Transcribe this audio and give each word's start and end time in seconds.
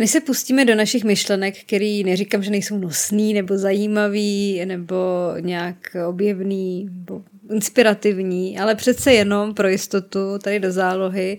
Než 0.00 0.10
se 0.10 0.20
pustíme 0.20 0.64
do 0.64 0.74
našich 0.74 1.04
myšlenek, 1.04 1.54
který 1.62 2.04
neříkám, 2.04 2.42
že 2.42 2.50
nejsou 2.50 2.78
nosný 2.78 3.34
nebo 3.34 3.58
zajímavý 3.58 4.64
nebo 4.64 4.96
nějak 5.40 5.76
objevný 6.08 6.88
nebo 6.92 7.22
inspirativní, 7.50 8.58
ale 8.58 8.74
přece 8.74 9.12
jenom 9.12 9.54
pro 9.54 9.68
jistotu 9.68 10.38
tady 10.38 10.60
do 10.60 10.72
zálohy 10.72 11.38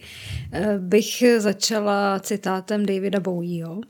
eh, 0.51 0.79
bych 0.79 1.23
začala 1.37 2.19
citátem 2.19 2.85
Davida 2.85 3.19
Bowieho. 3.19 3.81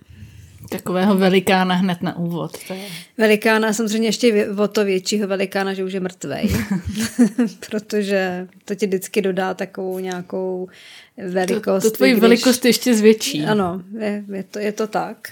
Takového 0.72 1.18
velikána 1.18 1.76
hned 1.76 2.02
na 2.02 2.18
úvod. 2.18 2.58
To 2.68 2.74
je... 2.74 2.86
Velikána, 3.18 3.74
samozřejmě 3.74 4.08
ještě 4.08 4.48
o 4.50 4.68
to 4.68 4.86
většího 4.86 5.28
velikána, 5.28 5.74
že 5.74 5.84
už 5.84 5.94
je 5.94 6.00
mrtvej. 6.00 6.50
Protože 7.70 8.48
to 8.66 8.76
ti 8.76 8.88
vždycky 8.88 9.22
dodá 9.22 9.54
takovou 9.54 10.00
nějakou 10.00 10.70
velikost. 11.28 11.84
To, 11.84 11.92
to 11.92 11.96
tvoji 11.96 12.12
když... 12.12 12.22
velikost 12.22 12.66
ještě 12.66 12.96
zvětší. 12.96 13.46
Ano, 13.46 13.82
je, 14.00 14.24
je, 14.34 14.44
to, 14.44 14.60
je 14.60 14.72
to 14.72 14.88
tak. 14.88 15.30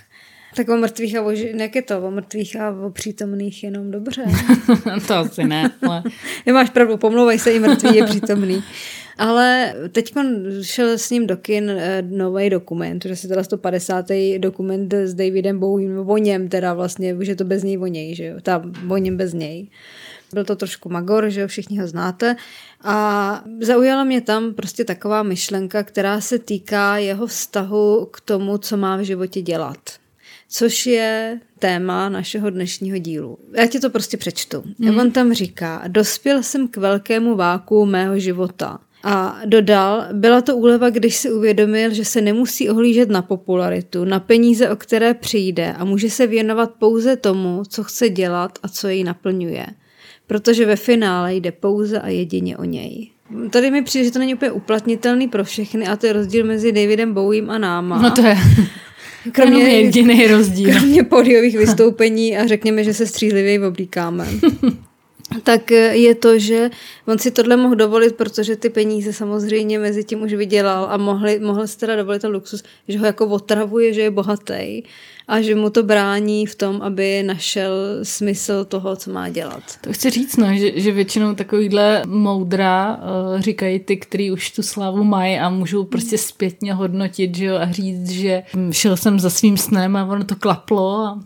Tak 0.55 0.70
o 0.70 0.77
mrtvých 0.77 1.17
a 1.17 1.21
o, 1.21 1.31
jak 1.31 1.76
je 1.76 1.81
to, 1.81 2.02
o 2.02 2.12
mrtvých 2.12 2.55
a 2.55 2.76
o 2.85 2.89
přítomných 2.89 3.63
jenom 3.63 3.91
dobře. 3.91 4.26
to 5.08 5.13
asi 5.13 5.44
ne, 5.44 5.72
ale... 5.88 6.03
Nemáš 6.45 6.70
pravdu, 6.70 6.98
pomlouvaj 6.98 7.39
se, 7.39 7.52
i 7.52 7.59
mrtvý 7.59 7.95
je 7.95 8.05
přítomný. 8.05 8.63
Ale 9.17 9.73
teď 9.91 10.13
šel 10.62 10.89
s 10.98 11.09
ním 11.09 11.27
do 11.27 11.38
kin 11.38 11.70
eh, 11.70 12.02
nový 12.02 12.49
dokument, 12.49 13.05
že 13.05 13.16
si 13.16 13.27
teda 13.27 13.44
150. 13.44 14.05
dokument 14.38 14.94
s 14.94 15.13
Davidem 15.13 15.59
Bowiem, 15.59 16.09
o 16.09 16.17
něm 16.17 16.50
teda 16.50 16.73
vlastně, 16.73 17.16
že 17.22 17.36
to 17.36 17.44
bez 17.44 17.63
něj 17.63 17.77
o 17.77 17.88
něj, 17.88 18.16
že 18.16 18.25
jo, 18.25 18.36
ta 18.41 18.63
o 18.89 18.97
něm 18.97 19.17
bez 19.17 19.34
něj. 19.34 19.67
Byl 20.34 20.44
to 20.45 20.55
trošku 20.55 20.89
Magor, 20.89 21.30
že 21.30 21.41
jo, 21.41 21.47
všichni 21.47 21.80
ho 21.80 21.88
znáte. 21.88 22.36
A 22.84 23.44
zaujala 23.61 24.03
mě 24.03 24.22
tam 24.22 24.53
prostě 24.53 24.86
taková 24.86 25.23
myšlenka, 25.23 25.84
která 25.84 26.22
se 26.22 26.39
týká 26.39 26.97
jeho 26.97 27.27
vztahu 27.27 28.08
k 28.11 28.22
tomu, 28.22 28.58
co 28.58 28.77
má 28.77 28.97
v 28.97 29.02
životě 29.02 29.41
dělat. 29.41 29.77
Což 30.49 30.85
je 30.85 31.39
téma 31.59 32.09
našeho 32.09 32.50
dnešního 32.50 32.97
dílu. 32.97 33.38
Já 33.53 33.67
ti 33.67 33.80
to 33.80 33.89
prostě 33.89 34.17
přečtu. 34.17 34.64
Mm. 34.78 35.00
On 35.00 35.11
tam 35.11 35.33
říká, 35.33 35.83
dospěl 35.88 36.44
jsem 36.44 36.67
k 36.67 36.78
velkému 36.78 37.36
váku 37.36 37.86
mého 37.86 38.19
života. 38.19 38.80
A 39.03 39.42
dodal, 39.45 40.05
byla 40.14 40.42
to 40.42 40.58
úleva, 40.58 40.89
když 40.89 41.16
si 41.16 41.31
uvědomil, 41.31 41.94
že 41.94 42.05
se 42.05 42.22
nemusí 42.22 42.70
ohlížet 42.70 43.09
na 43.09 43.22
popularitu, 43.22 44.05
na 44.05 44.20
peníze, 44.20 44.70
o 44.70 44.75
které 44.75 45.14
přijde 45.14 45.73
a 45.73 45.86
může 45.86 46.09
se 46.09 46.27
věnovat 46.27 46.72
pouze 46.80 47.16
tomu, 47.16 47.64
co 47.70 47.83
chce 47.83 48.09
dělat 48.09 48.59
a 48.64 48.67
co 48.67 48.88
jej 48.88 49.03
naplňuje 49.03 49.66
protože 50.30 50.66
ve 50.66 50.75
finále 50.75 51.36
jde 51.36 51.52
pouze 51.52 52.00
a 52.00 52.08
jedině 52.08 52.58
o 52.58 52.64
něj. 52.64 53.09
Tady 53.50 53.72
mi 53.72 53.81
přijde, 53.81 54.05
že 54.05 54.11
to 54.11 54.20
není 54.20 54.33
úplně 54.36 54.52
uplatnitelný 54.52 55.27
pro 55.27 55.44
všechny 55.44 55.88
a 55.88 55.95
to 55.95 56.05
je 56.05 56.14
rozdíl 56.14 56.45
mezi 56.45 56.72
Davidem 56.72 57.14
Bowiem 57.14 57.50
a 57.50 57.58
náma. 57.58 58.02
No 58.02 58.11
to 58.11 58.22
je 58.22 58.38
kromě, 59.31 59.63
jediný 59.63 60.27
rozdíl. 60.27 60.72
Kromě 60.72 61.03
podiových 61.03 61.58
vystoupení 61.58 62.38
a 62.38 62.47
řekněme, 62.47 62.83
že 62.83 62.94
se 62.94 63.05
střízlivěji 63.05 63.59
oblíkáme. 63.59 64.27
tak 65.44 65.71
je 65.91 66.16
to, 66.16 66.39
že 66.39 66.69
on 67.08 67.17
si 67.19 67.31
tohle 67.31 67.58
mohl 67.58 67.75
dovolit, 67.75 68.16
protože 68.16 68.55
ty 68.55 68.69
peníze 68.69 69.13
samozřejmě 69.13 69.80
mezi 69.80 70.03
tím 70.03 70.21
už 70.21 70.33
vydělal 70.33 70.88
a 70.89 70.97
mohli, 70.97 71.39
mohl 71.39 71.67
si 71.67 71.77
teda 71.77 71.95
dovolit 71.95 72.21
ten 72.21 72.31
luxus, 72.31 72.63
že 72.88 72.99
ho 72.99 73.05
jako 73.05 73.27
otravuje, 73.27 73.94
že 73.94 74.02
je 74.02 74.11
bohatý 74.11 74.83
a 75.30 75.41
že 75.41 75.55
mu 75.55 75.69
to 75.69 75.83
brání 75.83 76.45
v 76.45 76.55
tom, 76.55 76.81
aby 76.81 77.23
našel 77.23 77.73
smysl 78.03 78.66
toho, 78.66 78.95
co 78.95 79.11
má 79.11 79.30
dělat. 79.30 79.63
To 79.81 79.94
chci 79.94 80.09
říct, 80.09 80.38
no, 80.38 80.47
že, 80.53 80.80
že 80.80 80.91
většinou 80.91 81.36
takovýhle 81.36 82.03
moudra 82.05 82.95
uh, 82.95 83.41
říkají 83.41 83.80
ty, 83.80 83.97
kteří 83.97 84.31
už 84.31 84.52
tu 84.52 84.63
slávu 84.63 85.03
mají 85.03 85.38
a 85.38 85.49
můžou 85.49 85.83
prostě 85.83 86.17
zpětně 86.17 86.73
hodnotit 86.73 87.36
že 87.36 87.45
jo, 87.45 87.55
a 87.55 87.71
říct, 87.71 88.09
že 88.09 88.44
šel 88.71 88.97
jsem 88.97 89.19
za 89.19 89.30
svým 89.30 89.58
snem 89.58 89.95
a 89.95 90.05
ono 90.05 90.23
to 90.23 90.36
klaplo 90.36 90.97
a 90.97 91.19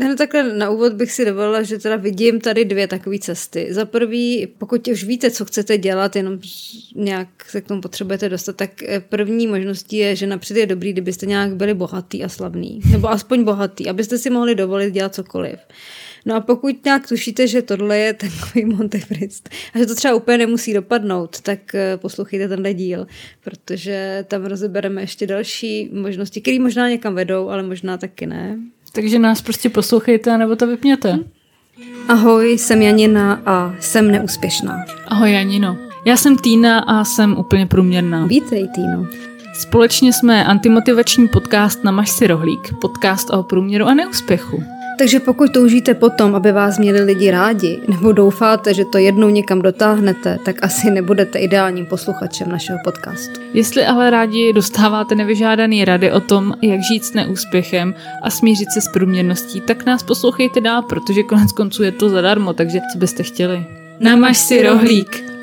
Hned 0.00 0.18
takhle 0.18 0.52
na 0.52 0.70
úvod 0.70 0.92
bych 0.92 1.12
si 1.12 1.24
dovolila, 1.24 1.62
že 1.62 1.78
teda 1.78 1.96
vidím 1.96 2.40
tady 2.40 2.64
dvě 2.64 2.88
takové 2.88 3.18
cesty. 3.18 3.68
Za 3.70 3.84
prvý, 3.84 4.48
pokud 4.58 4.88
už 4.88 5.04
víte, 5.04 5.30
co 5.30 5.44
chcete 5.44 5.78
dělat, 5.78 6.16
jenom 6.16 6.38
nějak 6.94 7.28
se 7.48 7.60
k 7.60 7.66
tomu 7.66 7.80
potřebujete 7.80 8.28
dostat, 8.28 8.56
tak 8.56 8.82
eh, 8.82 9.00
první 9.00 9.46
možností 9.46 9.96
je, 9.96 10.16
že 10.16 10.26
napřed 10.26 10.56
je 10.56 10.66
dobrý, 10.66 10.92
kdybyste 10.92 11.26
nějak 11.26 11.56
byli 11.56 11.74
bohatý 11.74 12.24
a 12.24 12.28
slavný. 12.28 12.80
Nebo 12.90 13.10
aspoň 13.18 13.44
bohatý, 13.44 13.88
abyste 13.88 14.18
si 14.18 14.30
mohli 14.30 14.54
dovolit 14.54 14.90
dělat 14.94 15.14
cokoliv. 15.14 15.58
No 16.26 16.34
a 16.34 16.40
pokud 16.40 16.84
nějak 16.84 17.08
tušíte, 17.08 17.46
že 17.46 17.62
tohle 17.62 17.98
je 17.98 18.12
takový 18.12 18.64
Montecrist 18.64 19.48
a 19.74 19.78
že 19.78 19.86
to 19.86 19.94
třeba 19.94 20.14
úplně 20.14 20.38
nemusí 20.38 20.74
dopadnout, 20.74 21.40
tak 21.40 21.74
eh, 21.74 21.96
poslouchejte 21.96 22.48
tenhle 22.48 22.74
díl, 22.74 23.06
protože 23.44 24.24
tam 24.28 24.44
rozebereme 24.44 25.02
ještě 25.02 25.26
další 25.26 25.90
možnosti, 25.92 26.40
které 26.40 26.58
možná 26.58 26.88
někam 26.88 27.14
vedou, 27.14 27.48
ale 27.48 27.62
možná 27.62 27.98
taky 27.98 28.26
ne. 28.26 28.58
Takže 28.92 29.18
nás 29.18 29.42
prostě 29.42 29.70
poslouchejte, 29.70 30.38
nebo 30.38 30.56
to 30.56 30.66
vypněte. 30.66 31.18
Ahoj, 32.08 32.58
jsem 32.58 32.82
Janina 32.82 33.42
a 33.46 33.74
jsem 33.80 34.10
neúspěšná. 34.10 34.84
Ahoj 35.06 35.32
Janino. 35.32 35.76
Já 36.06 36.16
jsem 36.16 36.36
Týna 36.36 36.78
a 36.78 37.04
jsem 37.04 37.38
úplně 37.38 37.66
průměrná. 37.66 38.26
Vítej, 38.26 38.68
Týno. 38.74 39.06
Společně 39.58 40.12
jsme 40.12 40.44
antimotivační 40.44 41.28
podcast 41.28 41.84
na 41.84 42.04
si 42.04 42.26
rohlík, 42.26 42.74
podcast 42.80 43.30
o 43.30 43.42
průměru 43.42 43.84
a 43.84 43.94
neúspěchu. 43.94 44.62
Takže 44.98 45.20
pokud 45.20 45.52
toužíte 45.52 45.94
potom, 45.94 46.34
aby 46.34 46.52
vás 46.52 46.78
měli 46.78 47.00
lidi 47.00 47.30
rádi, 47.30 47.80
nebo 47.88 48.12
doufáte, 48.12 48.74
že 48.74 48.84
to 48.84 48.98
jednou 48.98 49.28
někam 49.28 49.62
dotáhnete, 49.62 50.38
tak 50.44 50.56
asi 50.62 50.90
nebudete 50.90 51.38
ideálním 51.38 51.86
posluchačem 51.86 52.48
našeho 52.48 52.78
podcastu. 52.84 53.40
Jestli 53.54 53.86
ale 53.86 54.10
rádi 54.10 54.52
dostáváte 54.52 55.14
nevyžádaný 55.14 55.84
rady 55.84 56.12
o 56.12 56.20
tom, 56.20 56.54
jak 56.62 56.80
žít 56.82 57.04
s 57.04 57.14
neúspěchem 57.14 57.94
a 58.22 58.30
smířit 58.30 58.72
se 58.72 58.80
s 58.80 58.88
průměrností, 58.88 59.60
tak 59.60 59.86
nás 59.86 60.02
poslouchejte 60.02 60.60
dál, 60.60 60.82
protože 60.82 61.22
konec 61.22 61.52
konců 61.52 61.82
je 61.82 61.92
to 61.92 62.08
zadarmo, 62.08 62.52
takže 62.52 62.80
co 62.92 62.98
byste 62.98 63.22
chtěli? 63.22 63.66
Namaž 64.00 64.38
si 64.38 64.62
rohlík! 64.62 65.37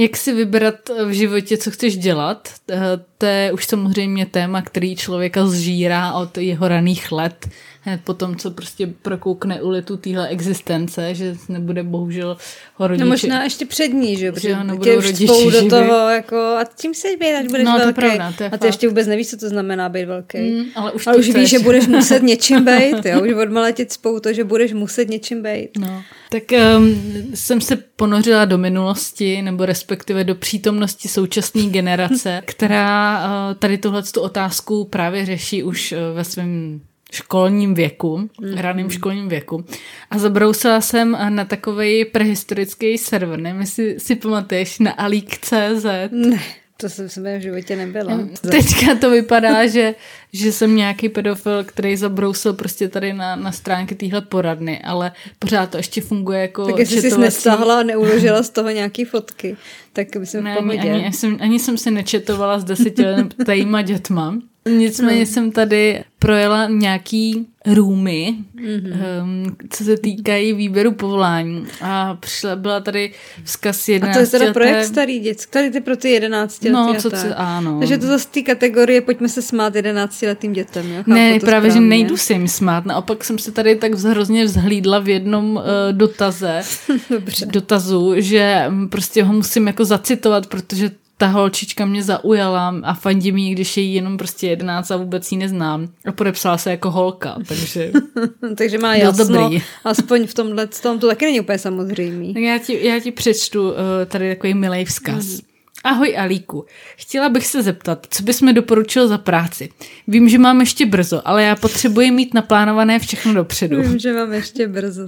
Jak 0.00 0.16
si 0.16 0.32
vybrat 0.32 0.74
v 1.04 1.10
životě, 1.10 1.56
co 1.56 1.70
chceš 1.70 1.96
dělat? 1.96 2.48
Eh, 2.70 2.78
to 3.18 3.26
je 3.26 3.52
už 3.52 3.66
samozřejmě 3.66 4.26
téma, 4.26 4.62
který 4.62 4.96
člověka 4.96 5.46
zžírá 5.46 6.12
od 6.12 6.38
jeho 6.38 6.68
raných 6.68 7.12
let 7.12 7.48
hned 7.82 8.00
po 8.04 8.14
tom, 8.14 8.36
co 8.36 8.50
prostě 8.50 8.86
prokoukne 8.86 9.62
ulitu 9.62 9.96
téhle 9.96 10.28
existence, 10.28 11.14
že 11.14 11.36
nebude 11.48 11.82
bohužel 11.82 12.36
ho 12.74 12.86
rodiče... 12.86 13.04
No 13.04 13.10
možná 13.10 13.44
ještě 13.44 13.66
před 13.66 13.88
ní, 13.88 14.16
že? 14.16 14.32
Protože 14.32 14.48
že 14.48 14.78
tě 14.82 14.96
už 14.96 15.06
spou 15.06 15.50
do 15.50 15.68
toho, 15.68 16.08
jako, 16.08 16.36
a 16.36 16.64
tím 16.76 16.94
se 16.94 17.08
být, 17.20 17.34
až 17.34 17.46
budeš 17.46 17.64
no, 17.64 17.78
velký. 17.78 17.94
To 17.94 18.04
je 18.04 18.10
pravda, 18.10 18.34
to 18.38 18.44
je 18.44 18.50
a 18.50 18.58
ty 18.58 18.66
ještě 18.66 18.88
vůbec 18.88 19.06
nevíš, 19.06 19.30
co 19.30 19.36
to 19.36 19.48
znamená 19.48 19.88
být 19.88 20.04
velký. 20.04 20.38
Mm, 20.38 20.64
ale 20.74 20.92
už, 20.92 21.06
ale 21.06 21.16
už 21.16 21.28
víš, 21.28 21.50
že 21.50 21.58
budeš 21.58 21.86
muset 21.86 22.22
něčím 22.32 22.64
být, 22.64 23.04
jo? 23.06 23.22
Už 23.22 23.32
odmala 23.32 23.70
tě 23.70 23.86
spou 23.88 24.20
to, 24.20 24.32
že 24.32 24.44
budeš 24.44 24.72
muset 24.72 25.08
něčím 25.08 25.42
být. 25.42 25.70
No. 25.78 26.02
Tak 26.32 26.42
um, 26.76 26.96
jsem 27.34 27.60
se 27.60 27.76
ponořila 27.76 28.44
do 28.44 28.58
minulosti, 28.58 29.42
nebo 29.42 29.66
respektive 29.66 30.24
do 30.24 30.34
přítomnosti 30.34 31.08
současné 31.08 31.62
generace, 31.62 32.42
která 32.46 33.24
uh, 33.24 33.54
tady 33.54 33.78
tuhle 33.78 34.02
otázku 34.20 34.84
právě 34.84 35.26
řeší 35.26 35.62
už 35.62 35.92
uh, 35.92 35.98
ve 36.16 36.24
svém 36.24 36.80
školním 37.12 37.74
věku, 37.74 38.16
mm-hmm. 38.16 38.60
raným 38.60 38.90
školním 38.90 39.28
věku. 39.28 39.64
A 40.10 40.18
zabrousila 40.18 40.80
jsem 40.80 41.16
na 41.28 41.44
takový 41.44 42.04
prehistorický 42.04 42.98
server, 42.98 43.38
nevím, 43.38 43.60
jestli 43.60 44.00
si 44.00 44.16
pamatuješ, 44.16 44.78
na 44.78 44.90
Alik.cz. 44.90 45.84
Ne, 46.10 46.40
to 46.80 46.88
jsem 46.88 47.08
se 47.08 47.38
v 47.38 47.42
životě 47.42 47.76
nebyla. 47.76 48.18
Teďka 48.50 48.94
to 48.94 49.10
vypadá, 49.10 49.66
že, 49.66 49.94
že 50.32 50.52
jsem 50.52 50.76
nějaký 50.76 51.08
pedofil, 51.08 51.64
který 51.64 51.96
zabrousil 51.96 52.52
prostě 52.52 52.88
tady 52.88 53.12
na, 53.12 53.36
na 53.36 53.52
stránky 53.52 53.94
téhle 53.94 54.20
poradny, 54.20 54.82
ale 54.84 55.12
pořád 55.38 55.70
to 55.70 55.76
ještě 55.76 56.00
funguje 56.00 56.40
jako 56.40 56.66
Tak 56.66 56.78
jestli 56.78 57.10
jsi 57.10 57.18
nestáhla 57.18 57.80
a 57.80 57.82
neuložila 57.82 58.42
z 58.42 58.50
toho 58.50 58.70
nějaký 58.70 59.04
fotky, 59.04 59.56
tak 59.92 60.08
jsem 60.24 60.44
ne, 60.44 60.54
v 60.54 60.58
pohodě. 60.58 60.78
Ani, 60.78 60.90
ani, 60.90 61.12
jsem, 61.12 61.38
ani 61.40 61.58
jsem 61.58 61.78
se 61.78 61.90
nečetovala 61.90 62.58
s 62.58 62.64
desetiletýma 62.64 63.82
dětma. 63.90 64.38
Nicméně 64.68 65.20
no. 65.20 65.26
jsem 65.26 65.52
tady 65.52 66.04
projela 66.18 66.68
nějaký 66.68 67.46
roomy, 67.66 68.34
mm-hmm. 68.56 69.22
um, 69.22 69.56
co 69.70 69.84
se 69.84 69.96
týkají 69.96 70.52
výběru 70.52 70.92
povolání. 70.92 71.66
A 71.80 72.14
přišla, 72.14 72.56
byla 72.56 72.80
tady 72.80 73.12
vzkaz 73.44 73.88
11 73.88 74.10
A 74.10 74.14
to 74.14 74.20
je 74.20 74.26
teda 74.26 74.52
projekt 74.52 74.84
starý 74.84 75.18
dětský, 75.18 75.50
tady 75.50 75.70
ty 75.70 75.80
pro 75.80 75.96
ty 75.96 76.10
11 76.10 76.64
No, 76.64 76.94
co, 76.98 77.10
co, 77.10 77.16
ano. 77.36 77.78
Takže 77.78 77.98
to 77.98 78.06
zase 78.06 78.28
té 78.28 78.42
kategorie, 78.42 79.00
pojďme 79.00 79.28
se 79.28 79.42
smát 79.42 79.74
11 79.74 80.22
letým 80.22 80.52
dětem. 80.52 80.92
Jo? 80.92 81.02
Ne, 81.06 81.40
právě, 81.40 81.40
správně. 81.40 81.70
že 81.70 81.80
nejdu 81.80 82.16
se 82.16 82.32
jim 82.32 82.48
smát. 82.48 82.86
Naopak 82.86 83.24
jsem 83.24 83.38
se 83.38 83.52
tady 83.52 83.76
tak 83.76 83.94
hrozně 83.94 84.44
vzhlídla 84.44 84.98
v 84.98 85.08
jednom 85.08 85.56
uh, 85.56 85.62
dotaze, 85.92 86.62
Dobře. 87.10 87.46
dotazu, 87.46 88.12
že 88.16 88.64
mm, 88.68 88.88
prostě 88.88 89.24
ho 89.24 89.32
musím 89.32 89.66
jako 89.66 89.84
zacitovat, 89.84 90.46
protože 90.46 90.90
ta 91.20 91.26
holčička 91.26 91.86
mě 91.86 92.02
zaujala 92.02 92.74
a 92.82 92.94
fandí 92.94 93.32
mi, 93.32 93.50
když 93.50 93.76
je 93.76 93.82
jí 93.82 93.94
jenom 93.94 94.16
prostě 94.16 94.46
jedenáct 94.46 94.90
a 94.90 94.96
vůbec 94.96 95.32
ji 95.32 95.38
neznám. 95.38 95.88
A 96.06 96.12
podepsala 96.12 96.58
se 96.58 96.70
jako 96.70 96.90
holka, 96.90 97.36
takže... 97.48 97.92
takže 98.56 98.78
má 98.78 98.94
jasno, 98.94 99.24
dobrý. 99.24 99.62
aspoň 99.84 100.26
v 100.26 100.34
tomhle 100.34 100.66
tom 100.66 100.98
to 100.98 101.06
taky 101.06 101.24
není 101.24 101.40
úplně 101.40 101.58
samozřejmý. 101.58 102.34
Tak 102.34 102.42
já 102.42 102.58
ti, 102.58 102.86
já 102.86 103.00
ti 103.00 103.12
přečtu 103.12 103.70
uh, 103.70 103.76
tady 104.06 104.28
takový 104.28 104.54
milý 104.54 104.84
vzkaz. 104.84 105.26
Mm. 105.26 105.38
Ahoj 105.84 106.18
Alíku, 106.18 106.64
chtěla 106.96 107.28
bych 107.28 107.46
se 107.46 107.62
zeptat, 107.62 108.06
co 108.10 108.22
bys 108.22 108.40
mi 108.40 108.52
doporučil 108.52 109.08
za 109.08 109.18
práci. 109.18 109.68
Vím, 110.08 110.28
že 110.28 110.38
mám 110.38 110.60
ještě 110.60 110.86
brzo, 110.86 111.22
ale 111.24 111.42
já 111.42 111.56
potřebuji 111.56 112.10
mít 112.10 112.34
naplánované 112.34 112.98
všechno 112.98 113.34
dopředu. 113.34 113.82
Vím, 113.82 113.98
že 113.98 114.12
mám 114.12 114.32
ještě 114.32 114.68
brzo. 114.68 115.06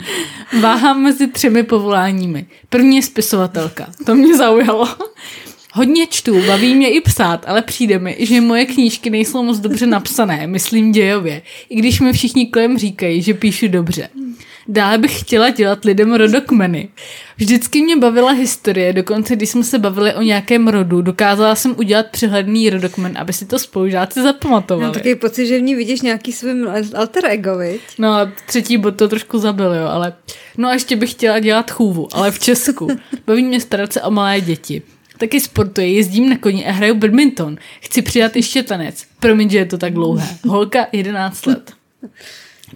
Váhám 0.61 1.03
mezi 1.03 1.27
třemi 1.27 1.63
povoláními. 1.63 2.47
První 2.69 2.97
je 2.97 3.03
spisovatelka. 3.03 3.87
To 4.07 4.15
mě 4.15 4.37
zaujalo. 4.37 4.89
Hodně 5.75 6.07
čtu, 6.07 6.47
baví 6.47 6.75
mě 6.75 6.91
i 6.91 7.01
psát, 7.01 7.45
ale 7.49 7.63
přijde 7.63 7.99
mi, 7.99 8.17
že 8.21 8.41
moje 8.41 8.67
knížky 8.67 9.11
nejsou 9.11 9.43
moc 9.43 9.59
dobře 9.59 9.87
napsané, 9.87 10.47
myslím 10.47 10.93
dějově, 10.93 11.43
i 11.69 11.77
když 11.77 12.01
mi 12.01 12.13
všichni 12.13 12.47
kolem 12.47 12.79
říkají, 12.79 13.23
že 13.23 13.35
píšu 13.35 13.69
dobře. 13.69 14.09
Dále 14.69 14.99
bych 14.99 15.21
chtěla 15.21 15.51
dělat 15.51 15.85
lidem 15.85 16.15
rodokmeny. 16.15 16.89
Vždycky 17.37 17.83
mě 17.83 17.97
bavila 17.97 18.33
historie, 18.33 18.93
dokonce 18.93 19.37
když 19.37 19.49
jsme 19.49 19.65
se 19.65 19.79
bavili 19.79 20.15
o 20.15 20.23
nějakém 20.23 20.69
rodu, 20.69 21.03
dokázala 21.03 21.55
jsem 21.55 21.75
udělat 21.79 22.07
přehledný 22.11 22.71
rodokmen, 22.71 23.13
aby 23.19 23.33
si 23.33 23.47
to 23.47 23.59
spolužáci 23.59 24.23
zapamatovali. 24.23 24.85
Mám 24.85 24.95
takový 24.95 25.15
pocit, 25.15 25.47
že 25.47 25.59
v 25.59 25.63
ní 25.63 25.75
vidíš 25.75 26.01
nějaký 26.01 26.33
svým 26.33 26.69
alter 26.95 27.27
ego, 27.27 27.59
viď? 27.59 27.81
No 27.99 28.13
a 28.13 28.33
třetí 28.47 28.77
bod 28.77 28.97
to 28.97 29.09
trošku 29.09 29.39
zabil, 29.39 29.75
jo, 29.75 29.87
ale... 29.87 30.13
No 30.59 30.69
a 30.69 30.73
ještě 30.73 30.97
bych 30.97 31.11
chtěla 31.11 31.39
dělat 31.39 31.71
chůvu, 31.71 32.09
ale 32.13 32.31
v 32.31 32.39
Česku. 32.39 32.89
Baví 33.27 33.45
mě 33.45 33.61
starat 33.61 33.93
se 33.93 34.03
o 34.03 34.11
malé 34.11 34.41
děti. 34.41 34.83
Taky 35.23 35.41
sportuji, 35.41 35.95
jezdím 35.95 36.29
na 36.29 36.39
koni 36.39 36.67
a 36.67 36.71
hraju 36.73 36.95
badminton. 36.95 37.59
Chci 37.81 38.03
přidat 38.03 38.37
ještě 38.37 38.63
tanec. 38.63 39.07
Promiň, 39.21 39.51
že 39.51 39.59
je 39.59 39.67
to 39.67 39.79
tak 39.79 39.95
dlouhé. 39.95 40.27
Holka 40.45 40.87
11 40.93 41.47
let. 41.47 41.73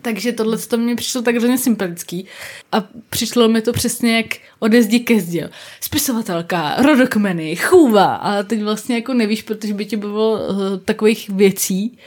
Takže 0.02 0.32
tohle 0.32 0.58
to 0.58 0.76
mě 0.76 0.96
přišlo 0.96 1.22
tak 1.22 1.36
hrozně 1.36 1.58
sympatický 1.58 2.26
a 2.72 2.88
přišlo 3.10 3.48
mi 3.48 3.62
to 3.62 3.72
přesně 3.72 4.16
jak 4.16 4.26
ode 4.58 4.82
zdi 4.82 5.00
ke 5.00 5.20
zdi. 5.20 5.44
Spisovatelka, 5.80 6.76
rodokmeny, 6.82 7.56
chůva 7.56 8.14
a 8.14 8.42
teď 8.42 8.62
vlastně 8.62 8.94
jako 8.94 9.14
nevíš, 9.14 9.42
protože 9.42 9.74
by 9.74 9.86
tě 9.86 9.96
bylo 9.96 10.32
uh, 10.32 10.78
takových 10.84 11.28
věcí. 11.28 11.98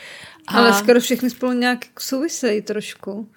A... 0.48 0.58
Ale 0.58 0.74
skoro 0.74 1.00
všechny 1.00 1.30
spolu 1.30 1.52
nějak 1.52 1.86
souvisejí 2.00 2.62
trošku. 2.62 3.28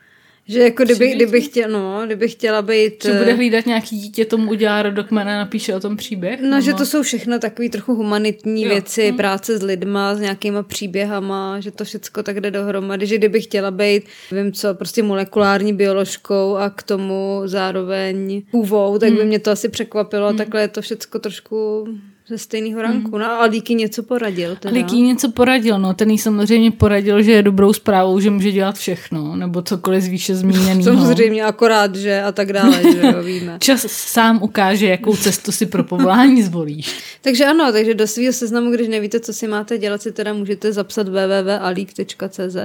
Že 0.49 0.61
jako 0.61 0.85
kdyby, 0.85 1.15
kdyby, 1.15 1.41
chtěla, 1.41 1.69
no, 1.73 2.03
kdyby 2.07 2.29
chtěla 2.29 2.63
být... 2.63 3.05
Že 3.05 3.13
bude 3.13 3.31
eh, 3.31 3.35
hlídat 3.35 3.67
nějaký 3.67 3.99
dítě, 4.01 4.25
tomu 4.25 4.51
udělá 4.51 4.83
rodokmena, 4.83 5.39
napíše 5.39 5.75
o 5.75 5.81
tom 5.81 5.97
příběh? 5.97 6.41
No, 6.41 6.49
nebo... 6.49 6.61
že 6.61 6.75
to 6.75 6.87
jsou 6.87 7.03
všechno 7.03 7.39
takové 7.39 7.69
trochu 7.69 7.95
humanitní 7.95 8.63
jo. 8.63 8.69
věci, 8.69 9.09
hmm. 9.09 9.17
práce 9.17 9.59
s 9.59 9.63
lidma, 9.63 10.15
s 10.15 10.21
nějakýma 10.21 10.63
příběhama, 10.63 11.61
že 11.61 11.71
to 11.71 11.85
všechno 11.85 12.23
tak 12.23 12.41
jde 12.41 12.51
dohromady, 12.51 13.07
že 13.07 13.19
kdyby 13.19 13.41
chtěla 13.41 13.71
být, 13.71 14.05
vím 14.33 14.53
co, 14.53 14.75
prostě 14.75 15.03
molekulární 15.03 15.73
bioložkou 15.73 16.57
a 16.57 16.71
k 16.71 16.83
tomu 16.83 17.43
zároveň 17.45 18.43
půvou, 18.51 18.99
tak 18.99 19.11
by 19.11 19.19
hmm. 19.19 19.27
mě 19.27 19.39
to 19.39 19.51
asi 19.51 19.69
překvapilo. 19.69 20.29
Hmm. 20.29 20.39
Takhle 20.39 20.61
je 20.61 20.69
to 20.69 20.83
všechno 20.83 21.21
trošku 21.21 21.89
ze 22.33 22.39
stejného 22.39 22.83
ranku. 22.83 23.11
Mm. 23.13 23.19
No 23.19 23.27
a 23.27 23.45
Líky 23.45 23.75
něco 23.75 24.03
poradil. 24.03 24.57
Teda. 24.57 24.75
Líky 24.75 24.97
něco 24.97 25.31
poradil, 25.31 25.79
no. 25.79 25.95
Ten 25.95 26.11
jí 26.11 26.19
samozřejmě 26.19 26.71
poradil, 26.71 27.23
že 27.23 27.33
je 27.33 27.43
dobrou 27.43 27.73
zprávou, 27.73 28.21
že 28.21 28.31
může 28.31 28.53
dělat 28.53 28.77
všechno, 28.77 29.37
nebo 29.37 29.63
cokoliv 29.63 30.03
z 30.03 30.09
výše 30.09 30.35
zmíněného. 30.35 30.83
samozřejmě, 30.83 31.45
akorát, 31.45 31.97
že 31.97 32.23
a 32.23 32.33
tak 32.33 32.53
dále, 32.53 32.83
že 32.93 33.01
jo, 33.03 33.23
víme. 33.25 33.57
Čas 33.61 33.87
sám 33.89 34.43
ukáže, 34.43 34.87
jakou 34.87 35.17
cestu 35.17 35.53
si 35.53 35.67
pro 35.67 35.85
povolání 35.85 36.43
zvolíš. 36.43 37.17
takže 37.23 37.45
ano, 37.45 37.73
takže 37.73 37.95
do 37.95 38.07
svého 38.07 38.33
seznamu, 38.33 38.71
když 38.71 38.89
nevíte, 38.89 39.21
co 39.21 39.33
si 39.33 39.49
máte 39.49 39.79
dělat, 39.79 40.03
si 40.03 40.13
teda 40.13 40.33
můžete 40.33 40.73
zapsat 40.73 41.09
www.alík.cz 41.09 42.57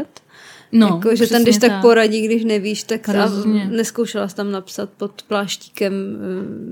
No, 0.71 0.87
jako, 0.87 1.15
že 1.15 1.27
ten, 1.27 1.43
když 1.43 1.57
tak, 1.57 1.71
tak 1.71 1.81
poradí, 1.81 2.21
když 2.21 2.43
nevíš, 2.43 2.83
tak 2.83 3.09
a 3.09 3.13
neskoušela 3.69 4.27
jsi 4.27 4.35
tam 4.35 4.51
napsat 4.51 4.89
pod 4.97 5.21
pláštíkem 5.21 5.93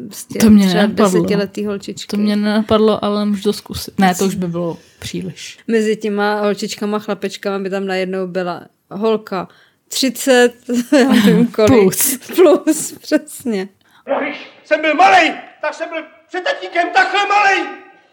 prostě 0.08 0.40
to 0.40 0.50
mě 0.50 0.68
třeba 0.68 0.86
desetiletý 0.86 1.66
holčičky. 1.66 2.08
To 2.08 2.18
mě 2.18 2.36
nenapadlo, 2.36 3.06
ale 3.06 3.26
můžu 3.26 3.44
to 3.44 3.54
zkusit. 3.54 4.00
Ne, 4.00 4.16
to 4.16 4.26
už 4.26 4.36
by 4.36 4.48
bylo 4.48 4.78
příliš. 5.00 5.58
Mezi 5.68 5.96
těma 5.96 6.42
holčičkama, 6.42 7.00
chlapečkama 7.00 7.60
by 7.60 7.70
tam 7.70 7.86
najednou 7.86 8.28
byla 8.28 8.62
holka 8.92 9.48
30, 9.88 10.54
já 11.00 11.08
nevím 11.10 11.48
kolik. 11.48 11.70
Plus. 11.72 12.18
Plus, 12.36 12.92
přesně. 13.02 13.70
No, 14.08 14.20
když 14.22 14.48
jsem 14.64 14.82
byl 14.82 14.96
malej, 14.96 15.34
tak 15.62 15.74
jsem 15.74 15.90
byl 15.90 16.04
před 16.28 16.44
tatínkem 16.44 16.90
takhle 16.94 17.28
malej. 17.28 17.60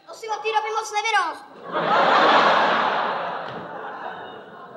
To 0.08 0.14
si 0.14 0.26
od 0.28 0.42
té 0.42 0.48
doby 0.56 0.70
moc 0.78 0.92
nevyrost. 0.96 1.44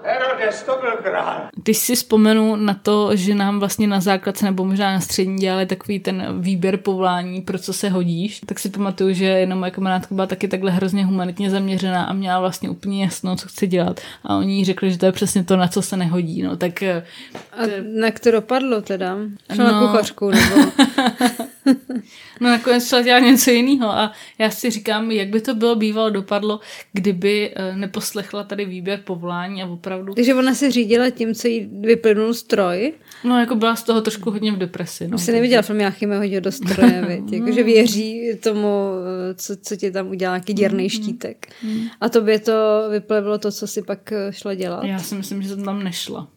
Herodes, 0.07 0.63
to 0.63 0.77
byl 0.81 0.91
král. 1.03 1.41
Když 1.63 1.77
si 1.77 1.95
vzpomenu 1.95 2.55
na 2.55 2.73
to, 2.73 3.15
že 3.15 3.35
nám 3.35 3.59
vlastně 3.59 3.87
na 3.87 3.99
základce 3.99 4.45
nebo 4.45 4.65
možná 4.65 4.93
na 4.93 4.99
střední 4.99 5.37
dělali 5.37 5.65
takový 5.65 5.99
ten 5.99 6.41
výběr 6.41 6.77
povolání, 6.77 7.41
pro 7.41 7.59
co 7.59 7.73
se 7.73 7.89
hodíš, 7.89 8.41
tak 8.45 8.59
si 8.59 8.69
pamatuju, 8.69 9.13
že 9.13 9.25
jedna 9.25 9.55
moje 9.55 9.71
kamarádka 9.71 10.15
byla 10.15 10.27
taky 10.27 10.47
takhle 10.47 10.71
hrozně 10.71 11.05
humanitně 11.05 11.49
zaměřená 11.49 12.03
a 12.03 12.13
měla 12.13 12.39
vlastně 12.39 12.69
úplně 12.69 13.03
jasno, 13.03 13.35
co 13.35 13.47
chce 13.47 13.67
dělat. 13.67 14.01
A 14.23 14.37
oni 14.37 14.55
jí 14.55 14.65
řekli, 14.65 14.91
že 14.91 14.97
to 14.97 15.05
je 15.05 15.11
přesně 15.11 15.43
to, 15.43 15.57
na 15.57 15.67
co 15.67 15.81
se 15.81 15.97
nehodí. 15.97 16.41
No, 16.41 16.57
tak... 16.57 16.83
A 16.83 17.61
na 17.99 18.07
to 18.23 18.31
dopadlo 18.31 18.81
teda? 18.81 19.17
Šla 19.53 19.65
no. 19.65 19.71
na 19.71 19.79
kuchařku 19.79 20.29
nebo... 20.29 20.55
no 22.41 22.49
nakonec 22.49 22.87
šla 22.87 23.01
dělat 23.01 23.19
něco 23.19 23.51
jiného 23.51 23.89
a 23.89 24.11
já 24.37 24.49
si 24.49 24.69
říkám, 24.69 25.11
jak 25.11 25.29
by 25.29 25.41
to 25.41 25.55
bylo 25.55 25.75
bývalo 25.75 26.09
dopadlo, 26.09 26.59
kdyby 26.93 27.51
eh, 27.55 27.75
neposlechla 27.75 28.43
tady 28.43 28.65
výběr 28.65 28.99
povolání 29.03 29.63
a 29.63 29.67
opravdu... 29.67 30.13
Takže 30.13 30.33
ona 30.33 30.53
se 30.53 30.71
řídila 30.71 31.09
tím, 31.09 31.35
co 31.35 31.47
jí 31.47 31.69
vyplynul 31.81 32.33
stroj? 32.33 32.93
No 33.23 33.39
jako 33.39 33.55
byla 33.55 33.75
z 33.75 33.83
toho 33.83 34.01
trošku 34.01 34.31
hodně 34.31 34.51
v 34.51 34.57
depresi. 34.57 35.07
No, 35.07 35.17
jsi 35.17 35.31
neviděla 35.31 35.61
film 35.61 35.79
Jáchyme 35.79 36.17
hodně 36.17 36.41
do 36.41 36.51
stroje, 36.51 37.05
viď? 37.07 37.33
Jako, 37.33 37.51
že 37.51 37.63
věří 37.63 38.29
tomu, 38.43 38.91
eh, 39.31 39.33
co, 39.33 39.55
co 39.55 39.75
ti 39.75 39.91
tam 39.91 40.09
udělá, 40.09 40.31
nějaký 40.33 40.53
děrný 40.53 40.87
mm-hmm. 40.87 41.01
štítek. 41.03 41.47
Mm. 41.63 41.87
A 42.01 42.09
tobě 42.09 42.39
to 42.39 42.53
vyplevilo 42.91 43.37
to, 43.37 43.51
co 43.51 43.67
si 43.67 43.81
pak 43.81 44.11
eh, 44.11 44.33
šla 44.33 44.53
dělat? 44.53 44.83
Já 44.83 44.99
si 44.99 45.15
myslím, 45.15 45.41
že 45.41 45.49
jsem 45.49 45.63
tam 45.63 45.83
nešla. 45.83 46.27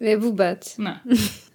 Je 0.00 0.16
vůbec? 0.16 0.78
Ne. 0.78 1.00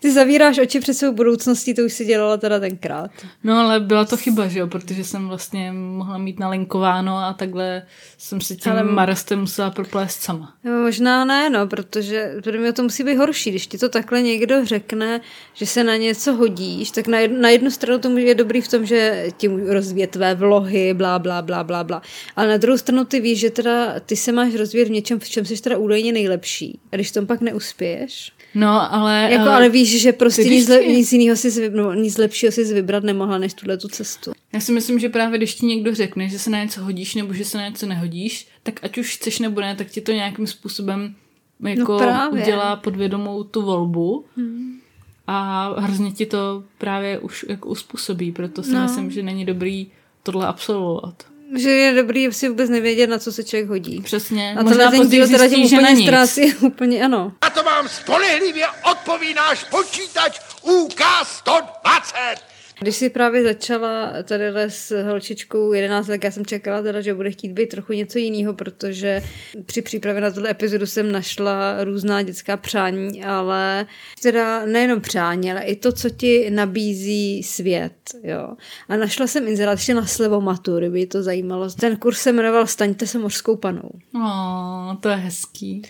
Ty 0.00 0.12
zavíráš 0.12 0.58
oči 0.58 0.80
před 0.80 0.94
svou 0.94 1.12
budoucností, 1.12 1.74
to 1.74 1.82
už 1.82 1.92
si 1.92 2.04
dělala 2.04 2.36
teda 2.36 2.60
tenkrát. 2.60 3.10
No 3.44 3.58
ale 3.58 3.80
byla 3.80 4.04
to 4.04 4.16
chyba, 4.16 4.48
že 4.48 4.58
jo, 4.58 4.66
protože 4.66 5.04
jsem 5.04 5.28
vlastně 5.28 5.72
mohla 5.72 6.18
mít 6.18 6.38
nalinkováno 6.38 7.16
a 7.18 7.32
takhle 7.32 7.82
jsem 8.18 8.40
si 8.40 8.56
tím 8.56 8.72
ale... 8.72 8.84
marastem 8.84 9.40
musela 9.40 9.70
proplést 9.70 10.22
sama. 10.22 10.54
No, 10.64 10.72
možná 10.72 11.24
ne, 11.24 11.50
no, 11.50 11.66
protože 11.66 12.34
pro 12.42 12.58
mě 12.58 12.72
to 12.72 12.82
musí 12.82 13.04
být 13.04 13.16
horší, 13.16 13.50
když 13.50 13.66
ti 13.66 13.78
to 13.78 13.88
takhle 13.88 14.22
někdo 14.22 14.64
řekne, 14.64 15.20
že 15.54 15.66
se 15.66 15.84
na 15.84 15.96
něco 15.96 16.32
hodíš, 16.32 16.90
tak 16.90 17.06
na, 17.06 17.18
jednu, 17.18 17.40
na 17.40 17.48
jednu 17.48 17.70
stranu 17.70 17.98
to 17.98 18.18
je 18.18 18.34
dobrý 18.34 18.60
v 18.60 18.68
tom, 18.68 18.86
že 18.86 19.26
ti 19.36 19.48
rozvíje 19.48 20.06
tvé 20.06 20.34
vlohy, 20.34 20.94
blá, 20.94 21.18
blá, 21.18 21.42
blá, 21.42 21.64
blá, 21.64 21.84
blá. 21.84 22.02
Ale 22.36 22.48
na 22.48 22.56
druhou 22.56 22.78
stranu 22.78 23.04
ty 23.04 23.20
víš, 23.20 23.40
že 23.40 23.50
teda 23.50 24.00
ty 24.00 24.16
se 24.16 24.32
máš 24.32 24.54
rozvíjet 24.54 24.88
v 24.88 24.90
něčem, 24.90 25.18
v 25.18 25.28
čem 25.28 25.44
jsi 25.44 25.62
teda 25.62 25.78
údajně 25.78 26.12
nejlepší. 26.12 26.80
A 26.92 26.96
když 26.96 27.10
v 27.10 27.14
tom 27.14 27.26
pak 27.26 27.40
neuspěješ, 27.40 28.32
No, 28.54 28.94
ale... 28.94 29.28
Jako, 29.30 29.48
ale 29.50 29.68
víš, 29.68 30.00
že 30.00 30.12
prostě 30.12 30.44
nic, 30.44 30.68
le, 30.68 30.84
nic 30.84 31.12
jiného 31.12 31.36
si, 31.36 31.70
no, 31.70 31.94
nic 31.94 32.18
lepšího 32.18 32.52
si 32.52 32.74
vybrat 32.74 33.04
nemohla 33.04 33.38
než 33.38 33.54
tuhle 33.54 33.76
tu 33.76 33.88
cestu. 33.88 34.32
Já 34.52 34.60
si 34.60 34.72
myslím, 34.72 34.98
že 34.98 35.08
právě 35.08 35.38
když 35.38 35.54
ti 35.54 35.66
někdo 35.66 35.94
řekne, 35.94 36.28
že 36.28 36.38
se 36.38 36.50
na 36.50 36.62
něco 36.62 36.84
hodíš 36.84 37.14
nebo 37.14 37.34
že 37.34 37.44
se 37.44 37.58
na 37.58 37.68
něco 37.68 37.86
nehodíš, 37.86 38.48
tak 38.62 38.80
ať 38.82 38.98
už 38.98 39.16
chceš 39.16 39.38
nebo 39.38 39.60
ne, 39.60 39.76
tak 39.76 39.86
ti 39.86 40.00
to 40.00 40.12
nějakým 40.12 40.46
způsobem 40.46 41.14
jako 41.60 42.00
no 42.00 42.30
udělá 42.32 42.76
podvědomou 42.76 43.44
tu 43.44 43.62
volbu. 43.62 44.24
Hmm. 44.36 44.80
A 45.26 45.68
hrozně 45.80 46.10
ti 46.10 46.26
to 46.26 46.64
právě 46.78 47.18
už 47.18 47.44
jako 47.48 47.68
uspůsobí, 47.68 48.32
proto 48.32 48.62
si 48.62 48.72
no. 48.72 48.82
myslím, 48.82 49.10
že 49.10 49.22
není 49.22 49.44
dobrý 49.44 49.86
tohle 50.22 50.46
absolvovat 50.46 51.24
že 51.56 51.70
je 51.70 51.94
dobrý 51.94 52.32
si 52.32 52.48
vůbec 52.48 52.70
nevědět, 52.70 53.06
na 53.06 53.18
co 53.18 53.32
se 53.32 53.44
člověk 53.44 53.68
hodí. 53.68 54.00
Přesně. 54.00 54.54
A 54.58 54.62
Možná 54.62 54.90
ten 54.90 55.08
díl 55.08 55.28
teda 55.28 55.48
tím 55.48 55.64
úplně 55.64 55.96
ztrácí, 55.96 56.54
úplně 56.60 57.04
ano. 57.04 57.32
A 57.40 57.50
to 57.50 57.62
vám 57.62 57.88
spolehlivě 57.88 58.66
odpoví 58.90 59.34
náš 59.34 59.64
počítač 59.64 60.40
UK120. 60.64 62.36
Když 62.80 62.96
jsi 62.96 63.10
právě 63.10 63.42
začala 63.42 64.12
tady 64.22 64.44
s 64.56 65.02
holčičkou 65.02 65.72
11 65.72 66.08
let, 66.08 66.24
já 66.24 66.30
jsem 66.30 66.46
čekala 66.46 66.82
teda, 66.82 67.00
že 67.00 67.14
bude 67.14 67.30
chtít 67.30 67.52
být 67.52 67.68
trochu 67.68 67.92
něco 67.92 68.18
jiného, 68.18 68.54
protože 68.54 69.22
při 69.66 69.82
přípravě 69.82 70.20
na 70.20 70.30
tuhle 70.30 70.50
epizodu 70.50 70.86
jsem 70.86 71.12
našla 71.12 71.84
různá 71.84 72.22
dětská 72.22 72.56
přání, 72.56 73.24
ale 73.24 73.86
teda 74.22 74.66
nejenom 74.66 75.00
přání, 75.00 75.50
ale 75.50 75.62
i 75.62 75.76
to, 75.76 75.92
co 75.92 76.10
ti 76.10 76.50
nabízí 76.50 77.42
svět, 77.42 77.92
jo. 78.22 78.56
A 78.88 78.96
našla 78.96 79.26
jsem 79.26 79.48
inzerát 79.48 79.78
ještě 79.78 79.94
na 79.94 80.06
slevomatu, 80.06 80.78
kdyby 80.78 81.06
to 81.06 81.22
zajímalo. 81.22 81.70
Ten 81.70 81.96
kurz 81.96 82.18
se 82.18 82.32
jmenoval 82.32 82.66
Staňte 82.66 83.06
se 83.06 83.18
mořskou 83.18 83.56
panou. 83.56 83.90
Oh, 84.14 84.96
to 85.00 85.08
je 85.08 85.16
hezký. 85.16 85.82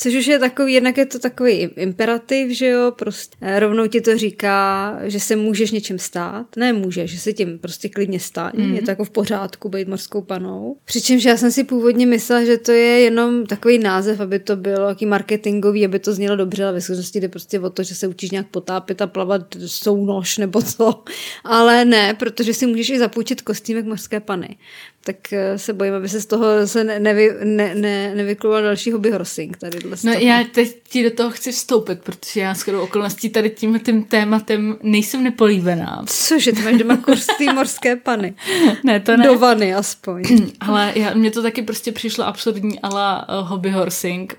Což 0.00 0.14
už 0.14 0.26
je 0.26 0.38
takový, 0.38 0.72
jednak 0.72 0.96
je 0.96 1.06
to 1.06 1.18
takový 1.18 1.52
imperativ, 1.52 2.50
že 2.50 2.68
jo, 2.68 2.92
prostě 2.98 3.36
rovnou 3.58 3.86
ti 3.86 4.00
to 4.00 4.18
říká, 4.18 4.98
že 5.02 5.20
se 5.20 5.36
můžeš 5.36 5.70
něčem 5.70 5.98
stát. 5.98 6.46
Ne 6.56 6.72
můžeš, 6.72 7.10
že 7.10 7.18
se 7.18 7.32
tím 7.32 7.58
prostě 7.58 7.88
klidně 7.88 8.20
staň. 8.20 8.52
Mm. 8.56 8.74
Je 8.74 8.82
to 8.82 8.90
jako 8.90 9.04
v 9.04 9.10
pořádku 9.10 9.68
být 9.68 9.88
morskou 9.88 10.22
panou. 10.22 10.76
Přičemž 10.84 11.24
já 11.24 11.36
jsem 11.36 11.52
si 11.52 11.64
původně 11.64 12.06
myslela, 12.06 12.44
že 12.44 12.58
to 12.58 12.72
je 12.72 13.00
jenom 13.00 13.46
takový 13.46 13.78
název, 13.78 14.20
aby 14.20 14.38
to 14.38 14.56
bylo 14.56 14.88
jaký 14.88 15.06
marketingový, 15.06 15.84
aby 15.84 15.98
to 15.98 16.14
znělo 16.14 16.36
dobře, 16.36 16.64
ale 16.64 16.72
ve 16.72 16.80
skutečnosti 16.80 17.20
jde 17.20 17.28
prostě 17.28 17.60
o 17.60 17.70
to, 17.70 17.82
že 17.82 17.94
se 17.94 18.06
učíš 18.06 18.30
nějak 18.30 18.46
potápět 18.46 19.02
a 19.02 19.06
plavat 19.06 19.42
sounož 19.66 20.38
nebo 20.38 20.62
co. 20.62 21.02
Ale 21.44 21.84
ne, 21.84 22.14
protože 22.14 22.54
si 22.54 22.66
můžeš 22.66 22.90
i 22.90 22.98
zapůjčit 22.98 23.42
kostýmek 23.42 23.84
morské 23.84 24.20
pany. 24.20 24.56
Tak 25.04 25.32
eh, 25.32 25.58
se 25.58 25.72
bojím, 25.72 25.94
aby 25.94 26.08
se 26.08 26.20
z 26.20 26.26
toho 26.26 26.66
se 26.66 26.84
ne, 26.84 27.00
nevy, 27.00 27.34
ne, 27.44 27.74
ne, 27.74 28.14
nevykluval 28.14 28.62
další 28.62 28.92
hobby 28.92 29.10
horsing 29.10 29.56
tady. 29.56 29.78
No 30.04 30.12
já 30.12 30.44
teď 30.52 30.76
ti 30.88 31.02
do 31.02 31.10
toho 31.10 31.30
chci 31.30 31.52
vstoupit, 31.52 32.00
protože 32.00 32.40
já 32.40 32.54
skoro 32.54 32.82
okolností 32.82 33.28
tady 33.30 33.50
tím 33.50 33.80
tím 33.80 34.04
tématem 34.04 34.76
nejsem 34.82 35.24
nepolíbená. 35.24 36.02
Cože, 36.06 36.52
ty 36.52 36.62
máš 36.62 36.76
doma 36.76 36.96
kurz 36.96 37.26
morské 37.54 37.96
pany. 37.96 38.34
ne, 38.84 39.00
to 39.00 39.16
ne. 39.16 39.24
Do 39.24 39.38
vany 39.38 39.74
aspoň. 39.74 40.22
ale 40.60 40.92
já, 40.94 41.14
mně 41.14 41.30
to 41.30 41.42
taky 41.42 41.62
prostě 41.62 41.92
přišlo 41.92 42.26
absurdní 42.26 42.80
ala 42.80 43.28
uh, 43.28 43.48
hobby 43.48 43.70
horsing. 43.70 44.38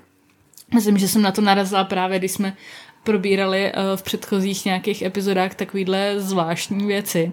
Myslím, 0.74 0.98
že 0.98 1.08
jsem 1.08 1.22
na 1.22 1.32
to 1.32 1.40
narazila 1.40 1.84
právě, 1.84 2.18
když 2.18 2.32
jsme 2.32 2.56
probírali 3.04 3.72
uh, 3.72 3.96
v 3.96 4.02
předchozích 4.02 4.64
nějakých 4.64 5.02
epizodách 5.02 5.54
takovýhle 5.54 6.20
zvláštní 6.20 6.86
věci. 6.86 7.32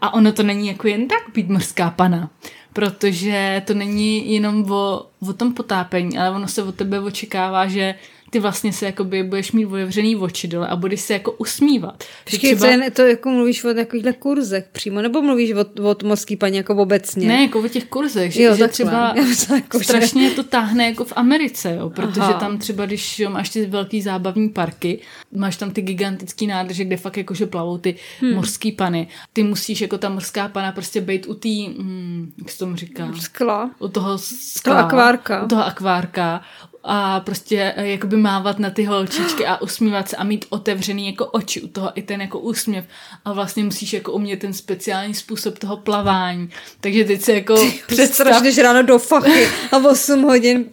A 0.00 0.14
ono 0.14 0.32
to 0.32 0.42
není 0.42 0.68
jako 0.68 0.88
jen 0.88 1.08
tak 1.08 1.22
být 1.34 1.48
morská 1.48 1.90
pana, 1.90 2.30
protože 2.72 3.62
to 3.66 3.74
není 3.74 4.32
jenom 4.32 4.72
o, 4.72 5.06
o 5.28 5.32
tom 5.32 5.54
potápení, 5.54 6.18
ale 6.18 6.30
ono 6.30 6.48
se 6.48 6.62
od 6.62 6.74
tebe 6.74 7.00
očekává, 7.00 7.66
že 7.66 7.94
ty 8.32 8.40
vlastně 8.40 8.72
se 8.72 8.86
jakoby 8.86 9.22
budeš 9.22 9.52
mít 9.52 9.66
otevřený 9.66 10.16
oči 10.16 10.48
dole 10.48 10.68
a 10.68 10.76
budeš 10.76 11.00
se 11.00 11.12
jako 11.12 11.32
usmívat. 11.32 12.04
Počkej, 12.24 12.56
třeba... 12.56 12.76
to, 12.76 12.82
je, 12.82 12.90
to 12.90 13.02
jako 13.02 13.30
mluvíš 13.30 13.64
o 13.64 13.74
takovýchhle 13.74 14.12
kurzech 14.12 14.64
přímo, 14.72 15.02
nebo 15.02 15.22
mluvíš 15.22 15.52
o, 15.52 15.90
o 15.90 15.96
mořský 16.04 16.36
paní 16.36 16.56
jako 16.56 16.74
obecně? 16.74 17.28
Ne, 17.28 17.42
jako 17.42 17.60
o 17.60 17.68
těch 17.68 17.84
kurzech, 17.84 18.32
že, 18.32 18.42
jo, 18.42 18.56
že 18.56 18.68
třeba 18.68 19.14
jako, 19.54 19.80
strašně 19.80 20.28
že... 20.28 20.34
to 20.34 20.42
táhne 20.44 20.86
jako 20.86 21.04
v 21.04 21.12
Americe, 21.16 21.76
jo, 21.78 21.90
protože 21.90 22.20
Aha. 22.20 22.32
tam 22.32 22.58
třeba, 22.58 22.86
když 22.86 23.18
jo, 23.18 23.30
máš 23.30 23.48
ty 23.48 23.66
velký 23.66 24.02
zábavní 24.02 24.48
parky, 24.48 24.98
máš 25.36 25.56
tam 25.56 25.70
ty 25.70 25.82
gigantický 25.82 26.46
nádrže, 26.46 26.84
kde 26.84 26.96
fakt 26.96 27.16
jakože 27.16 27.46
plavou 27.46 27.78
ty 27.78 27.94
hmm. 28.20 28.34
mořský 28.34 28.72
pany. 28.72 29.08
Ty 29.32 29.42
musíš 29.42 29.80
jako 29.80 29.98
ta 29.98 30.08
mořská 30.08 30.48
pana 30.48 30.72
prostě 30.72 31.00
být 31.00 31.26
u 31.26 31.34
té, 31.34 31.48
hmm, 31.48 32.32
jak 32.38 32.50
se 32.50 32.58
tomu 32.58 32.76
říká? 32.76 33.12
Skla. 33.20 33.70
U 33.78 33.88
toho 33.88 34.18
skla. 34.18 34.74
Toho 34.74 34.86
akvárka. 34.86 35.44
U 35.44 35.48
toho 35.48 35.64
akvárka 35.66 36.42
a 36.84 37.20
prostě 37.20 37.74
eh, 37.76 37.86
jakoby 37.86 38.16
mávat 38.16 38.58
na 38.58 38.70
ty 38.70 38.84
holčičky 38.84 39.46
a 39.46 39.60
usmívat 39.62 40.08
se 40.08 40.16
a 40.16 40.24
mít 40.24 40.44
otevřený 40.48 41.06
jako 41.06 41.26
oči 41.26 41.62
u 41.62 41.68
toho 41.68 41.90
i 41.94 42.02
ten 42.02 42.20
jako 42.20 42.38
úsměv 42.38 42.84
a 43.24 43.32
vlastně 43.32 43.64
musíš 43.64 43.92
jako 43.92 44.12
umět 44.12 44.36
ten 44.36 44.52
speciální 44.52 45.14
způsob 45.14 45.58
toho 45.58 45.76
plavání. 45.76 46.50
Takže 46.80 47.04
teď 47.04 47.22
se 47.22 47.32
jako 47.32 47.54
představ... 47.86 48.42
ráno 48.62 48.82
do 48.82 48.98
fachy 48.98 49.48
a 49.72 49.76
8 49.76 50.22
hodin 50.22 50.64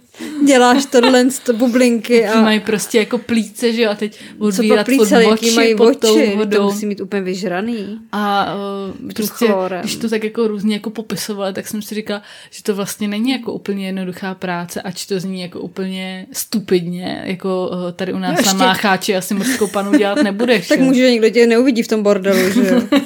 děláš 0.46 0.86
tohle 0.86 1.26
to 1.44 1.54
bublinky. 1.54 2.28
A... 2.28 2.42
mají 2.42 2.60
prostě 2.60 2.98
jako 2.98 3.18
plíce, 3.18 3.74
že 3.74 3.82
jo, 3.82 3.92
a 3.92 3.96
teď 3.96 4.20
odvírat 4.40 4.86
plíce, 4.86 5.24
pod 5.24 5.32
oči 5.32 5.52
mají 5.52 5.76
pod 5.76 5.98
tou 5.98 6.36
vodou. 6.36 6.58
To 6.58 6.64
musí 6.64 6.86
mít 6.86 7.02
úplně 7.02 7.22
vyžraný. 7.22 8.00
A 8.12 8.54
uh, 8.56 9.12
prostě, 9.14 9.46
chlorem. 9.46 9.82
když 9.82 9.96
to 9.96 10.10
tak 10.10 10.24
jako 10.24 10.48
různě 10.48 10.74
jako 10.74 10.90
popisovali, 10.90 11.54
tak 11.54 11.68
jsem 11.68 11.82
si 11.82 11.96
říkala, 11.96 12.22
že 12.50 12.64
to 12.64 12.76
vlastně 12.76 13.08
není 13.08 13.32
jako 13.32 13.54
úplně 13.54 13.86
jednoduchá 13.86 14.36
práce, 14.36 14.82
ač 14.82 15.06
to 15.06 15.20
zní 15.20 15.42
jako 15.42 15.60
úplně 15.60 16.26
stupidně, 16.32 17.24
jako 17.26 17.70
uh, 17.74 17.92
tady 17.92 18.14
u 18.14 18.20
nás 18.20 18.46
no, 18.46 18.46
na 18.46 18.54
Mácháči 18.54 19.16
asi 19.16 19.34
mořskou 19.34 19.68
panu 19.68 19.98
dělat 19.98 20.24
nebudeš. 20.24 20.68
tak 20.68 20.80
může 20.80 21.12
někdo 21.12 21.30
tě 21.30 21.48
neuvidí 21.48 21.84
v 21.84 21.88
tom 21.88 22.04
bordelu, 22.04 22.54
že 22.54 22.70
jo. 22.70 22.82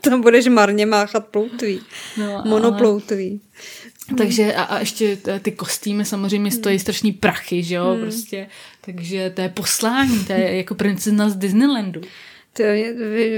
Tam 0.00 0.20
budeš 0.20 0.46
marně 0.46 0.86
máchat 0.86 1.26
ploutví. 1.26 1.80
No, 2.16 2.42
Monoploutví. 2.46 3.40
Ale... 3.40 3.79
Takže 4.16 4.54
a, 4.54 4.62
a 4.62 4.78
ještě 4.78 5.18
ty 5.42 5.52
kostýmy 5.52 6.04
samozřejmě 6.04 6.50
stojí 6.50 6.78
strašný 6.78 7.12
prachy, 7.12 7.62
že 7.62 7.74
jo, 7.74 7.84
hmm. 7.84 8.00
prostě. 8.00 8.46
Takže 8.80 9.30
to 9.30 9.40
je 9.40 9.48
poslání, 9.48 10.24
to 10.24 10.32
je 10.32 10.56
jako 10.56 10.74
princezna 10.74 11.30
z 11.30 11.36
Disneylandu. 11.36 12.00
To 12.52 12.62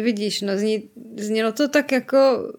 vidíš, 0.02 0.40
no, 0.40 0.58
zní, 0.58 0.82
znělo 1.18 1.52
to 1.52 1.68
tak 1.68 1.92
jako 1.92 2.52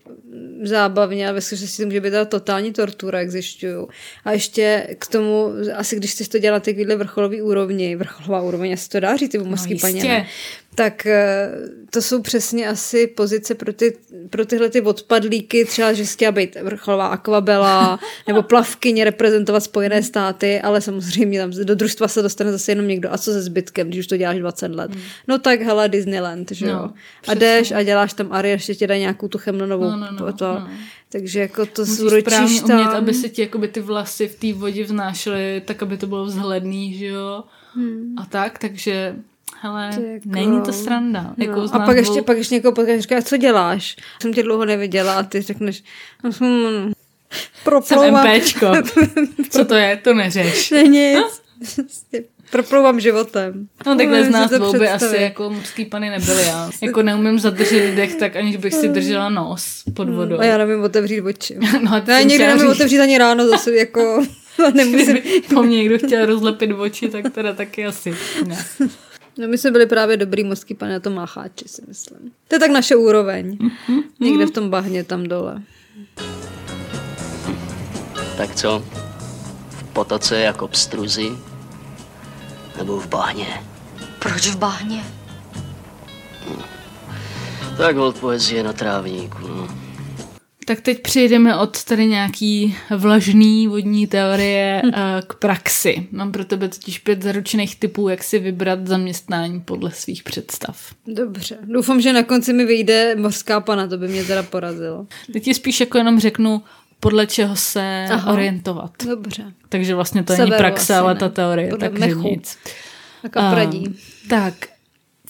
zábavně, 0.64 1.26
ale 1.26 1.34
ve 1.34 1.42
skutečnosti 1.42 1.82
to 1.82 1.86
může 1.86 2.02
být 2.02 2.12
ta 2.12 2.26
totální 2.26 2.74
tortura, 2.74 3.20
jak 3.20 3.32
zjišťuju. 3.32 3.88
A 4.26 4.32
ještě 4.32 4.88
k 5.00 5.08
tomu, 5.08 5.50
asi 5.76 5.96
když 5.96 6.12
chceš 6.12 6.28
to 6.28 6.40
dělat 6.40 6.64
takovýhle 6.64 6.96
vrcholový 6.96 7.42
úrovni, 7.42 7.96
vrcholová 7.96 8.42
úroveň, 8.42 8.74
asi 8.74 8.90
to 8.90 9.00
dá 9.00 9.16
říct, 9.16 9.32
ty 9.32 9.38
no, 9.38 9.56
paně, 9.82 10.28
tak 10.76 11.06
eh, 11.06 11.52
to 11.90 12.02
jsou 12.02 12.22
přesně 12.22 12.68
asi 12.68 13.08
pozice 13.08 13.56
pro, 13.56 13.74
ty, 13.74 13.98
pro 14.30 14.46
tyhle 14.46 14.70
ty 14.70 14.82
odpadlíky, 14.82 15.66
třeba, 15.66 15.94
že 15.94 16.06
chtěla 16.06 16.32
být 16.32 16.58
vrcholová 16.64 17.08
akvabela 17.08 18.00
nebo 18.28 18.44
plavkyně 18.44 19.04
reprezentovat 19.04 19.64
Spojené 19.64 20.04
státy, 20.04 20.62
ale 20.62 20.82
samozřejmě 20.82 21.40
tam 21.40 21.52
do 21.64 21.76
družstva 21.76 22.08
se 22.08 22.22
dostane 22.22 22.52
zase 22.52 22.72
jenom 22.72 22.88
někdo. 22.88 23.14
A 23.14 23.18
co 23.18 23.32
se 23.32 23.42
zbytkem, 23.42 23.88
když 23.88 24.00
už 24.00 24.08
to 24.08 24.18
děláš 24.18 24.40
20 24.40 24.76
let? 24.76 24.92
Hmm. 24.92 25.04
No 25.28 25.40
tak 25.40 25.62
hele, 25.62 25.90
Disneyland, 25.90 26.52
že 26.52 26.66
jo. 26.66 26.74
No, 26.74 26.94
a 27.28 27.34
jdeš 27.34 27.72
a 27.72 27.84
děláš 27.84 28.14
tam 28.14 28.28
Ari, 28.32 28.50
ještě 28.50 28.76
ti 28.76 28.88
dá 28.88 28.98
nějakou 28.98 29.28
tu 29.28 29.38
chemnonovou 29.38 29.92
no, 29.92 29.98
no, 29.98 30.12
no, 30.12 30.34
to, 30.34 30.46
no. 30.46 30.70
Takže 31.10 31.40
jako 31.40 31.66
to 31.66 31.86
zúročíš 31.86 32.62
tam. 32.62 32.80
umět, 32.80 32.94
aby 32.94 33.14
se 33.14 33.30
ti 33.30 33.42
jakoby 33.42 33.68
ty 33.68 33.82
vlasy 33.82 34.28
v 34.28 34.36
té 34.36 34.60
vodě 34.60 34.84
vznášely, 34.84 35.62
tak 35.66 35.84
aby 35.84 35.98
to 35.98 36.08
bylo 36.08 36.26
vzhledný, 36.26 36.94
že 36.94 37.06
jo. 37.06 37.44
Hmm. 37.76 38.16
A 38.18 38.26
tak, 38.26 38.60
takže 38.60 39.16
hele, 39.64 39.90
jako... 40.14 40.24
není 40.26 40.62
to 40.62 40.74
sranda. 40.74 41.34
No. 41.38 41.46
Jako 41.46 41.62
a 41.72 41.80
pak 41.80 41.98
ještě, 41.98 42.22
pak 42.22 42.38
ještě 42.38 42.56
někoho 42.56 42.72
potkáš, 42.72 43.00
říká, 43.00 43.22
co 43.22 43.38
děláš? 43.38 43.96
Jsem 44.22 44.34
tě 44.34 44.44
dlouho 44.44 44.66
neviděla 44.66 45.14
a 45.14 45.24
ty 45.24 45.42
řekneš, 45.42 45.84
hmm, 46.40 46.94
proplouvám. 47.64 48.28
Jsem 48.28 48.38
MPčko. 48.38 48.72
co 49.50 49.66
to 49.66 49.76
je? 49.76 49.98
To 50.04 50.14
neřeš. 50.14 50.72
Ne 50.72 50.84
nic. 50.84 51.42
Proplouvám 52.52 53.00
životem. 53.00 53.68
No 53.86 53.96
takhle 53.96 54.24
z 54.24 54.30
nás 54.30 54.52
dvou 54.52 54.74
by 54.74 54.90
asi 54.90 55.18
jako 55.18 55.50
mužský 55.50 55.86
pany 55.86 56.10
nebyly 56.10 56.44
já. 56.44 56.70
Jako 56.82 57.04
neumím 57.04 57.40
zadržet 57.40 57.96
dech 57.96 58.16
tak, 58.16 58.36
aniž 58.36 58.58
bych 58.58 58.74
si 58.74 58.88
držela 58.88 59.30
nos 59.30 59.84
pod 59.94 60.08
hmm. 60.08 60.18
vodou. 60.18 60.40
A 60.40 60.46
já 60.46 60.58
nevím 60.58 60.84
otevřít 60.84 61.22
oči. 61.22 61.58
No, 61.82 62.02
já 62.08 62.22
někdy 62.22 62.48
nevím 62.48 62.68
otevřít 62.68 63.00
ani 63.00 63.18
ráno 63.18 63.48
zase, 63.48 63.76
jako 63.76 64.24
nemusím. 64.74 65.18
Kdyby 65.18 65.42
po 65.54 65.64
mně 65.64 65.78
někdo 65.78 65.98
chtěl 65.98 66.26
rozlepit 66.26 66.72
oči, 66.72 67.10
tak 67.10 67.34
teda 67.34 67.54
taky 67.54 67.86
asi 67.86 68.16
ne. 68.48 68.66
No 69.38 69.48
my 69.48 69.58
jsme 69.58 69.72
byli 69.72 69.86
právě 69.86 70.18
dobrý 70.18 70.44
mořský 70.44 70.74
pane 70.74 70.94
na 70.94 71.00
tom 71.00 71.14
mácháči, 71.14 71.68
si 71.68 71.82
myslím. 71.88 72.32
To 72.48 72.56
je 72.56 72.60
tak 72.60 72.72
naše 72.72 72.96
úroveň. 72.96 73.58
Mm-hmm. 73.58 74.04
Někde 74.20 74.46
v 74.46 74.52
tom 74.52 74.70
bahně 74.70 75.04
tam 75.04 75.24
dole. 75.24 75.62
Tak 78.38 78.56
co? 78.56 78.86
V 79.70 79.84
potoce 79.84 80.40
jako 80.40 80.68
pstruzy? 80.68 81.32
Nebo 82.78 83.00
v 83.00 83.08
bahně? 83.08 83.64
Proč 84.20 84.48
v 84.48 84.58
bahně? 84.58 85.04
Hm. 86.50 86.62
Tak 87.78 87.96
hold 87.96 88.20
poezie 88.20 88.64
na 88.64 88.74
trávníku, 88.74 89.48
no. 89.48 89.83
Tak 90.66 90.82
teď 90.82 91.02
přejdeme 91.02 91.58
od 91.58 91.84
tady 91.84 92.08
nějaký 92.08 92.76
vlažný 92.98 93.68
vodní 93.68 94.08
teorie 94.08 94.82
eh, 94.94 95.22
k 95.28 95.34
praxi. 95.34 96.08
Mám 96.12 96.32
pro 96.32 96.46
tebe 96.46 96.68
totiž 96.68 97.00
pět 97.00 97.22
zaručených 97.22 97.76
typů, 97.76 98.10
jak 98.10 98.24
si 98.24 98.40
vybrat 98.40 98.88
zaměstnání 98.88 99.62
podle 99.62 99.92
svých 99.92 100.24
představ. 100.24 100.94
Dobře. 101.08 101.58
Doufám, 101.64 102.02
že 102.02 102.14
na 102.14 102.24
konci 102.24 102.54
mi 102.54 102.66
vyjde 102.66 103.16
mořská 103.16 103.60
pana, 103.60 103.88
to 103.88 103.98
by 103.98 104.08
mě 104.08 104.24
teda 104.24 104.44
porazilo. 104.44 105.08
Teď 105.34 105.44
ti 105.44 105.54
spíš 105.54 105.80
jako 105.80 105.98
jenom 105.98 106.20
řeknu, 106.20 106.62
podle 107.00 107.28
čeho 107.28 107.56
se 107.56 108.06
Aha. 108.12 108.34
orientovat. 108.34 108.92
Dobře. 109.08 109.44
Takže 109.70 109.96
vlastně 109.96 110.24
to 110.24 110.34
Severu 110.34 110.50
není 110.52 110.58
praxe, 110.58 110.96
ale 110.96 111.16
ta 111.16 111.30
teorie, 111.30 111.70
podle 111.70 111.90
takže 111.90 112.08
mechu. 112.08 112.22
nic. 112.22 112.58
Tak 113.22 113.38
a 113.38 113.52
pradí. 113.52 113.88
Uh, 113.88 113.94
tak, 114.30 114.54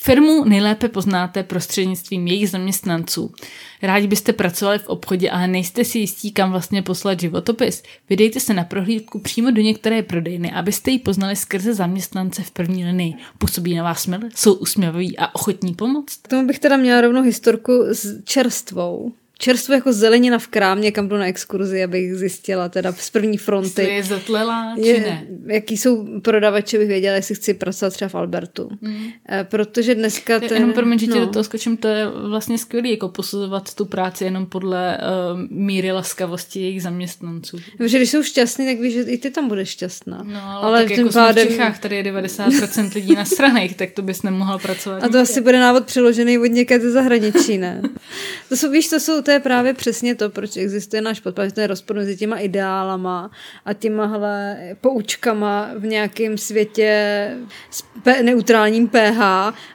Firmu 0.05 0.43
nejlépe 0.45 0.89
poznáte 0.89 1.43
prostřednictvím 1.43 2.27
jejich 2.27 2.50
zaměstnanců. 2.50 3.33
Rádi 3.81 4.07
byste 4.07 4.33
pracovali 4.33 4.79
v 4.79 4.88
obchodě, 4.88 5.29
ale 5.29 5.48
nejste 5.48 5.86
si 5.86 6.00
jistí, 6.00 6.31
kam 6.31 6.51
vlastně 6.51 6.81
poslat 6.81 7.19
životopis. 7.19 7.83
Vydejte 8.10 8.39
se 8.39 8.53
na 8.53 8.63
prohlídku 8.63 9.19
přímo 9.19 9.51
do 9.51 9.62
některé 9.62 10.03
prodejny, 10.03 10.51
abyste 10.51 10.91
ji 10.91 11.00
poznali 11.00 11.36
skrze 11.36 11.74
zaměstnance 11.74 12.43
v 12.43 12.51
první 12.51 12.86
linii. 12.86 13.13
Působí 13.38 13.75
na 13.75 13.83
vás 13.83 14.07
mil, 14.07 14.19
jsou 14.36 14.53
usměvaví 14.53 15.17
a 15.17 15.36
ochotní 15.36 15.74
pomoct. 15.74 16.19
K 16.22 16.27
tomu 16.27 16.48
bych 16.48 16.60
teda 16.60 16.77
měla 16.77 17.01
rovnou 17.01 17.22
historku 17.22 17.72
s 17.91 18.24
čerstvou 18.24 19.12
čerstvo 19.43 19.73
jako 19.73 19.93
zelenina 19.93 20.39
v 20.39 20.47
krámě, 20.47 20.91
kam 20.91 21.07
jdu 21.07 21.17
na 21.17 21.25
exkurzi, 21.25 21.83
abych 21.83 22.15
zjistila 22.15 22.69
teda 22.69 22.93
z 22.93 23.09
první 23.09 23.38
fronty. 23.38 23.69
Jsi 23.69 23.91
je 23.91 24.03
zatlela, 24.03 24.75
či 24.75 24.88
je, 24.88 25.00
ne? 25.00 25.27
Jaký 25.45 25.77
jsou 25.77 26.19
prodavače, 26.19 26.77
bych 26.77 26.88
věděla, 26.88 27.15
jestli 27.15 27.35
chci 27.35 27.53
pracovat 27.53 27.93
třeba 27.93 28.09
v 28.09 28.15
Albertu. 28.15 28.69
Mm. 28.81 29.07
Protože 29.43 29.95
dneska... 29.95 30.39
Ten, 30.39 30.53
jenom 30.53 30.73
promiň, 30.73 31.00
že 31.00 31.07
no. 31.07 31.19
do 31.19 31.27
toho 31.27 31.43
skočím, 31.43 31.77
to 31.77 31.88
je 31.88 32.07
vlastně 32.29 32.57
skvělý, 32.57 32.91
jako 32.91 33.09
posuzovat 33.09 33.73
tu 33.73 33.85
práci 33.85 34.23
jenom 34.23 34.45
podle 34.45 34.97
uh, 34.97 35.39
míry 35.50 35.91
laskavosti 35.91 36.62
jejich 36.62 36.83
zaměstnanců. 36.83 37.57
Protože 37.77 37.97
když 37.97 38.09
jsou 38.09 38.23
šťastní, 38.23 38.65
tak 38.65 38.79
víš, 38.79 38.93
že 38.93 39.01
i 39.01 39.17
ty 39.17 39.31
tam 39.31 39.47
budeš 39.47 39.69
šťastná. 39.69 40.23
No, 40.23 40.41
ale, 40.43 40.65
ale 40.65 40.83
tak 40.83 40.97
jako 40.97 41.09
pádem... 41.09 41.47
v 41.47 41.50
Čechách, 41.50 41.79
tady 41.79 41.95
je 41.95 42.03
90% 42.03 42.91
lidí 42.95 43.15
na 43.15 43.25
stranách, 43.25 43.73
tak 43.75 43.91
to 43.91 44.01
bys 44.01 44.23
nemohla 44.23 44.57
pracovat. 44.57 44.97
A 44.97 45.00
to 45.00 45.05
nikde. 45.05 45.19
asi 45.19 45.41
bude 45.41 45.59
návod 45.59 45.85
přeložený 45.85 46.38
od 46.38 46.45
někde 46.45 46.79
ze 46.79 46.91
zahraničí, 46.91 47.57
ne? 47.57 47.81
to 48.50 48.57
jsou, 48.57 48.71
víš, 48.71 48.89
to 48.89 49.00
jsou, 49.00 49.21
to 49.21 49.32
je 49.33 49.39
právě 49.39 49.73
přesně 49.73 50.15
to, 50.15 50.29
proč 50.29 50.57
existuje 50.57 51.01
náš 51.01 51.19
podpad, 51.19 51.51
ten 51.51 51.67
rozpor 51.67 51.95
mezi 51.95 52.17
těma 52.17 52.37
ideálama 52.37 53.31
a 53.65 53.73
těmahle 53.73 54.57
poučkama 54.81 55.71
v 55.77 55.85
nějakém 55.85 56.37
světě 56.37 57.29
s 57.69 57.83
neutrálním 58.21 58.87
pH 58.87 59.21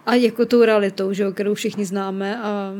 a 0.06 0.14
jako 0.14 0.46
tou 0.46 0.62
realitou, 0.62 1.12
že 1.12 1.22
jo, 1.22 1.32
kterou 1.32 1.54
všichni 1.54 1.84
známe 1.84 2.38
a 2.38 2.72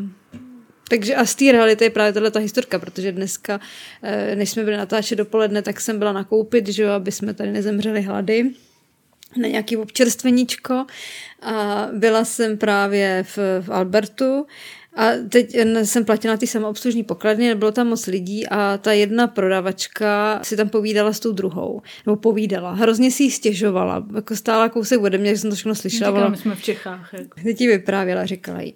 Takže 0.91 1.15
a 1.15 1.27
z 1.27 1.35
té 1.35 1.53
reality 1.53 1.85
je 1.85 1.91
právě 1.91 2.13
tahle 2.13 2.31
ta 2.31 2.41
historka, 2.41 2.79
protože 2.79 3.13
dneska, 3.13 3.61
eh, 4.03 4.37
než 4.37 4.51
jsme 4.51 4.65
byli 4.65 4.77
natáčet 4.77 5.19
dopoledne, 5.19 5.63
tak 5.63 5.81
jsem 5.81 5.99
byla 5.99 6.13
nakoupit, 6.13 6.69
že 6.69 6.83
jo, 6.83 6.91
aby 6.91 7.13
jsme 7.13 7.35
tady 7.35 7.53
nezemřeli 7.53 8.03
hlady 8.03 8.51
na 9.37 9.49
nějaký 9.49 9.77
občerstveníčko 9.77 10.87
a 11.43 11.89
byla 11.93 12.25
jsem 12.25 12.59
právě 12.59 13.25
v, 13.29 13.39
v 13.61 13.71
Albertu 13.71 14.47
a 14.99 15.11
teď 15.29 15.57
jsem 15.83 16.05
platila 16.05 16.37
ty 16.37 16.47
samoobslužní 16.47 17.05
pokladny, 17.05 17.49
nebylo 17.49 17.73
tam 17.73 17.87
moc 17.87 18.07
lidí 18.07 18.47
a 18.47 18.79
ta 18.79 18.93
jedna 18.93 19.27
prodavačka 19.27 20.41
si 20.43 20.57
tam 20.57 20.69
povídala 20.69 21.13
s 21.13 21.21
tou 21.21 21.33
druhou. 21.33 21.83
Nebo 22.07 22.17
povídala. 22.17 22.73
Hrozně 22.73 23.11
si 23.11 23.23
ji 23.23 23.31
stěžovala. 23.31 24.07
Jako 24.15 24.37
stála 24.37 24.69
kousek 24.69 25.03
ode 25.03 25.19
mě, 25.19 25.31
že 25.31 25.39
jsem 25.39 25.51
to 25.51 25.57
všechno 25.57 25.75
slyšela. 25.75 26.11
Říkala, 26.11 26.29
my 26.29 26.37
jsme 26.37 26.55
v 26.55 26.63
Čechách. 26.63 27.11
Jako. 27.13 27.41
Teď 27.43 27.61
jí 27.61 27.69
vyprávěla, 27.69 28.27
říkala 28.27 28.61
jí. 28.61 28.75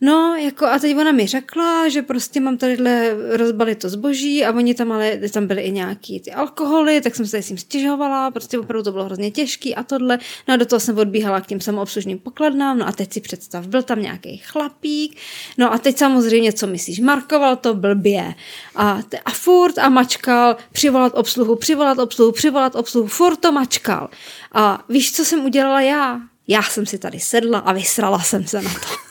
No, 0.00 0.36
jako 0.36 0.66
a 0.66 0.78
teď 0.78 0.96
ona 0.96 1.12
mi 1.12 1.26
řekla, 1.26 1.88
že 1.88 2.02
prostě 2.02 2.40
mám 2.40 2.56
tadyhle 2.56 3.16
rozbalit 3.36 3.78
to 3.78 3.88
zboží 3.88 4.44
a 4.44 4.52
oni 4.52 4.74
tam 4.74 4.92
ale, 4.92 5.18
tam 5.32 5.46
byly 5.46 5.62
i 5.62 5.70
nějaký 5.70 6.20
ty 6.20 6.32
alkoholy, 6.32 7.00
tak 7.00 7.14
jsem 7.14 7.26
se 7.26 7.42
s 7.42 7.46
tím 7.46 7.58
stěžovala, 7.58 8.30
prostě 8.30 8.58
opravdu 8.58 8.82
to 8.84 8.92
bylo 8.92 9.04
hrozně 9.04 9.30
těžký 9.30 9.74
a 9.74 9.82
tohle. 9.82 10.18
No 10.48 10.54
a 10.54 10.56
do 10.56 10.66
toho 10.66 10.80
jsem 10.80 10.98
odbíhala 10.98 11.40
k 11.40 11.46
těm 11.46 11.60
samoobslužným 11.60 12.18
pokladnám, 12.18 12.78
no 12.78 12.88
a 12.88 12.92
teď 12.92 13.12
si 13.12 13.20
představ, 13.20 13.66
byl 13.66 13.82
tam 13.82 14.02
nějaký 14.02 14.36
chlapík, 14.36 15.16
no 15.58 15.72
a 15.72 15.78
teď 15.78 15.98
samozřejmě, 15.98 16.52
co 16.52 16.66
myslíš, 16.66 17.00
markoval 17.00 17.56
to 17.56 17.74
blbě 17.74 18.34
a, 18.74 19.02
te- 19.08 19.18
a 19.18 19.30
furt 19.30 19.78
a 19.78 19.88
mačkal, 19.88 20.56
přivolat 20.72 21.12
obsluhu, 21.16 21.56
přivolat 21.56 21.98
obsluhu, 21.98 22.32
přivolat 22.32 22.74
obsluhu, 22.74 23.08
furt 23.08 23.36
to 23.36 23.52
mačkal. 23.52 24.08
A 24.52 24.84
víš, 24.88 25.12
co 25.12 25.24
jsem 25.24 25.44
udělala 25.44 25.80
já? 25.80 26.20
Já 26.48 26.62
jsem 26.62 26.86
si 26.86 26.98
tady 26.98 27.20
sedla 27.20 27.58
a 27.58 27.72
vysrala 27.72 28.20
jsem 28.20 28.46
se 28.46 28.62
na 28.62 28.70
to. 28.70 29.07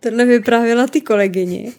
Tohle 0.00 0.24
vyprávěla 0.24 0.86
ty 0.86 1.00
kolegyni 1.00 1.72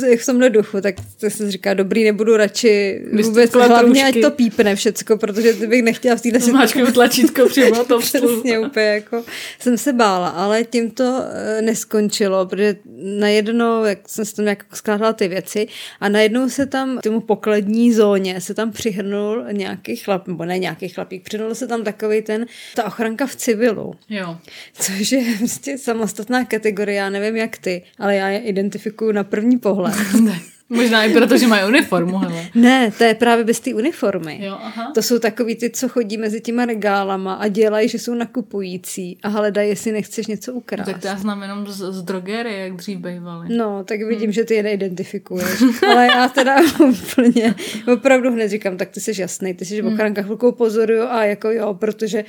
v 0.00 0.24
v 0.24 0.26
tomhle 0.26 0.50
duchu, 0.50 0.80
tak 0.80 0.94
to 1.20 1.30
jsem 1.30 1.50
říká, 1.50 1.74
dobrý, 1.74 2.04
nebudu 2.04 2.36
radši 2.36 3.02
vůbec, 3.22 3.52
hlavně 3.52 4.04
ať 4.04 4.20
to 4.20 4.30
pípne 4.30 4.76
všecko, 4.76 5.16
protože 5.16 5.52
bych 5.52 5.82
nechtěla 5.82 6.16
v 6.16 6.20
téhle 6.20 6.40
Zmáčknu 6.40 6.92
tlačítko 6.92 7.46
přímo 7.48 7.84
to 7.84 7.98
Přesně 7.98 8.58
úplně 8.58 8.86
jako 8.86 9.24
jsem 9.58 9.78
se 9.78 9.92
bála, 9.92 10.28
ale 10.28 10.64
tím 10.64 10.90
to 10.90 11.22
eh, 11.32 11.62
neskončilo, 11.62 12.46
protože 12.46 12.76
najednou, 13.18 13.84
jak 13.84 14.08
jsem 14.08 14.24
si 14.24 14.36
tam 14.36 14.44
nějak 14.44 14.64
skládala 14.76 15.12
ty 15.12 15.28
věci 15.28 15.66
a 16.00 16.08
najednou 16.08 16.48
se 16.48 16.66
tam, 16.66 16.98
k 16.98 17.02
tomu 17.02 17.20
pokladní 17.20 17.92
zóně 17.92 18.40
se 18.40 18.54
tam 18.54 18.72
přihrnul 18.72 19.44
nějaký 19.52 19.96
chlap, 19.96 20.28
nebo 20.28 20.44
ne 20.44 20.58
nějaký 20.58 20.88
chlapík, 20.88 21.24
přihrnul 21.24 21.54
se 21.54 21.66
tam 21.66 21.84
takový 21.84 22.22
ten, 22.22 22.46
ta 22.74 22.84
ochranka 22.84 23.26
v 23.26 23.36
civilu. 23.36 23.94
Jo. 24.08 24.36
Což 24.72 25.12
je 25.12 25.24
prostě 25.38 25.78
samostatná 25.78 26.44
kategorie, 26.44 26.96
já 26.96 27.10
nevím 27.10 27.36
jak 27.36 27.56
ty, 27.58 27.82
ale 27.98 28.16
já 28.16 28.28
je 28.28 28.38
identifikuju 28.38 29.12
na 29.12 29.24
první 29.24 29.58
pohled. 29.58 29.83
Ne. 30.20 30.40
Možná 30.68 31.04
i 31.04 31.12
proto, 31.12 31.36
že 31.38 31.46
mají 31.46 31.68
uniformu, 31.68 32.18
hele. 32.18 32.48
ne, 32.54 32.90
to 32.98 33.04
je 33.04 33.14
právě 33.14 33.44
bez 33.44 33.60
té 33.60 33.74
uniformy. 33.74 34.40
Jo, 34.42 34.58
aha. 34.62 34.92
To 34.94 35.02
jsou 35.02 35.18
takový 35.18 35.54
ty, 35.56 35.70
co 35.70 35.88
chodí 35.88 36.16
mezi 36.16 36.40
těma 36.40 36.64
regálama 36.64 37.34
a 37.34 37.48
dělají, 37.48 37.88
že 37.88 37.98
jsou 37.98 38.14
nakupující 38.14 39.18
a 39.22 39.28
hledají, 39.28 39.68
jestli 39.68 39.92
nechceš 39.92 40.26
něco 40.26 40.52
ukrást. 40.52 40.86
Tak 40.86 41.00
to 41.00 41.06
já 41.06 41.16
znám 41.16 41.42
jenom 41.42 41.66
z, 41.66 41.92
z 41.92 42.02
drogery, 42.02 42.58
jak 42.58 42.72
dřív 42.72 42.98
bývaly. 42.98 43.56
No, 43.56 43.84
tak 43.84 44.00
vidím, 44.02 44.32
že 44.32 44.44
ty 44.44 44.54
je 44.54 44.62
neidentifikuješ. 44.62 45.62
Ale 45.88 46.06
já 46.06 46.28
teda 46.28 46.56
úplně, 46.88 47.54
opravdu 47.92 48.32
hned 48.32 48.48
říkám, 48.48 48.76
tak 48.76 48.90
ty 48.90 49.00
jsi 49.00 49.20
jasný, 49.20 49.54
ty 49.54 49.64
jsi 49.64 49.82
v 49.82 49.86
ochránkách 49.86 50.28
rukou 50.28 50.52
pozoruju 50.52 51.02
a 51.02 51.24
jako 51.24 51.50
jo, 51.50 51.74
protože 51.74 52.24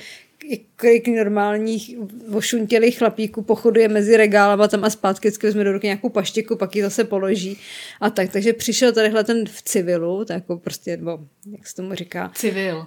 kolik 0.76 1.08
normálních 1.08 1.94
ošuntělých 2.32 2.98
chlapíků 2.98 3.42
pochoduje 3.42 3.88
mezi 3.88 4.16
regálama 4.16 4.68
tam 4.68 4.84
a 4.84 4.90
zpátky 4.90 5.28
vždycky 5.28 5.46
vezme 5.46 5.64
do 5.64 5.72
ruky 5.72 5.86
nějakou 5.86 6.08
paštiku, 6.08 6.56
pak 6.56 6.76
ji 6.76 6.82
zase 6.82 7.04
položí 7.04 7.58
a 8.00 8.10
tak. 8.10 8.32
Takže 8.32 8.52
přišel 8.52 8.92
tadyhle 8.92 9.24
ten 9.24 9.46
v 9.46 9.62
civilu, 9.62 10.24
tak 10.24 10.34
jako 10.34 10.56
prostě, 10.56 10.96
nebo 10.96 11.18
jak 11.56 11.66
se 11.66 11.74
tomu 11.74 11.94
říká, 11.94 12.32
Civil. 12.34 12.86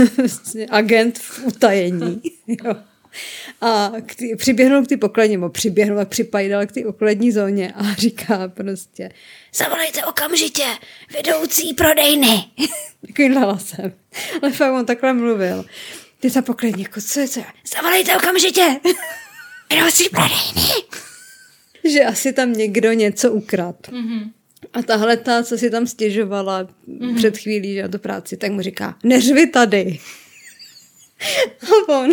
Agent 0.70 1.18
v 1.18 1.46
utajení. 1.46 2.22
Jo. 2.64 2.74
A 3.60 3.92
k 4.06 4.14
tý, 4.14 4.36
přiběhnul 4.36 4.84
k 4.84 4.88
ty 4.88 4.96
pokladně, 4.96 5.36
nebo 5.36 5.48
přiběhnul 5.48 6.00
a 6.00 6.04
připajdal 6.04 6.66
k 6.66 6.72
ty 6.72 6.84
pokladní 6.84 7.32
zóně 7.32 7.72
a 7.76 7.94
říká 7.98 8.48
prostě 8.48 9.10
zavolejte 9.54 10.04
okamžitě 10.04 10.64
vedoucí 11.16 11.74
prodejny. 11.74 12.44
Takovým 13.06 13.34
hlasem. 13.34 13.92
Ale 14.42 14.52
fakt 14.52 14.72
on 14.72 14.86
takhle 14.86 15.12
mluvil. 15.12 15.64
Ty 16.20 16.30
ta 16.30 16.42
pokladní, 16.42 16.82
jako 16.82 17.00
co 17.00 17.20
je, 17.20 17.28
co 17.28 17.40
je? 17.40 17.46
Zavolejte 17.74 18.16
okamžitě 18.16 18.80
vedoucí 19.70 20.08
prodejny. 20.08 20.72
Že 21.84 22.04
asi 22.04 22.32
tam 22.32 22.52
někdo 22.52 22.92
něco 22.92 23.32
ukrad. 23.32 23.88
Mm-hmm. 23.88 24.30
A 24.72 24.82
tahle 24.82 25.16
ta, 25.16 25.42
co 25.42 25.58
si 25.58 25.70
tam 25.70 25.86
stěžovala 25.86 26.64
mm-hmm. 26.64 27.16
před 27.16 27.38
chvílí, 27.38 27.74
že 27.74 27.82
na 27.82 27.88
tu 27.88 27.98
práci, 27.98 28.36
tak 28.36 28.52
mu 28.52 28.62
říká, 28.62 28.98
neřvi 29.02 29.46
tady. 29.46 29.98
A 31.88 31.98
on, 31.98 32.12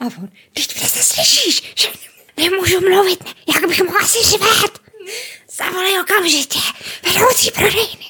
a 0.00 0.04
on, 0.04 0.28
teď 0.54 0.74
přece 0.74 1.02
slyšíš, 1.02 1.72
že 1.76 1.88
nemůžu 2.36 2.80
mluvit, 2.80 3.24
jak 3.54 3.68
bych 3.68 3.82
mohla 3.82 4.06
si 4.06 4.18
řvát. 4.30 4.80
Zavolej 5.56 6.00
okamžitě, 6.00 6.58
vedoucí 7.04 7.50
prodejny. 7.50 8.05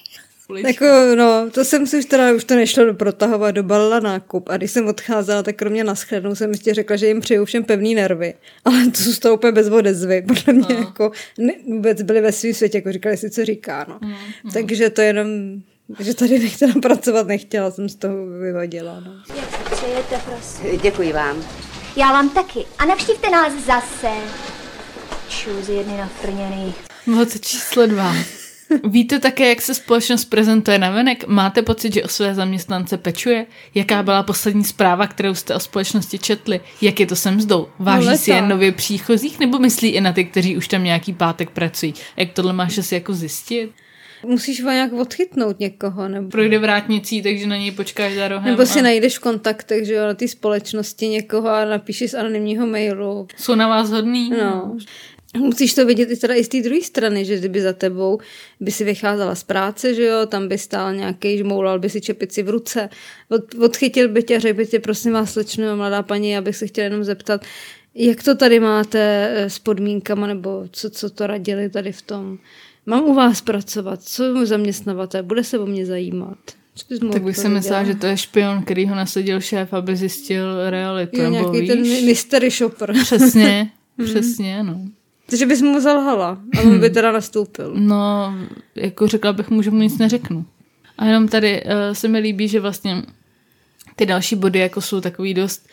Jako, 0.66 0.84
no, 1.16 1.50
to 1.50 1.64
jsem 1.64 1.86
si 1.86 1.98
už 1.98 2.04
teda, 2.04 2.32
už 2.32 2.44
to 2.44 2.54
nešlo 2.54 2.94
protahovat, 2.94 3.54
dobalila 3.54 4.00
nákup 4.00 4.48
a 4.48 4.56
když 4.56 4.70
jsem 4.70 4.86
odcházela, 4.88 5.42
tak 5.42 5.56
kromě 5.56 5.84
naschledanou 5.84 6.34
jsem 6.34 6.50
ještě 6.50 6.74
řekla, 6.74 6.96
že 6.96 7.06
jim 7.06 7.20
přeju 7.20 7.44
všem 7.44 7.64
pevný 7.64 7.94
nervy. 7.94 8.34
Ale 8.64 8.86
to 8.86 9.02
zůstalo 9.02 9.34
úplně 9.34 9.52
bez 9.52 9.68
odezvy. 9.68 10.22
Podle 10.28 10.52
mě 10.52 10.66
No. 10.74 10.80
jako 10.80 11.10
ne, 11.38 11.52
vůbec 11.66 12.02
byli 12.02 12.20
ve 12.20 12.32
svém 12.32 12.54
světě, 12.54 12.78
jako 12.78 12.92
říkali 12.92 13.16
si, 13.16 13.30
co 13.30 13.44
říká, 13.44 13.86
no. 13.88 14.00
Takže 14.52 14.90
to 14.90 15.00
jenom, 15.00 15.28
že 15.98 16.14
tady 16.14 16.38
bych 16.38 16.58
teda 16.58 16.72
pracovat 16.82 17.26
nechtěla, 17.26 17.70
jsem 17.70 17.88
z 17.88 17.94
toho 17.94 18.26
vyvadila, 18.26 19.00
no. 19.00 19.12
Jak 19.36 19.50
se 19.50 19.76
přejete, 19.76 20.20
prosím? 20.24 20.80
Děkuji 20.82 21.12
vám. 21.12 21.44
Já 21.96 22.12
vám 22.12 22.30
taky. 22.30 22.64
A 22.78 22.84
navštivte 22.86 23.30
nás 23.30 23.52
zase. 23.66 24.08
Čůzy 25.28 25.72
jedny 25.72 25.96
nafrněný. 25.96 26.74
Bod 27.06 27.40
číslo 27.40 27.86
dva. 27.86 28.14
Víte 28.84 29.18
také, 29.18 29.48
jak 29.48 29.62
se 29.62 29.74
společnost 29.74 30.24
prezentuje 30.24 30.78
na 30.78 30.90
venek? 30.90 31.26
Máte 31.26 31.62
pocit, 31.62 31.94
že 31.94 32.02
o 32.02 32.08
své 32.08 32.34
zaměstnance 32.34 32.96
pečuje? 32.96 33.46
Jaká 33.74 34.02
byla 34.02 34.22
poslední 34.22 34.64
zpráva, 34.64 35.06
kterou 35.06 35.34
jste 35.34 35.54
o 35.54 35.60
společnosti 35.60 36.18
četli? 36.18 36.60
Jak 36.80 37.00
je 37.00 37.06
to 37.06 37.16
se 37.16 37.30
mzdou? 37.30 37.68
Váží 37.78 38.06
No, 38.06 38.16
si 38.16 38.30
jen 38.30 38.48
nově 38.48 38.72
příchozích 38.72 39.40
nebo 39.40 39.58
myslí 39.58 39.88
i 39.88 40.00
na 40.00 40.12
ty, 40.12 40.24
kteří 40.24 40.56
už 40.56 40.68
tam 40.68 40.84
nějaký 40.84 41.12
pátek 41.12 41.50
pracují? 41.50 41.94
Jak 42.16 42.32
tohle 42.32 42.52
máš 42.52 42.78
asi 42.78 42.94
jako 42.94 43.14
zjistit? 43.14 43.70
Musíš 44.26 44.58
nějak 44.58 44.92
odchytnout 44.92 45.60
někoho, 45.60 46.08
nebo 46.08 46.28
Projde 46.28 46.58
vrátnicí, 46.58 47.22
takže 47.22 47.46
na 47.46 47.56
něj 47.56 47.70
počkáš 47.70 48.14
za 48.14 48.28
rohem. 48.28 48.44
Nebo 48.50 48.66
si 48.66 48.78
a 48.78 48.82
najdeš 48.82 49.18
v 49.18 49.20
kontaktech, 49.20 49.86
že 49.86 49.92
jo, 49.92 50.06
na 50.06 50.14
té 50.14 50.28
společnosti 50.28 51.08
někoho 51.08 51.48
a 51.48 51.64
napíšeš 51.64 52.10
z 52.10 52.14
anonymního 52.14 52.66
mailu. 52.66 53.26
Jsou 53.36 53.54
na 53.54 53.68
vás 53.68 53.90
hodný? 53.90 54.30
No. 54.30 54.76
Musíš 55.38 55.74
to 55.74 55.86
vidět 55.86 56.10
i 56.10 56.16
teda 56.16 56.34
i 56.34 56.44
z 56.44 56.48
té 56.48 56.62
druhé 56.62 56.82
strany, 56.82 57.24
že 57.24 57.38
kdyby 57.38 57.62
za 57.62 57.72
tebou 57.72 58.18
by 58.60 58.70
si 58.70 58.84
vycházela 58.84 59.34
z 59.34 59.44
práce, 59.44 59.94
že 59.94 60.04
jo, 60.04 60.26
tam 60.26 60.48
by 60.48 60.58
stál 60.58 60.94
nějaký, 60.94 61.38
žmoulal 61.38 61.78
by 61.78 61.90
si 61.90 62.00
čepici 62.00 62.42
v 62.42 62.48
ruce, 62.48 62.88
od, 63.28 63.54
odchytil 63.54 64.08
by 64.08 64.22
tě, 64.22 64.40
řekl 64.40 64.56
by 64.56 64.66
tě, 64.66 64.80
prosím 64.80 65.12
vás, 65.12 65.32
slečno, 65.32 65.76
mladá 65.76 66.02
paní, 66.02 66.30
já 66.30 66.40
bych 66.40 66.56
se 66.56 66.66
chtěla 66.66 66.84
jenom 66.84 67.04
zeptat, 67.04 67.44
jak 67.94 68.22
to 68.22 68.34
tady 68.34 68.60
máte 68.60 69.28
eh, 69.30 69.50
s 69.50 69.58
podmínkama, 69.58 70.26
nebo 70.26 70.64
co, 70.70 70.90
co 70.90 71.10
to 71.10 71.26
radili 71.26 71.70
tady 71.70 71.92
v 71.92 72.02
tom? 72.02 72.38
Mám 72.86 73.04
u 73.04 73.14
vás 73.14 73.40
pracovat, 73.40 74.02
co 74.02 74.34
můj 74.34 74.46
zaměstnavatel, 74.46 75.22
bude 75.22 75.44
se 75.44 75.58
o 75.58 75.66
mě 75.66 75.86
zajímat? 75.86 76.38
Mu 77.02 77.12
Tak 77.12 77.22
bych 77.22 77.36
si 77.36 77.48
myslela, 77.48 77.84
že 77.84 77.94
to 77.94 78.06
je 78.06 78.16
špion, 78.16 78.62
který 78.62 78.86
ho 78.86 78.94
nasadil 78.94 79.40
šéf, 79.40 79.74
aby 79.74 79.96
zjistil 79.96 80.70
realitu. 80.70 81.20
Jo, 81.20 81.30
nebo 81.30 81.52
nějaký 81.52 81.66
ten 81.66 81.82
víš? 81.82 82.04
mystery 82.04 82.50
shopper. 82.50 82.92
Přesně, 83.02 83.70
přesně, 84.04 84.62
no. 84.62 84.80
Takže 85.30 85.46
bys 85.46 85.62
mu 85.62 85.80
zalhala 85.80 86.38
a 86.58 86.60
on 86.62 86.80
by 86.80 86.90
teda 86.90 87.12
nastoupil. 87.12 87.74
No, 87.74 88.34
jako 88.74 89.06
řekla 89.06 89.32
bych 89.32 89.50
mu, 89.50 89.62
že 89.62 89.70
mu 89.70 89.78
nic 89.78 89.98
neřeknu. 89.98 90.44
A 90.98 91.04
jenom 91.04 91.28
tady 91.28 91.64
uh, 91.64 91.70
se 91.92 92.08
mi 92.08 92.18
líbí, 92.18 92.48
že 92.48 92.60
vlastně 92.60 93.02
ty 93.96 94.06
další 94.06 94.36
body 94.36 94.58
jako 94.58 94.80
jsou 94.80 95.00
takový 95.00 95.34
dost 95.34 95.68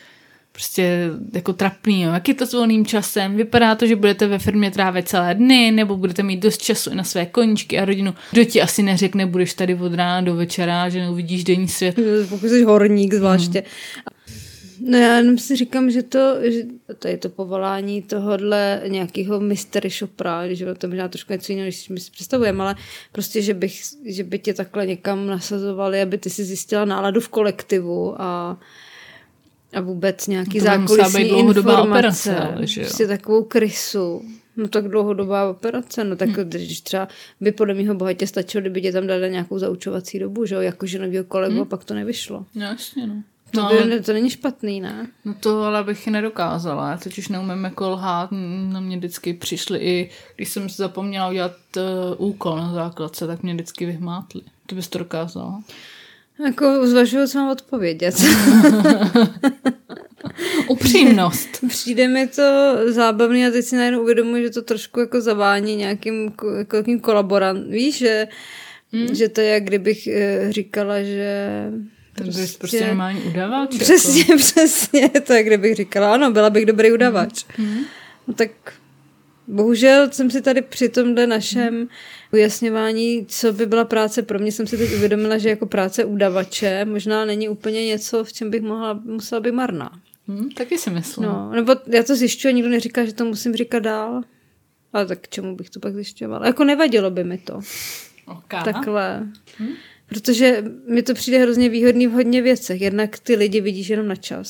prostě 0.54 1.10
jako 1.32 1.52
trapný, 1.52 2.02
jo. 2.02 2.12
jak 2.12 2.28
je 2.28 2.34
to 2.34 2.46
s 2.46 2.52
volným 2.52 2.86
časem, 2.86 3.36
vypadá 3.36 3.74
to, 3.74 3.86
že 3.86 3.96
budete 3.96 4.26
ve 4.26 4.38
firmě 4.38 4.70
trávit 4.70 5.08
celé 5.08 5.34
dny, 5.34 5.70
nebo 5.70 5.96
budete 5.96 6.22
mít 6.22 6.40
dost 6.40 6.62
času 6.62 6.90
i 6.90 6.94
na 6.94 7.04
své 7.04 7.26
koníčky 7.26 7.78
a 7.78 7.84
rodinu. 7.84 8.14
Kdo 8.30 8.44
ti 8.44 8.62
asi 8.62 8.82
neřekne, 8.82 9.26
budeš 9.26 9.54
tady 9.54 9.74
od 9.74 9.94
rána 9.94 10.20
do 10.20 10.34
večera, 10.34 10.88
že 10.88 11.00
neuvidíš 11.00 11.44
denní 11.44 11.68
svět. 11.68 11.96
Pokud 12.28 12.48
jsi 12.48 12.64
horník 12.64 13.14
zvláště. 13.14 13.62
No 14.80 14.98
já 14.98 15.16
jenom 15.16 15.38
si 15.38 15.56
říkám, 15.56 15.90
že 15.90 16.02
to, 16.02 16.34
že 16.42 16.62
to 16.98 17.08
je 17.08 17.16
to 17.18 17.28
povolání 17.28 18.02
tohohle 18.02 18.82
nějakého 18.88 19.40
mystery 19.40 19.90
shoppera, 19.90 20.54
že 20.54 20.64
jo, 20.64 20.74
to 20.74 20.88
možná 20.88 21.08
trošku 21.08 21.32
něco 21.32 21.52
jiného, 21.52 21.64
než 21.66 21.88
my 21.88 22.00
si 22.00 22.10
představujeme, 22.10 22.64
ale 22.64 22.74
prostě, 23.12 23.42
že, 23.42 23.54
bych, 23.54 23.82
že 24.04 24.24
by 24.24 24.38
tě 24.38 24.54
takhle 24.54 24.86
někam 24.86 25.26
nasazovali, 25.26 26.02
aby 26.02 26.18
ty 26.18 26.30
si 26.30 26.44
zjistila 26.44 26.84
náladu 26.84 27.20
v 27.20 27.28
kolektivu 27.28 28.22
a 28.22 28.58
a 29.74 29.80
vůbec 29.80 30.26
nějaký 30.26 30.58
musela 30.58 30.78
zákulisní 30.78 31.38
informace. 31.38 31.88
operace, 31.88 32.36
ale 32.36 32.66
že 32.66 32.80
jo. 32.80 32.86
Prostě 32.86 33.06
takovou 33.06 33.44
krysu. 33.44 34.22
No 34.56 34.68
tak 34.68 34.88
dlouhodobá 34.88 35.50
operace, 35.50 36.04
no 36.04 36.16
tak 36.16 36.28
Hm. 36.28 36.34
když 36.44 36.80
třeba 36.80 37.08
by 37.40 37.52
podle 37.52 37.74
mého 37.74 37.94
bohatě 37.94 38.26
stačilo, 38.26 38.60
kdyby 38.60 38.82
tě 38.82 38.92
tam 38.92 39.06
dali 39.06 39.30
nějakou 39.30 39.58
zaučovací 39.58 40.18
dobu, 40.18 40.46
že 40.46 40.54
jo, 40.54 40.60
jakože 40.60 40.98
novýho 40.98 41.24
kolegu 41.24 41.60
a 41.60 41.64
pak 41.64 41.84
to 41.84 41.94
nevyšlo. 41.94 42.46
No 42.54 42.62
jasně, 42.62 43.06
no. 43.06 43.22
To, 43.54 43.60
No, 43.60 43.68
by, 43.86 44.00
to 44.00 44.12
není 44.12 44.30
špatný, 44.30 44.80
ne? 44.80 45.06
no 45.24 45.34
to 45.40 45.62
ale 45.62 45.84
bych 45.84 46.06
nedokázala. 46.06 46.90
Já 46.90 46.96
totiž 46.96 47.28
neumím 47.28 47.64
jako 47.64 47.90
lhát. 47.90 48.28
Na 48.72 48.80
mě 48.80 48.96
vždycky 48.96 49.34
přišli 49.34 49.78
i, 49.78 50.10
když 50.36 50.48
jsem 50.48 50.68
si 50.68 50.76
zapomněla 50.76 51.28
udělat 51.28 51.56
uh, 51.76 51.82
úkol 52.28 52.56
na 52.56 52.74
základce, 52.74 53.26
tak 53.26 53.42
mě 53.42 53.54
vždycky 53.54 53.86
vyhmátli. 53.86 54.40
Ty 54.66 54.74
bys 54.74 54.88
to 54.88 54.98
dokázala? 54.98 55.62
Jako 56.44 56.86
zvažuju, 56.86 57.26
co 57.26 57.38
mám 57.38 57.50
odpovědět. 57.50 58.14
Upřímnost. 60.68 61.48
Přijde 61.68 62.08
mi 62.08 62.26
to 62.26 62.42
zábavný 62.86 63.46
a 63.46 63.50
teď 63.50 63.64
si 63.64 63.76
najednou 63.76 64.02
uvědomuji, 64.02 64.42
že 64.42 64.50
to 64.50 64.62
trošku 64.62 65.00
jako 65.00 65.20
zavání 65.20 65.76
nějakým 65.76 66.30
ko- 66.30 66.58
jako 66.58 66.76
jakým 66.76 67.00
kolaborant. 67.00 67.70
Víš, 67.70 67.98
že, 67.98 68.28
hmm. 68.92 69.14
že 69.14 69.28
to 69.28 69.40
je, 69.40 69.48
jak 69.48 69.64
kdybych 69.64 70.06
eh, 70.06 70.52
říkala, 70.52 71.02
že... 71.02 71.70
Tak 72.14 72.26
bys 72.26 72.56
prostě 72.56 72.86
normální 72.86 73.20
udavač. 73.20 73.72
Jako. 73.72 73.84
Přesně, 73.84 74.36
přesně. 74.36 75.08
To 75.08 75.32
je, 75.32 75.42
kdybych 75.42 75.74
říkala, 75.74 76.14
ano, 76.14 76.30
byla 76.30 76.50
bych 76.50 76.66
dobrý 76.66 76.92
udavač. 76.92 77.44
No 78.28 78.34
tak 78.34 78.50
bohužel 79.48 80.10
jsem 80.10 80.30
si 80.30 80.42
tady 80.42 80.62
při 80.62 80.88
tomhle 80.88 81.26
našem 81.26 81.88
ujasňování, 82.32 83.26
co 83.28 83.52
by 83.52 83.66
byla 83.66 83.84
práce 83.84 84.22
pro 84.22 84.38
mě, 84.38 84.52
jsem 84.52 84.66
si 84.66 84.78
teď 84.78 84.94
uvědomila, 84.94 85.38
že 85.38 85.48
jako 85.48 85.66
práce 85.66 86.04
udavače 86.04 86.84
možná 86.84 87.24
není 87.24 87.48
úplně 87.48 87.86
něco, 87.86 88.24
v 88.24 88.32
čem 88.32 88.50
bych 88.50 88.62
mohla, 88.62 89.00
musela 89.04 89.40
být 89.40 89.52
marná. 89.52 90.00
Hm, 90.28 90.48
taky 90.50 90.78
si 90.78 90.90
myslím. 90.90 91.24
No, 91.24 91.50
nebo 91.54 91.74
já 91.86 92.02
to 92.02 92.16
zjišťuji 92.16 92.48
a 92.48 92.54
nikdo 92.54 92.70
neříká, 92.70 93.04
že 93.04 93.12
to 93.12 93.24
musím 93.24 93.54
říkat 93.54 93.78
dál. 93.78 94.22
Ale 94.92 95.06
tak 95.06 95.20
k 95.20 95.28
čemu 95.28 95.56
bych 95.56 95.70
to 95.70 95.80
pak 95.80 95.94
zjišťovala? 95.94 96.46
Jako 96.46 96.64
nevadilo 96.64 97.10
by 97.10 97.24
mi 97.24 97.38
to. 97.38 97.60
Okay. 98.26 98.64
Takhle. 98.64 99.28
Protože 100.14 100.64
mi 100.88 101.02
to 101.02 101.14
přijde 101.14 101.38
hrozně 101.38 101.68
výhodný 101.68 102.06
v 102.06 102.12
hodně 102.12 102.42
věcech. 102.42 102.80
Jednak 102.80 103.18
ty 103.18 103.34
lidi 103.36 103.60
vidíš 103.60 103.88
jenom 103.88 104.08
na 104.08 104.16
čas. 104.16 104.48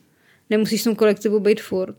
Nemusíš 0.50 0.80
v 0.80 0.84
tom 0.84 0.94
kolektivu 0.96 1.40
být 1.40 1.60
furt. 1.60 1.96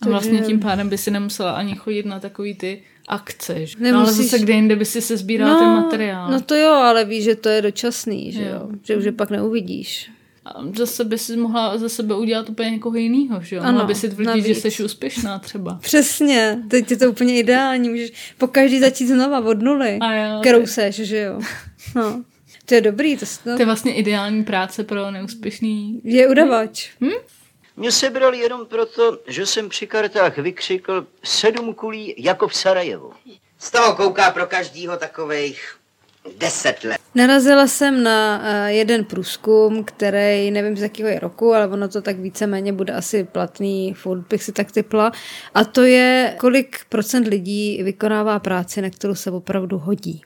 A 0.00 0.08
vlastně 0.08 0.40
tím 0.40 0.60
pádem 0.60 0.88
by 0.88 0.98
si 0.98 1.10
nemusela 1.10 1.50
ani 1.52 1.74
chodit 1.76 2.06
na 2.06 2.20
takový 2.20 2.54
ty 2.54 2.82
akce. 3.08 3.66
Že? 3.66 3.76
Nemusíš- 3.78 3.92
No, 3.92 3.98
ale 4.00 4.12
zase 4.12 4.38
kde 4.38 4.52
jinde 4.52 4.76
by 4.76 4.84
si 4.84 5.00
se 5.02 5.16
sbírala 5.16 5.58
ten 5.58 5.68
materiál. 5.68 6.30
no 6.30 6.40
to 6.40 6.54
jo, 6.54 6.70
ale 6.72 7.04
víš, 7.04 7.24
že 7.24 7.34
to 7.36 7.48
je 7.48 7.62
dočasný, 7.62 8.32
že 8.32 8.42
jo? 8.42 8.48
Jo. 8.50 8.68
Že 8.82 8.96
už 8.96 9.04
je 9.04 9.12
pak 9.12 9.30
neuvidíš. 9.30 10.10
A 10.44 10.54
zase 10.76 11.04
by 11.04 11.18
si 11.18 11.36
mohla 11.36 11.78
za 11.78 11.88
sebe 11.88 12.14
udělat 12.16 12.48
úplně 12.50 12.70
někoho 12.70 12.96
jiného, 12.96 13.40
že 13.42 13.56
jo? 13.56 13.62
Ano, 13.62 13.72
Mohla 13.72 13.86
by 13.86 13.94
si 13.94 14.08
tvrdit, 14.08 14.44
že 14.46 14.54
jsi 14.70 14.84
úspěšná 14.84 15.38
třeba. 15.38 15.74
Přesně, 15.82 16.58
teď 16.68 16.90
je 16.90 16.96
to 16.96 17.10
úplně 17.10 17.38
ideální. 17.38 17.88
Můžeš 17.88 18.34
po 18.38 18.46
každý 18.46 18.80
začít 18.80 19.06
znova 19.06 19.40
od 19.40 19.62
nuly. 19.62 19.98
A 20.00 20.14
jo, 20.14 20.40
kterou 20.40 20.66
seš, 20.66 20.94
že 20.96 21.18
jo? 21.20 21.40
No. 21.96 22.24
To 22.70 22.74
je 22.74 22.80
dobrý, 22.80 23.16
to, 23.16 23.26
to 23.44 23.54
To 23.56 23.62
je 23.62 23.66
vlastně 23.66 23.94
ideální 23.94 24.44
práce 24.44 24.84
pro 24.84 25.10
neúspěšný. 25.10 26.00
je 26.04 26.28
udavač. 26.28 26.90
Mě 27.76 27.92
sebrali 27.92 28.38
jenom 28.38 28.66
proto, 28.66 29.18
že 29.26 29.46
jsem 29.46 29.68
při 29.68 29.86
kartách 29.86 30.38
vykřikl 30.38 31.06
sedm 31.24 31.74
kulí 31.74 32.14
jako 32.18 32.48
v 32.48 32.54
Sarajevu. 32.54 33.12
Z 33.58 33.70
toho 33.70 33.94
kouká 33.94 34.30
pro 34.30 34.46
každýho 34.46 34.96
takových 34.96 35.76
deset 36.38 36.84
let. 36.84 36.98
Narazila 37.14 37.66
jsem 37.66 38.02
na 38.02 38.42
eh, 38.44 38.72
jeden 38.72 39.04
průzkum, 39.04 39.84
který 39.84 40.50
nevím 40.50 40.76
z 40.76 40.82
jakého 40.82 41.08
je 41.08 41.18
roku, 41.20 41.54
ale 41.54 41.68
ono 41.68 41.88
to 41.88 42.02
tak 42.02 42.18
víceméně 42.18 42.72
bude 42.72 42.92
asi 42.92 43.24
platný, 43.24 43.94
furt 43.94 44.28
bych 44.28 44.42
si 44.42 44.52
tak 44.52 44.72
typla. 44.72 45.12
A 45.54 45.64
to 45.64 45.82
je, 45.82 46.36
kolik 46.40 46.76
procent 46.88 47.26
lidí 47.26 47.82
vykonává 47.82 48.38
práci, 48.38 48.82
na 48.82 48.90
kterou 48.90 49.14
se 49.14 49.30
opravdu 49.30 49.78
hodí. 49.78 50.22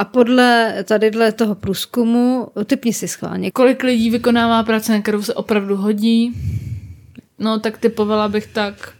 A 0.00 0.04
podle 0.04 0.74
tadyhle 0.84 1.32
toho 1.32 1.54
průzkumu, 1.54 2.48
typni 2.66 2.92
si 2.92 3.08
schválně, 3.08 3.50
Kolik 3.50 3.82
lidí 3.82 4.10
vykonává 4.10 4.62
práce, 4.62 4.92
na 4.92 5.02
kterou 5.02 5.22
se 5.22 5.34
opravdu 5.34 5.76
hodí? 5.76 6.32
No, 7.38 7.60
tak 7.60 7.78
typovala 7.78 8.28
bych 8.28 8.46
tak 8.46 8.92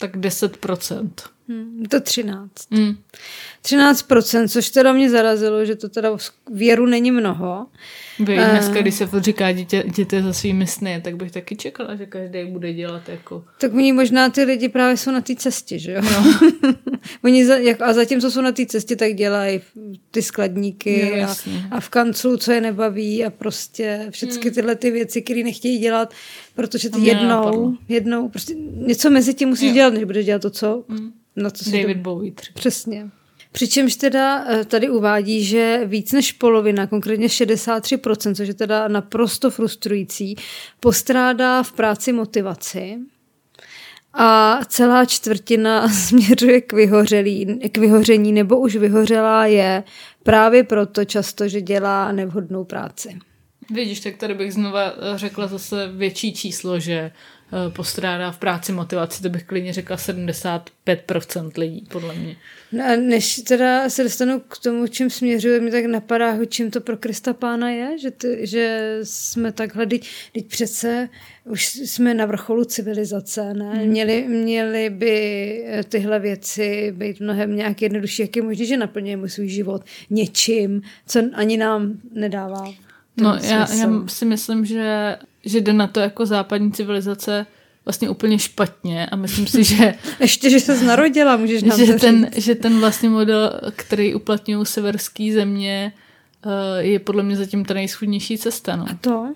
tak 0.00 0.16
10%. 0.16 1.10
hm, 1.48 1.84
to 1.90 2.00
13. 2.00 2.50
Mm. 2.70 2.96
13%, 3.62 4.48
což 4.48 4.70
teda 4.70 4.92
mě 4.92 5.10
zarazilo, 5.10 5.64
že 5.64 5.76
to 5.76 5.88
teda 5.88 6.16
věru 6.52 6.86
není 6.86 7.10
mnoho. 7.10 7.66
Vy, 8.18 8.38
Eh. 8.38 8.50
dneska, 8.50 8.80
když 8.82 8.94
se 8.94 9.08
říká 9.18 9.52
dítě, 9.52 9.84
dítě 9.96 10.22
za 10.22 10.32
svými 10.32 10.66
sny, 10.66 11.00
tak 11.04 11.16
bych 11.16 11.32
taky 11.32 11.56
čekala, 11.56 11.96
že 11.96 12.06
každý 12.06 12.44
bude 12.44 12.72
dělat 12.72 13.08
jako... 13.08 13.44
Tak 13.60 13.74
oni 13.74 13.92
možná 13.92 14.28
ty 14.30 14.42
lidi 14.44 14.68
právě 14.68 14.96
jsou 14.96 15.10
na 15.10 15.20
té 15.20 15.34
cestě, 15.36 15.78
že 15.78 15.92
jo? 15.92 16.02
No. 16.02 16.38
oni 17.24 17.46
za, 17.46 17.56
jak, 17.56 17.82
a 17.82 17.92
zatímco 17.92 18.30
jsou 18.30 18.40
na 18.40 18.52
té 18.52 18.66
cestě, 18.66 18.96
tak 18.96 19.14
dělají 19.14 19.60
ty 20.10 20.22
skladníky 20.22 21.00
Jo, 21.00 21.14
a, 21.14 21.16
jasně. 21.16 21.66
a 21.70 21.80
v 21.80 21.88
kanclu, 21.88 22.36
co 22.36 22.52
je 22.52 22.60
nebaví 22.60 23.24
a 23.24 23.30
prostě 23.30 24.06
všechny 24.10 24.50
tyhle 24.50 24.74
ty 24.74 24.90
věci, 24.90 25.22
které 25.22 25.42
nechtějí 25.42 25.78
dělat, 25.78 26.14
protože 26.54 26.90
ty 26.90 26.96
Hmm. 26.96 27.06
Jednou, 27.06 27.22
nenapadlo. 27.28 27.74
jednou, 27.88 28.28
prostě 28.28 28.54
něco 28.86 29.10
mezi 29.10 29.34
tím 29.34 29.48
musíš 29.48 29.68
Jo. 29.68 29.74
dělat, 29.74 29.94
než 29.94 30.04
budeš 30.04 30.26
dělat 30.26 30.42
to, 30.42 30.50
co, 30.50 30.84
na 31.36 31.50
co 31.50 31.70
David 31.70 31.96
to, 31.96 32.02
Bowie 32.02 32.32
třeba. 32.32 32.54
Přesně. 32.54 33.08
Přičemž 33.56 33.96
teda 33.96 34.44
eh, 34.48 34.64
tady 34.64 34.90
uvádí, 34.90 35.44
že 35.44 35.80
víc 35.84 36.12
než 36.12 36.32
polovina, 36.32 36.86
konkrétně 36.86 37.26
63%, 37.26 38.34
což 38.34 38.48
je 38.48 38.54
teda 38.54 38.88
naprosto 38.88 39.50
frustrující, 39.50 40.36
postrádá 40.80 41.62
v 41.62 41.72
práci 41.72 42.12
motivaci 42.12 42.98
a 44.12 44.60
celá 44.68 45.04
čtvrtina 45.04 45.88
směřuje 46.08 46.60
k, 46.60 46.72
vyhořelí, 46.72 47.60
k 47.72 47.78
vyhoření 47.78 48.32
nebo 48.32 48.60
už 48.60 48.76
vyhořelá 48.76 49.46
je 49.46 49.84
právě 50.22 50.64
proto 50.64 51.04
často, 51.04 51.48
že 51.48 51.60
dělá 51.60 52.12
nevhodnou 52.12 52.64
práci. 52.64 53.18
Vidíš, 53.70 54.00
tak 54.00 54.16
tady 54.16 54.34
bych 54.34 54.52
znova 54.52 54.82
eh, 54.82 55.18
řekla 55.18 55.46
zase 55.46 55.88
větší 55.92 56.32
číslo, 56.32 56.80
že 56.80 57.10
postrádá 57.68 58.30
v 58.30 58.38
práci 58.38 58.72
motivaci, 58.72 59.22
to 59.22 59.28
bych 59.28 59.44
klidně 59.44 59.72
řekla 59.72 59.96
75% 59.96 61.50
lidí, 61.56 61.86
podle 61.92 62.14
mě. 62.14 62.36
No 62.72 62.84
a 62.84 62.96
než 62.96 63.36
teda 63.36 63.90
se 63.90 64.02
dostanu 64.02 64.40
k 64.40 64.58
tomu, 64.58 64.86
čím 64.86 65.10
směřuje, 65.10 65.60
mi 65.60 65.70
tak 65.70 65.84
napadá, 65.84 66.44
čím 66.44 66.70
to 66.70 66.80
pro 66.80 66.96
Krista 66.96 67.32
pána 67.32 67.70
je, 67.70 67.98
že, 67.98 68.10
ty, 68.10 68.46
že 68.46 68.98
jsme 69.02 69.52
takhle, 69.52 69.86
teď, 69.86 70.10
teď 70.32 70.46
přece 70.46 71.08
už 71.44 71.66
jsme 71.66 72.14
na 72.14 72.26
vrcholu 72.26 72.64
civilizace, 72.64 73.54
ne? 73.54 73.74
Hmm. 73.74 73.86
Měli, 73.86 74.24
měli 74.28 74.90
by 74.90 75.64
eh, 75.66 75.84
tyhle 75.84 76.18
věci 76.18 76.92
být 76.96 77.20
mnohem 77.20 77.56
nějak 77.56 77.82
jednodušší, 77.82 78.22
jak 78.22 78.36
je 78.36 78.42
možné, 78.42 78.64
že 78.64 78.76
naplňujeme 78.76 79.28
svůj 79.28 79.48
život 79.48 79.82
něčím, 80.10 80.82
co 81.06 81.22
ani 81.34 81.56
nám 81.56 81.92
nedává 82.12 82.64
No, 83.20 83.38
já, 83.42 83.74
já 83.74 84.06
si 84.06 84.24
myslím, 84.24 84.64
že, 84.64 85.16
že 85.46 85.60
jde 85.60 85.72
na 85.72 85.86
to 85.86 86.00
jako 86.00 86.26
západní 86.26 86.72
civilizace 86.72 87.46
vlastně 87.86 88.10
úplně 88.10 88.38
špatně 88.38 89.06
a 89.06 89.16
myslím 89.16 89.46
si, 89.46 89.64
že, 89.64 89.94
Ještě, 90.20 90.50
že 90.50 90.60
se 90.60 90.84
narodila, 90.84 91.36
můžeš 91.36 91.62
nám 91.62 91.78
že, 91.78 91.92
to 91.92 91.98
ten, 91.98 92.30
říct. 92.34 92.44
že 92.44 92.54
ten 92.54 92.80
vlastně 92.80 93.08
model, 93.08 93.60
který 93.76 94.14
uplatňují 94.14 94.66
severské 94.66 95.32
země, 95.32 95.92
eh, 96.46 96.82
je 96.82 96.98
podle 96.98 97.22
mě 97.22 97.36
zatím 97.36 97.64
ta 97.64 97.74
nejschudnější 97.74 98.38
cesta. 98.38 98.76
No. 98.76 98.86
To? 99.00 99.34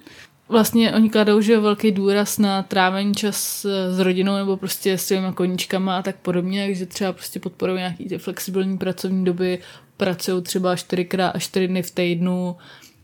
Vlastně 0.48 0.92
oni 0.92 1.10
kladou, 1.10 1.40
že 1.40 1.52
jo, 1.52 1.60
velký 1.60 1.90
důraz 1.90 2.38
na 2.38 2.62
trávení 2.62 3.14
čas 3.14 3.64
eh, 3.64 3.94
s 3.94 3.98
rodinou 3.98 4.36
nebo 4.36 4.56
prostě 4.56 4.98
s 4.98 5.06
svýma 5.06 5.32
koníčkama 5.32 5.98
a 5.98 6.02
tak 6.02 6.16
podobně, 6.16 6.66
takže 6.66 6.86
třeba 6.86 7.12
prostě 7.12 7.40
podporují 7.40 7.78
nějaký 7.78 8.08
ty 8.08 8.18
flexibilní 8.18 8.78
pracovní 8.78 9.24
doby, 9.24 9.58
pracují 9.96 10.42
třeba 10.42 10.76
čtyřikrát 10.76 11.30
a 11.30 11.38
čtyři 11.38 11.68
dny 11.68 11.82
v 11.82 11.90
týdnu, 11.90 12.56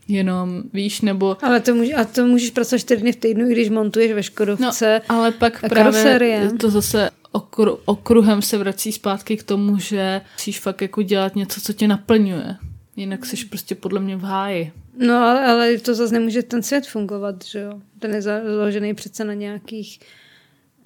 jenom 0.07 0.63
víš, 0.73 1.01
nebo 1.01 1.37
Ale 1.41 1.59
to 1.59 1.75
může, 1.75 1.93
a 1.93 2.05
to 2.05 2.25
můžeš 2.25 2.49
pracovat 2.49 2.79
čtyři 2.79 3.01
dny 3.01 3.11
v 3.11 3.15
týdnu, 3.15 3.49
i 3.49 3.51
když 3.51 3.69
montuješ 3.69 4.11
ve 4.11 4.23
Škodovce. 4.23 5.01
No, 5.09 5.15
ale 5.15 5.31
pak 5.31 5.63
a 5.63 5.69
právě 5.69 6.51
to 6.59 6.69
zase 6.69 7.09
okru, 7.31 7.79
okruhem 7.85 8.41
se 8.41 8.57
vrací 8.57 8.91
zpátky 8.91 9.37
k 9.37 9.43
tomu, 9.43 9.77
že 9.77 10.21
musíš 10.35 10.59
fakt 10.59 10.81
jako 10.81 11.01
dělat 11.01 11.35
něco, 11.35 11.61
co 11.61 11.73
tě 11.73 11.87
naplňuje. 11.87 12.55
Jinak 12.95 13.25
jsi 13.25 13.45
prostě 13.45 13.75
podle 13.75 13.99
mě 13.99 14.15
v 14.15 14.21
háji. 14.21 14.71
No, 14.97 15.15
ale, 15.15 15.45
ale 15.45 15.77
to 15.77 15.95
zase 15.95 16.13
nemůže 16.13 16.43
ten 16.43 16.63
svět 16.63 16.87
fungovat, 16.87 17.45
že 17.45 17.59
jo? 17.59 17.81
Ten 17.99 18.15
je 18.15 18.21
založený 18.21 18.93
přece 18.93 19.23
na 19.23 19.33
nějakých... 19.33 19.99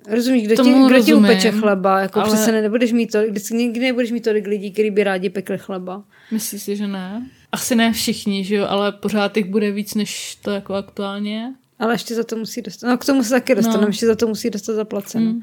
Rozumíš, 0.10 0.43
kdo, 0.43 0.55
ti, 0.55 0.57
Tomu 0.57 0.88
kdo 0.88 1.03
ti 1.03 1.13
upeče 1.13 1.51
chleba? 1.51 1.99
Jako 1.99 2.19
ale- 2.19 2.27
přece 2.36 2.51
nebudeš 2.51 2.91
mít 2.91 3.12
tolik, 3.12 3.49
nikdy 3.51 3.79
nebudeš 3.79 4.12
mít 4.12 4.23
tolik 4.23 4.47
lidí, 4.47 4.71
kteří 4.71 4.91
by 4.91 5.03
rádi 5.03 5.29
pekli 5.29 5.57
chleba. 5.57 6.03
Myslíš 6.31 6.62
si, 6.62 6.75
že 6.75 6.88
ne? 6.88 7.29
Asi 7.51 7.75
ne 7.75 7.93
všichni, 7.93 8.43
že 8.43 8.55
jo, 8.55 8.65
ale 8.69 8.91
pořád 8.91 9.37
jich 9.37 9.45
bude 9.45 9.71
víc, 9.71 9.93
než 9.95 10.35
to 10.41 10.51
jako 10.51 10.73
aktuálně 10.73 11.35
je. 11.37 11.53
Ale 11.79 11.93
ještě 11.93 12.15
za 12.15 12.23
to 12.23 12.35
musí 12.35 12.61
dostat. 12.61 12.87
No, 12.87 12.97
k 12.97 13.05
tomu 13.05 13.23
se 13.23 13.29
taky 13.29 13.55
dostaneme, 13.55 13.81
No. 13.81 13.87
ještě 13.87 14.05
za 14.05 14.15
to 14.15 14.27
musí 14.27 14.49
dostat 14.49 14.73
zaplaceno. 14.73 15.25
Mm. 15.31 15.41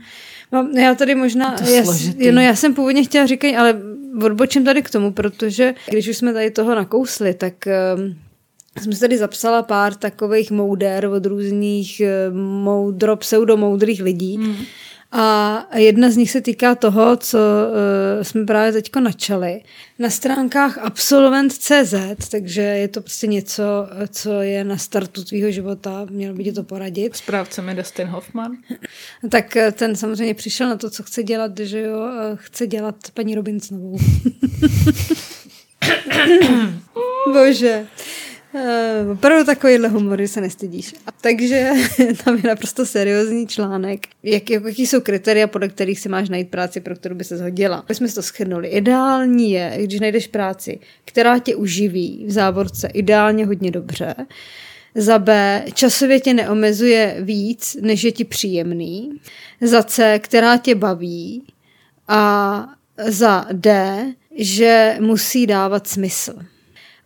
No, 0.53 0.69
já 0.81 0.95
tady 0.95 1.15
možná, 1.15 1.51
To 1.59 1.65
je 1.69 1.77
já, 1.77 1.85
složitý. 1.85 2.31
no, 2.33 2.41
já 2.41 2.57
jsem 2.57 2.75
původně 2.75 3.05
chtěla 3.05 3.27
říkat, 3.27 3.49
ale 3.59 3.79
odbočím 4.25 4.65
tady 4.65 4.83
k 4.83 4.91
tomu, 4.91 5.13
protože 5.13 5.75
když 5.91 6.09
už 6.09 6.17
jsme 6.17 6.33
tady 6.33 6.51
toho 6.51 6.75
nakousli, 6.75 7.35
tak 7.35 7.55
um, 7.99 8.15
jsem 8.83 8.93
si 8.93 9.01
tady 9.01 9.19
zapsala 9.19 9.63
pár 9.63 9.95
takových 9.95 10.51
mouder 10.51 11.07
od 11.07 11.27
různých 11.27 12.01
eh, 12.01 12.31
moudro, 12.63 13.17
pseudomoudrých 13.17 14.03
lidí. 14.03 14.37
Hmm. 14.37 14.57
A 15.13 15.67
jedna 15.77 16.11
z 16.11 16.17
nich 16.17 16.31
se 16.31 16.41
týká 16.41 16.75
toho, 16.75 17.17
co 17.17 17.39
uh, 17.39 18.23
jsme 18.23 18.45
právě 18.45 18.73
teď 18.73 18.91
načali. 18.97 19.61
Na 19.99 20.11
stránkách 20.11 20.79
absolvent.cz, 20.79 21.95
takže 22.31 22.61
je 22.61 22.89
to 22.89 23.01
prostě 23.01 23.27
něco, 23.27 23.63
co 24.09 24.41
je 24.41 24.65
na 24.65 24.77
startu 24.77 25.25
tvýho 25.25 25.51
života, 25.51 26.07
měl 26.11 26.35
by 26.35 26.45
ti 26.45 26.53
to 26.53 26.63
poradit. 26.63 27.17
Správcem 27.17 27.69
je 27.69 27.75
Dustin 27.75 28.07
Hoffman. 28.07 28.53
tak 29.31 29.57
eh, 29.57 29.73
ten 29.73 29.97
samozřejmě 29.97 30.35
přišel 30.35 30.69
na 30.69 30.77
to, 30.77 30.91
co 30.91 31.03
chce 31.03 31.23
dělat, 31.23 31.59
že 31.59 31.81
jo, 31.81 32.07
chce 32.35 32.67
dělat 32.67 32.97
paní 33.15 33.35
Robinsonovou. 33.35 33.99
Bože. 37.33 37.87
Uh, 38.59 39.11
opravdu 39.13 39.45
takovýhle 39.45 39.89
humor, 39.89 40.21
že 40.21 40.29
se 40.29 40.41
nestydíš. 40.41 40.95
A 41.07 41.13
takže 41.21 41.71
tam 42.25 42.37
je 42.37 42.43
naprosto 42.43 42.87
seriózní 42.87 43.47
článek, 43.47 44.07
jak, 44.23 44.51
jaký 44.51 44.87
jsou 44.87 45.01
kritéria, 45.01 45.47
podle 45.47 45.69
kterých 45.69 46.01
si 46.01 46.09
máš 46.09 46.29
najít 46.29 46.51
práci, 46.51 46.81
pro 46.81 46.97
kterou 46.97 47.15
by 47.15 47.25
se 47.25 47.37
zhodila. 47.37 47.85
My 47.89 47.95
jsme 47.95 48.09
to 48.09 48.23
schrnuli. 48.23 48.69
Ideální 48.69 49.51
je, 49.51 49.79
když 49.83 50.01
najdeš 50.01 50.27
práci, 50.27 50.79
která 51.05 51.39
tě 51.39 51.57
uživí 51.57 52.25
v 52.27 52.31
závorce 52.31 52.89
ideálně 52.95 53.47
hodně 53.47 53.71
dobře, 53.71 54.15
za 54.95 55.19
B, 55.19 55.65
časově 55.75 56.21
tě 56.21 56.35
neomezuje 56.35 57.17
víc, 57.21 57.77
než 57.81 58.03
je 58.03 58.13
ti 58.13 58.25
příjemný. 58.25 59.21
Za 59.61 59.83
C, 59.83 60.19
která 60.19 60.57
tě 60.57 60.75
baví. 60.75 61.45
A 62.09 62.67
za 63.07 63.47
D, 63.53 63.99
že 64.37 64.97
musí 65.01 65.47
dávat 65.47 65.87
smysl. 65.87 66.35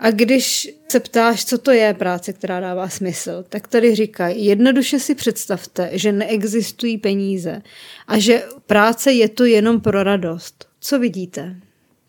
A 0.02 0.10
když 0.10 0.70
se 0.88 1.00
ptáš, 1.00 1.44
co 1.44 1.58
to 1.58 1.70
je 1.70 1.94
práce, 1.94 2.32
která 2.32 2.60
dává 2.60 2.88
smysl, 2.88 3.44
tak 3.48 3.68
tady 3.68 3.94
říkají, 3.94 4.44
jednoduše 4.44 4.98
si 4.98 5.14
představte, 5.14 5.90
že 5.92 6.12
neexistují 6.12 6.98
peníze 6.98 7.62
a 8.08 8.18
že 8.18 8.42
práce 8.66 9.12
je 9.12 9.28
to 9.28 9.44
jenom 9.44 9.80
pro 9.80 10.02
radost. 10.02 10.68
Co 10.80 10.98
vidíte? 10.98 11.56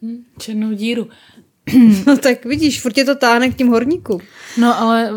Hm, 0.01 0.23
černou 0.39 0.71
díru. 0.71 1.09
No 2.07 2.17
tak 2.17 2.45
vidíš, 2.45 2.81
furt 2.81 2.97
je 2.97 3.05
to 3.05 3.15
táhne 3.15 3.49
k 3.49 3.55
tím 3.55 3.67
horníkům. 3.67 4.21
No 4.57 4.79
ale 4.79 5.11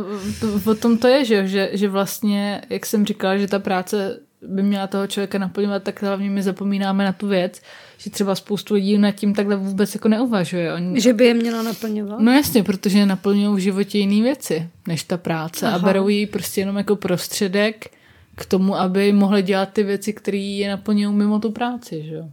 o 0.67 0.75
tom 0.75 0.99
to 0.99 1.09
je, 1.09 1.25
že, 1.25 1.49
že, 1.49 1.71
že 1.73 1.89
vlastně, 1.89 2.63
jak 2.71 2.87
jsem 2.87 3.07
říkala, 3.07 3.37
že 3.37 3.47
ta 3.47 3.59
práce 3.59 4.21
by 4.43 4.63
měla 4.63 4.87
toho 4.87 5.07
člověka 5.07 5.39
naplňovat, 5.39 5.83
tak 5.83 6.03
hlavně 6.03 6.31
my 6.31 6.43
zapomínáme 6.43 7.05
na 7.05 7.13
tu 7.13 7.29
věc, 7.29 7.61
že 7.99 8.11
třeba 8.11 8.35
spoustu 8.35 8.75
lidí 8.75 8.99
nad 8.99 9.13
tím 9.13 9.35
takhle 9.35 9.57
vůbec 9.57 9.95
jako 9.95 10.09
neuvažuje. 10.09 10.75
Oni... 10.75 11.01
Že 11.01 11.13
by 11.13 11.25
je 11.25 11.35
měla 11.35 11.63
naplňovat? 11.63 12.21
No 12.21 12.33
jasně, 12.33 12.63
protože 12.63 13.07
naplňují 13.07 13.57
v 13.57 13.63
životě 13.63 13.99
jiné 13.99 14.23
věci 14.23 14.69
než 14.89 15.03
ta 15.03 15.17
práce 15.17 15.67
Aha. 15.67 15.77
a 15.77 15.79
berou 15.79 16.09
ji 16.09 16.27
prostě 16.27 16.61
jenom 16.61 16.77
jako 16.77 16.97
prostředek 16.97 17.91
k 18.35 18.47
tomu, 18.47 18.77
aby 18.77 19.13
mohli 19.13 19.43
dělat 19.43 19.73
ty 19.73 19.83
věci, 19.83 20.13
které 20.13 20.39
je 20.39 20.69
naplňují 20.69 21.15
mimo 21.15 21.39
tu 21.39 21.51
práci, 21.51 22.05
že 22.09 22.15
jo. 22.15 22.29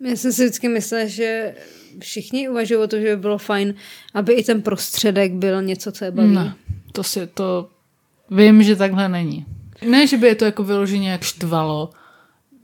Já 0.00 0.16
jsem 0.16 0.32
si 0.32 0.44
vždycky 0.44 0.68
myslela, 0.68 1.04
že 1.06 1.54
všichni 1.98 2.48
uvažují 2.48 2.80
o 2.80 2.86
to, 2.86 3.00
že 3.00 3.16
by 3.16 3.16
bylo 3.16 3.38
fajn, 3.38 3.74
aby 4.14 4.32
i 4.32 4.44
ten 4.44 4.62
prostředek 4.62 5.32
byl 5.32 5.62
něco, 5.62 5.92
co 5.92 6.04
je 6.04 6.10
baví. 6.10 6.34
Ne, 6.34 6.54
to 6.92 7.02
si 7.02 7.26
to 7.26 7.68
vím, 8.30 8.62
že 8.62 8.76
takhle 8.76 9.08
není. 9.08 9.46
Ne, 9.88 10.06
že 10.06 10.16
by 10.16 10.26
je 10.26 10.34
to 10.34 10.44
jako 10.44 10.64
vyloženě 10.64 11.10
jak 11.10 11.22
štvalo, 11.22 11.90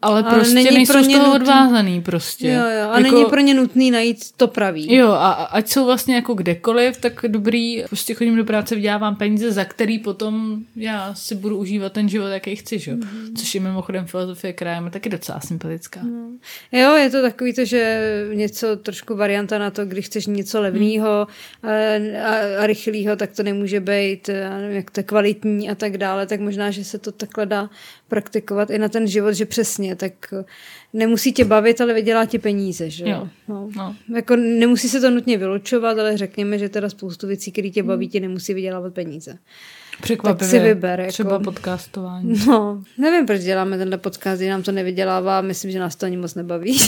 ale, 0.03 0.23
ale 0.23 0.35
prostě 0.35 0.55
není 0.55 0.71
nejsou 0.71 0.93
pro 0.93 1.01
ně 1.01 1.17
z 1.17 1.19
toho 1.19 1.33
nutný... 1.33 1.41
odvázaný 1.41 2.03
prostě. 2.03 2.49
Jo, 2.49 2.63
jo, 2.63 2.91
a 2.91 2.99
jako... 2.99 3.01
není 3.01 3.25
pro 3.25 3.41
ně 3.41 3.55
nutný 3.55 3.91
najít 3.91 4.33
to 4.37 4.49
pravý. 4.49 4.95
Jo, 4.95 5.09
a 5.09 5.33
ať 5.33 5.69
jsou 5.69 5.85
vlastně 5.85 6.15
jako 6.15 6.35
kdekoliv, 6.35 6.97
tak 6.97 7.25
dobrý, 7.29 7.85
prostě 7.89 8.15
chodím 8.15 8.37
do 8.37 8.45
práce, 8.45 8.75
vydělávám 8.75 9.17
peníze, 9.17 9.53
za 9.53 9.65
který 9.65 9.99
potom 9.99 10.59
já 10.77 11.15
si 11.15 11.35
budu 11.35 11.57
užívat 11.57 11.93
ten 11.93 12.09
život, 12.09 12.27
jaký 12.27 12.57
chci, 12.57 12.79
že? 12.79 12.95
Mm-hmm. 12.95 13.37
Což 13.37 13.55
je 13.55 13.61
mimochodem 13.61 14.07
filozofie 14.07 14.53
krajem 14.53 14.91
taky 14.91 15.09
docela 15.09 15.41
sympatická. 15.41 16.01
No. 16.03 16.29
Jo, 16.73 16.97
je 16.97 17.11
to 17.11 17.23
takový 17.23 17.55
to, 17.55 17.65
že 17.65 18.13
něco 18.35 18.77
trošku 18.77 19.17
varianta 19.17 19.59
na 19.59 19.71
to, 19.71 19.85
když 19.85 20.07
chceš 20.07 20.27
něco 20.27 20.61
levného 20.61 21.27
mm. 21.63 21.71
a, 21.71 21.73
a, 22.29 22.63
a 22.63 22.67
rychlého, 22.67 23.17
tak 23.17 23.33
to 23.33 23.43
nemůže 23.43 23.81
být, 23.81 24.31
jak 24.69 24.91
to 24.91 25.01
je 25.01 25.05
kvalitní 25.05 25.71
a 25.71 25.75
tak 25.75 25.99
dále, 25.99 26.27
tak 26.27 26.41
možná, 26.41 26.71
že 26.71 26.85
se 26.85 26.99
to 26.99 27.13
takhle 27.13 27.47
dá 27.47 27.71
praktikovat 28.13 28.71
i 28.71 28.79
na 28.79 28.89
ten 28.89 29.07
život, 29.07 29.33
že 29.33 29.47
přesně, 29.47 29.97
tak 29.97 30.13
nemusí 30.93 31.33
tě 31.33 31.45
bavit, 31.45 31.81
ale 31.81 31.95
vydělá 31.95 32.25
ti 32.25 32.39
peníze, 32.39 32.91
že 32.91 33.05
jo. 33.09 33.29
No. 33.49 33.69
No. 33.77 33.97
Jako 34.15 34.37
nemusí 34.37 34.89
se 34.89 35.01
to 35.01 35.11
nutně 35.11 35.39
vylučovat, 35.39 35.99
ale 35.99 36.17
řekněme, 36.17 36.59
že 36.59 36.69
teda 36.69 36.91
spoustu 36.91 37.27
věcí, 37.27 37.53
které 37.53 37.71
tě 37.71 37.83
baví, 37.83 38.09
ti 38.09 38.21
nemusí 38.21 38.55
vydělávat 38.55 38.95
peníze. 38.95 39.39
Překvapivě. 40.03 40.39
Tak 40.39 40.51
si 40.51 40.59
vyber. 40.59 41.01
Jako... 41.01 41.13
Třeba 41.13 41.39
podcastování. 41.39 42.35
No, 42.47 42.83
nevím, 42.99 43.27
proč 43.27 43.41
děláme 43.41 43.79
tenhle 43.79 43.99
podcast, 43.99 44.43
že 44.43 44.51
nám 44.51 44.63
to 44.63 44.73
nevydělává, 44.73 45.41
myslím, 45.41 45.71
že 45.71 45.81
nás 45.81 45.97
to 45.97 46.07
ani 46.07 46.17
moc 46.17 46.35
nebaví. 46.35 46.79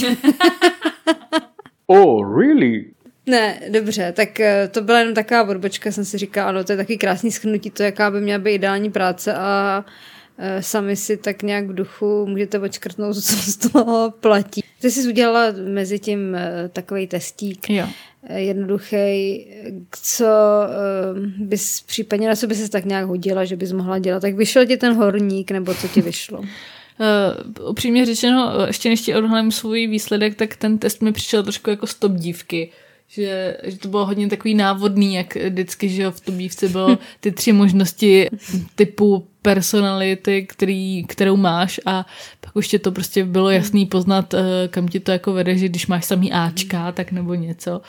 oh, 1.87 2.39
really? 2.39 2.85
Ne, 3.25 3.59
dobře, 3.69 4.11
tak 4.11 4.39
eh, 4.39 4.67
to 4.67 4.81
byla 4.81 4.99
jenom 4.99 5.13
taková 5.13 5.43
odbočka, 5.43 5.91
jsem 5.91 6.05
si 6.05 6.17
říkala, 6.17 6.49
ano, 6.49 6.63
to 6.63 6.71
je 6.71 6.77
taky 6.77 6.97
krásný 6.97 7.31
schrnutí, 7.31 7.69
to 7.71 7.83
jaká 7.83 8.11
by 8.11 8.21
měla 8.21 8.39
být 8.39 8.51
ideální 8.51 8.91
práce 8.91 9.33
a 9.33 9.85
sami 10.59 10.95
si 10.95 11.17
tak 11.17 11.43
nějak 11.43 11.67
v 11.67 11.73
duchu 11.73 12.25
můžete 12.25 12.59
očkrtnout, 12.59 13.15
co 13.23 13.35
z 13.35 13.57
toho 13.57 14.13
platí. 14.19 14.63
Ty 14.81 14.91
jsi 14.91 15.07
udělala 15.07 15.45
mezi 15.67 15.99
tím 15.99 16.35
eh, 16.35 16.69
takový 16.73 17.07
testík. 17.07 17.69
Jo. 17.69 17.87
Eh, 18.27 18.41
jednoduchý, 18.41 19.47
co 20.01 20.25
bys 21.37 21.81
případně 21.81 22.27
na 22.27 22.35
sobě 22.35 22.57
se 22.57 22.69
tak 22.69 22.85
nějak 22.85 23.05
hodila, 23.05 23.45
že 23.45 23.55
bys 23.55 23.71
mohla 23.71 23.99
dělat. 23.99 24.19
Tak 24.19 24.35
vyšel 24.35 24.65
ti 24.65 24.77
ten 24.77 24.93
horník, 24.93 25.51
nebo 25.51 25.73
co 25.73 25.87
ti 25.87 26.01
vyšlo? 26.01 26.39
Uh, 26.39 26.47
upřímně 27.69 28.05
řečeno, 28.05 28.53
ještě 28.67 28.89
než 28.89 29.01
ti 29.01 29.15
odhalím 29.15 29.51
svůj 29.51 29.87
výsledek, 29.87 30.35
tak 30.35 30.55
ten 30.55 30.77
test 30.77 31.01
mi 31.01 31.11
přišel 31.11 31.43
trošku 31.43 31.69
jako 31.69 31.87
stop 31.87 32.11
dívky. 32.11 32.71
Že, 33.07 33.57
že 33.63 33.77
to 33.77 33.87
bylo 33.87 34.05
hodně 34.05 34.29
takový 34.29 34.53
návodný, 34.53 35.15
jak 35.15 35.35
vždycky, 35.35 35.89
že 35.89 36.11
v 36.11 36.19
tom 36.19 36.37
dívce 36.37 36.69
bylo 36.69 36.97
ty 37.19 37.31
tři 37.31 37.53
možnosti 37.53 38.29
typu 38.75 39.27
personality, 39.45 40.45
který, 40.49 41.05
kterou 41.07 41.37
máš 41.37 41.79
a 41.85 42.05
pak 42.41 42.55
už 42.55 42.67
tě 42.67 42.79
to 42.79 42.91
prostě 42.91 43.25
bylo 43.25 43.49
jasný 43.49 43.85
poznat, 43.85 44.33
eh, 44.33 44.67
kam 44.67 44.87
ti 44.87 44.99
to 44.99 45.11
jako 45.11 45.33
vede, 45.33 45.57
že 45.57 45.69
když 45.69 45.87
máš 45.87 46.05
samý 46.05 46.31
Ačka, 46.33 46.91
tak 46.91 47.11
nebo 47.11 47.33
něco. 47.33 47.81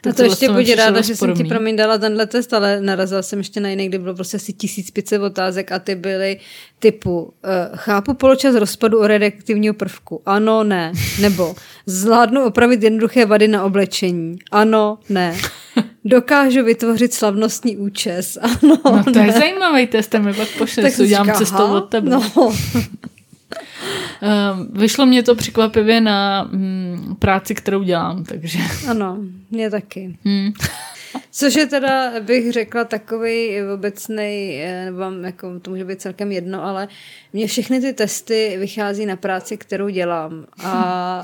Tak 0.00 0.12
a 0.12 0.16
to 0.16 0.22
ještě 0.22 0.48
buď 0.52 0.74
ráda, 0.74 1.00
že 1.00 1.16
jsem 1.16 1.34
ti 1.34 1.44
promiň 1.44 1.76
dala 1.76 1.98
tenhle 1.98 2.26
test, 2.26 2.52
ale 2.52 2.80
narazila 2.80 3.22
jsem 3.22 3.38
ještě 3.38 3.60
na 3.60 3.68
jiný, 3.68 3.88
kde 3.88 3.98
bylo 3.98 4.14
prostě 4.14 4.36
asi 4.36 4.52
1500 4.52 5.22
otázek 5.22 5.72
a 5.72 5.78
ty 5.78 5.94
byly 5.94 6.40
typu 6.78 7.22
uh, 7.22 7.30
chápu 7.76 8.14
poločas 8.14 8.54
rozpadu 8.54 9.00
o 9.00 9.06
redaktivního 9.06 9.74
prvku. 9.74 10.22
Ano, 10.26 10.64
ne. 10.64 10.92
Nebo 11.20 11.54
zvládnu 11.86 12.44
opravit 12.44 12.82
jednoduché 12.82 13.26
vady 13.26 13.48
na 13.48 13.64
oblečení. 13.64 14.38
Ano, 14.50 14.98
ne. 15.08 15.36
Dokážu 16.04 16.64
vytvořit 16.64 17.14
slavnostní 17.14 17.76
účes. 17.76 18.38
Ano, 18.62 18.78
no 18.84 19.04
to 19.04 19.18
ne. 19.18 19.26
je 19.26 19.32
zajímavý 19.32 19.86
test, 19.86 20.14
mi 20.14 20.34
pak 20.34 20.48
pošle, 20.58 20.90
co 20.90 21.02
udělám 21.02 21.32
cestou 21.32 21.72
od 21.72 21.80
tebe. 21.80 22.10
No. 22.10 22.52
Ehm, 24.22 24.68
vyšlo 24.72 25.06
mě 25.06 25.22
to 25.22 25.34
překvapivě 25.34 26.00
na 26.00 26.48
mm, 26.52 27.16
práci, 27.18 27.54
kterou 27.54 27.82
dělám, 27.82 28.24
takže... 28.24 28.58
Ano, 28.88 29.18
mě 29.50 29.70
taky. 29.70 30.16
Hmm. 30.24 30.52
Což 31.30 31.54
je 31.54 31.66
teda, 31.66 32.20
bych 32.20 32.52
řekla, 32.52 32.84
takový 32.84 33.62
obecný, 33.74 34.60
eh, 34.62 34.84
nebo 34.84 35.26
jako, 35.26 35.60
to 35.60 35.70
může 35.70 35.84
být 35.84 36.00
celkem 36.00 36.32
jedno, 36.32 36.64
ale 36.64 36.88
mě 37.32 37.46
všechny 37.46 37.80
ty 37.80 37.92
testy 37.92 38.56
vychází 38.58 39.06
na 39.06 39.16
práci, 39.16 39.56
kterou 39.56 39.88
dělám. 39.88 40.46
A 40.64 41.22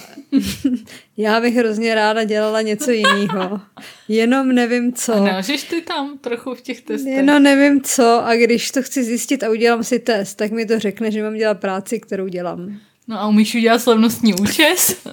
já 1.16 1.40
bych 1.40 1.54
hrozně 1.54 1.94
ráda 1.94 2.24
dělala 2.24 2.60
něco 2.62 2.90
jiného. 2.90 3.60
Jenom 4.08 4.48
nevím 4.48 4.92
co. 4.92 5.14
A 5.14 5.20
nelžeš 5.20 5.62
ty 5.62 5.80
tam 5.80 6.18
trochu 6.18 6.54
v 6.54 6.60
těch 6.60 6.80
testech? 6.80 7.12
Jenom 7.12 7.42
nevím 7.42 7.82
co 7.82 8.26
a 8.26 8.34
když 8.34 8.70
to 8.70 8.82
chci 8.82 9.04
zjistit 9.04 9.42
a 9.42 9.50
udělám 9.50 9.84
si 9.84 9.98
test, 9.98 10.34
tak 10.34 10.50
mi 10.50 10.66
to 10.66 10.78
řekne, 10.78 11.10
že 11.10 11.22
mám 11.22 11.34
dělat 11.34 11.60
práci, 11.60 12.00
kterou 12.00 12.28
dělám. 12.28 12.78
No 13.08 13.20
a 13.20 13.28
umíš 13.28 13.54
udělat 13.54 13.78
slavnostní 13.78 14.34
účes? 14.34 15.06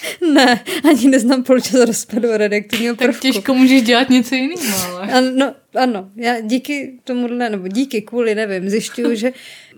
Ne, 0.32 0.64
ani 0.84 1.08
neznám 1.08 1.42
poločas 1.42 1.86
rozpadu 1.86 2.28
redaktivního 2.36 2.96
prvku. 2.96 3.12
Tak 3.12 3.20
těžko 3.20 3.54
můžeš 3.54 3.82
dělat 3.82 4.10
něco 4.10 4.34
jiného, 4.34 4.92
ale... 4.92 5.12
Ano, 5.12 5.54
ano, 5.74 6.10
já 6.16 6.40
díky 6.40 6.98
tomuhle, 7.04 7.50
nebo 7.50 7.68
díky 7.68 8.02
kvůli, 8.02 8.34
nevím, 8.34 8.70
zjišťuju, 8.70 9.14
že 9.14 9.32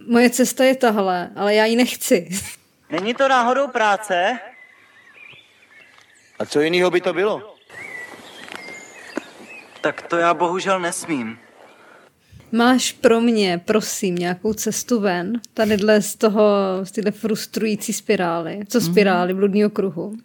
moje 0.07 0.31
cesta 0.31 0.65
je 0.65 0.75
tahle, 0.75 1.31
ale 1.37 1.55
já 1.55 1.65
ji 1.65 1.77
nechci. 1.77 2.29
Není 2.91 3.15
to 3.15 3.29
náhodou 3.29 3.69
práce? 3.69 4.39
A 6.39 6.47
co 6.47 6.61
jiného 6.61 6.91
by 6.91 7.01
to 7.01 7.13
bylo? 7.13 7.57
Tak 9.81 10.03
to 10.03 10.17
já 10.17 10.35
bohužel 10.35 10.81
nesmím. 10.81 11.39
Máš 12.55 12.93
pro 12.93 13.21
mě, 13.21 13.61
prosím, 13.65 14.15
nějakou 14.15 14.53
cestu 14.53 15.01
ven, 15.01 15.41
tadyhle 15.55 16.03
z 16.03 16.17
toho, 16.17 16.45
z 16.83 16.93
téhle 16.93 17.11
frustrující 17.11 17.93
spirály, 17.93 18.61
co 18.69 18.79
mhm. 18.79 18.87
spirály 18.87 19.33
mm-hmm. 19.33 19.37
bludního 19.37 19.71
kruhu? 19.71 20.17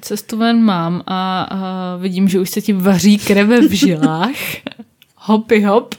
Cestu 0.00 0.36
ven 0.36 0.62
mám 0.62 1.02
a, 1.06 1.42
a 1.42 1.96
vidím, 1.96 2.28
že 2.28 2.40
už 2.40 2.50
se 2.50 2.60
ti 2.60 2.72
vaří 2.72 3.18
kreve 3.18 3.60
v 3.60 3.72
žilách. 3.72 4.36
Hopy 5.24 5.60
hop. 5.60 5.94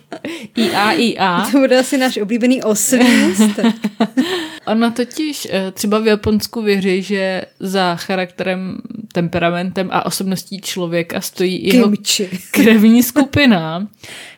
IA, 0.55 0.91
IA. 0.91 1.47
To 1.51 1.59
bude 1.59 1.79
asi 1.79 1.97
náš 1.97 2.17
oblíbený 2.17 2.63
oslý. 2.63 2.99
Ono 4.67 4.91
totiž 4.91 5.47
eh, 5.51 5.71
třeba 5.71 5.99
v 5.99 6.07
Japonsku 6.07 6.61
věří, 6.61 7.01
že 7.01 7.41
za 7.59 7.95
charakterem, 7.95 8.77
temperamentem 9.13 9.89
a 9.91 10.05
osobností 10.05 10.61
člověka 10.61 11.21
stojí 11.21 11.57
i 11.57 11.75
jeho 11.75 11.91
krevní 12.51 13.03
skupina, 13.03 13.87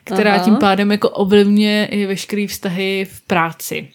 která 0.04 0.34
Aha. 0.34 0.44
tím 0.44 0.56
pádem 0.56 0.92
jako 0.92 1.10
ovlivňuje 1.10 1.86
i 1.86 2.06
veškerý 2.06 2.46
vztahy 2.46 3.06
v 3.10 3.20
práci. 3.20 3.88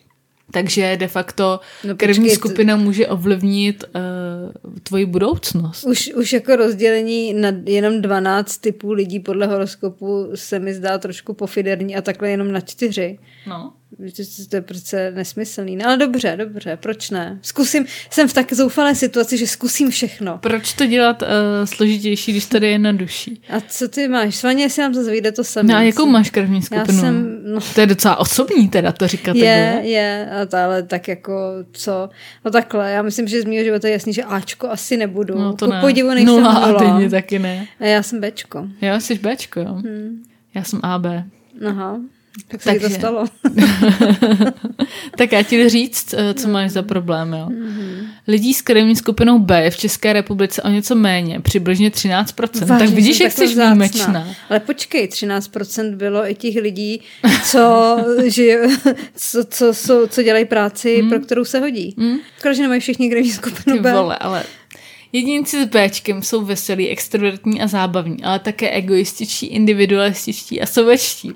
Takže 0.52 0.98
de 0.98 1.08
facto 1.08 1.60
No 1.84 1.96
krevní 1.96 2.24
počkej, 2.24 2.38
to- 2.38 2.48
skupina 2.48 2.76
může 2.76 3.08
ovlivnit 3.08 3.84
uh, 3.96 4.74
tvoji 4.84 5.06
budoucnost. 5.06 5.84
Už, 5.84 6.12
už 6.16 6.34
jako 6.34 6.56
rozdělení 6.56 7.34
na 7.34 7.48
jenom 7.66 8.02
12 8.02 8.58
typů 8.58 8.92
lidí 8.92 9.20
podle 9.20 9.48
horoskopu 9.48 10.32
se 10.36 10.60
mi 10.60 10.74
zdá 10.74 10.98
trošku 10.98 11.34
pofiderní 11.34 11.96
a 11.96 12.02
takhle 12.02 12.30
jenom 12.30 12.52
na 12.52 12.60
čtyři. 12.60 13.20
No. 13.48 13.74
To, 14.50 14.56
je 14.56 14.62
přece 14.62 15.12
nesmyslný. 15.16 15.76
No 15.76 15.86
ale 15.86 15.98
dobře, 15.98 16.36
dobře, 16.38 16.78
proč 16.82 17.10
ne? 17.10 17.40
Zkusím, 17.42 17.86
jsem 18.10 18.28
v 18.28 18.34
tak 18.34 18.54
zoufalé 18.54 18.96
situaci, 18.96 19.38
že 19.38 19.48
zkusím 19.48 19.90
všechno. 19.90 20.38
Proč 20.38 20.74
to 20.74 20.86
dělat 20.86 21.22
uh, 21.22 21.28
složitější, 21.66 22.32
když 22.32 22.46
tady 22.46 22.68
je 22.68 22.80
na 22.80 22.92
duší? 22.92 23.42
A 23.50 23.62
co 23.62 23.88
ty 23.88 24.08
máš? 24.08 24.36
Svaně, 24.36 24.64
jestli 24.64 24.82
nám 24.82 24.94
zase 24.94 25.12
vyjde 25.12 25.32
to 25.32 25.44
samé. 25.44 25.74
No 25.74 25.80
a 25.80 25.82
jakou 25.82 26.06
máš 26.06 26.30
krevní 26.30 26.56
Já 26.56 26.62
skupinu? 26.62 27.00
jsem, 27.00 27.40
no, 27.46 27.60
To 27.76 27.82
je 27.82 27.88
docela 27.88 28.16
osobní 28.18 28.70
teda 28.70 28.92
to 28.92 29.08
říkat 29.08 29.36
je, 29.36 29.72
takhle. 29.74 29.90
je, 29.90 30.30
a 30.42 30.46
to, 30.46 30.58
ale 30.58 30.84
tak 30.84 31.08
jako 31.08 31.34
co? 31.72 32.10
No 32.46 32.52
takhle, 32.52 32.92
já 32.92 33.02
myslím, 33.02 33.28
že 33.28 33.42
z 33.42 33.46
mého 33.46 33.64
života 33.64 33.88
je 33.88 33.94
jasný, 33.94 34.14
že 34.14 34.24
Ačko 34.24 34.70
asi 34.70 34.98
nebudu. 34.98 35.38
No 35.38 35.54
to 35.54 35.66
Ku 35.66 35.72
ne. 35.72 35.82
podivu 35.82 36.10
nejsem 36.10 36.26
Nula 36.36 36.52
a 36.52 36.72
denně 36.84 37.10
taky 37.10 37.40
ne. 37.40 37.68
A 37.80 37.86
já 37.86 38.04
jsem 38.04 38.22
Bčko. 38.22 38.68
Jo, 38.82 39.00
jsi 39.00 39.16
Bčko, 39.20 39.60
jo. 39.60 39.74
Hmm. 39.74 40.24
Já 40.56 40.64
jsem 40.64 40.80
AB. 40.84 41.06
Aha. 41.68 42.00
Tak 42.48 42.62
se 42.62 42.72
ti 42.74 42.80
to 42.80 42.84
Takže- 42.84 42.96
stalo. 43.00 43.26
tak 45.18 45.32
já 45.32 45.44
ti 45.44 45.64
jdu 45.64 45.70
říct, 45.70 46.14
eh, 46.18 46.34
co 46.34 46.48
máš 46.48 46.72
za 46.72 46.82
problém, 46.82 47.34
jo. 47.34 47.46
Mhm. 47.50 48.08
Lidí 48.28 48.54
s 48.54 48.62
krevní 48.62 48.96
skupinou 48.96 49.40
B 49.40 49.64
je 49.64 49.72
v 49.72 49.78
České 49.78 50.14
republice 50.14 50.62
o 50.62 50.70
něco 50.70 50.96
méně, 50.96 51.40
přibližně 51.40 51.90
13%. 51.92 52.68
Vážně, 52.68 52.86
tak 52.88 52.96
vidíš, 52.96 53.20
jak 53.20 53.32
jsi 53.32 53.48
výjimečná. 53.48 54.28
Ale 54.50 54.60
počkej, 54.60 55.08
13% 55.08 55.96
bylo 55.96 56.30
i 56.32 56.36
těch 56.36 56.56
lidí, 56.56 57.02
co, 57.46 57.98
že, 58.26 58.62
co, 59.16 59.44
co, 59.46 59.74
co, 59.74 60.08
co 60.10 60.24
dělají 60.24 60.46
práci, 60.46 61.04
pro 61.10 61.20
kterou 61.20 61.46
se 61.46 61.60
hodí. 61.60 61.94
Mm. 61.98 62.18
Škoda, 62.40 62.54
že 62.54 62.62
nemají 62.62 62.82
všichni 62.82 63.10
krevní 63.10 63.32
skupinu 63.32 63.78
Ty 63.78 63.84
B. 63.84 63.94
vole, 63.94 64.18
ale 64.18 64.44
jedinci 65.14 65.64
s 65.64 65.66
Bčkem 65.66 66.22
jsou 66.22 66.46
veselí, 66.46 66.90
extrovertní 66.90 67.62
a 67.62 67.68
zábavní, 67.68 68.24
ale 68.24 68.40
také 68.40 68.70
egoističtí, 68.70 69.46
individualističtí 69.46 70.62
a 70.62 70.66
sovečtí. 70.66 71.32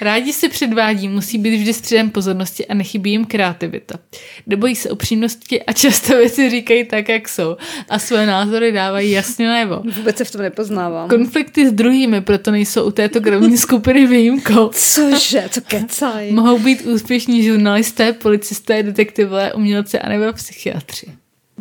Rádi 0.00 0.32
si 0.32 0.48
předvádí, 0.48 1.08
musí 1.08 1.38
být 1.38 1.56
vždy 1.56 1.72
středem 1.72 2.10
pozornosti 2.10 2.66
a 2.66 2.74
nechybí 2.74 3.10
jim 3.10 3.24
kreativita. 3.24 3.98
Nebojí 4.46 4.76
se 4.76 4.90
upřímnosti 4.90 5.62
a 5.62 5.72
často 5.72 6.16
věci 6.16 6.50
říkají 6.50 6.84
tak, 6.84 7.08
jak 7.08 7.28
jsou 7.28 7.56
a 7.88 7.98
své 7.98 8.26
názory 8.26 8.72
dávají 8.72 9.10
jasně 9.10 9.48
najevo. 9.48 9.82
Vůbec 9.96 10.16
se 10.16 10.24
v 10.24 10.30
tom 10.30 10.42
nepoznávám. 10.42 11.08
Konflikty 11.08 11.68
s 11.68 11.72
druhými 11.72 12.20
proto 12.20 12.50
nejsou 12.50 12.84
u 12.84 12.90
této 12.90 13.20
krevní 13.20 13.56
skupiny 13.56 14.06
výjimkou. 14.06 14.68
Cože? 14.68 15.44
Co 15.50 15.60
kecaj? 15.60 16.32
Mohou 16.32 16.58
být 16.58 16.86
úspěšní 16.86 17.42
žurnalisté, 17.42 18.12
policisté, 18.12 18.82
detektivové, 18.82 19.52
umělci 19.52 19.98
a 19.98 20.08
nebo 20.08 20.32
psychiatři. 20.32 21.06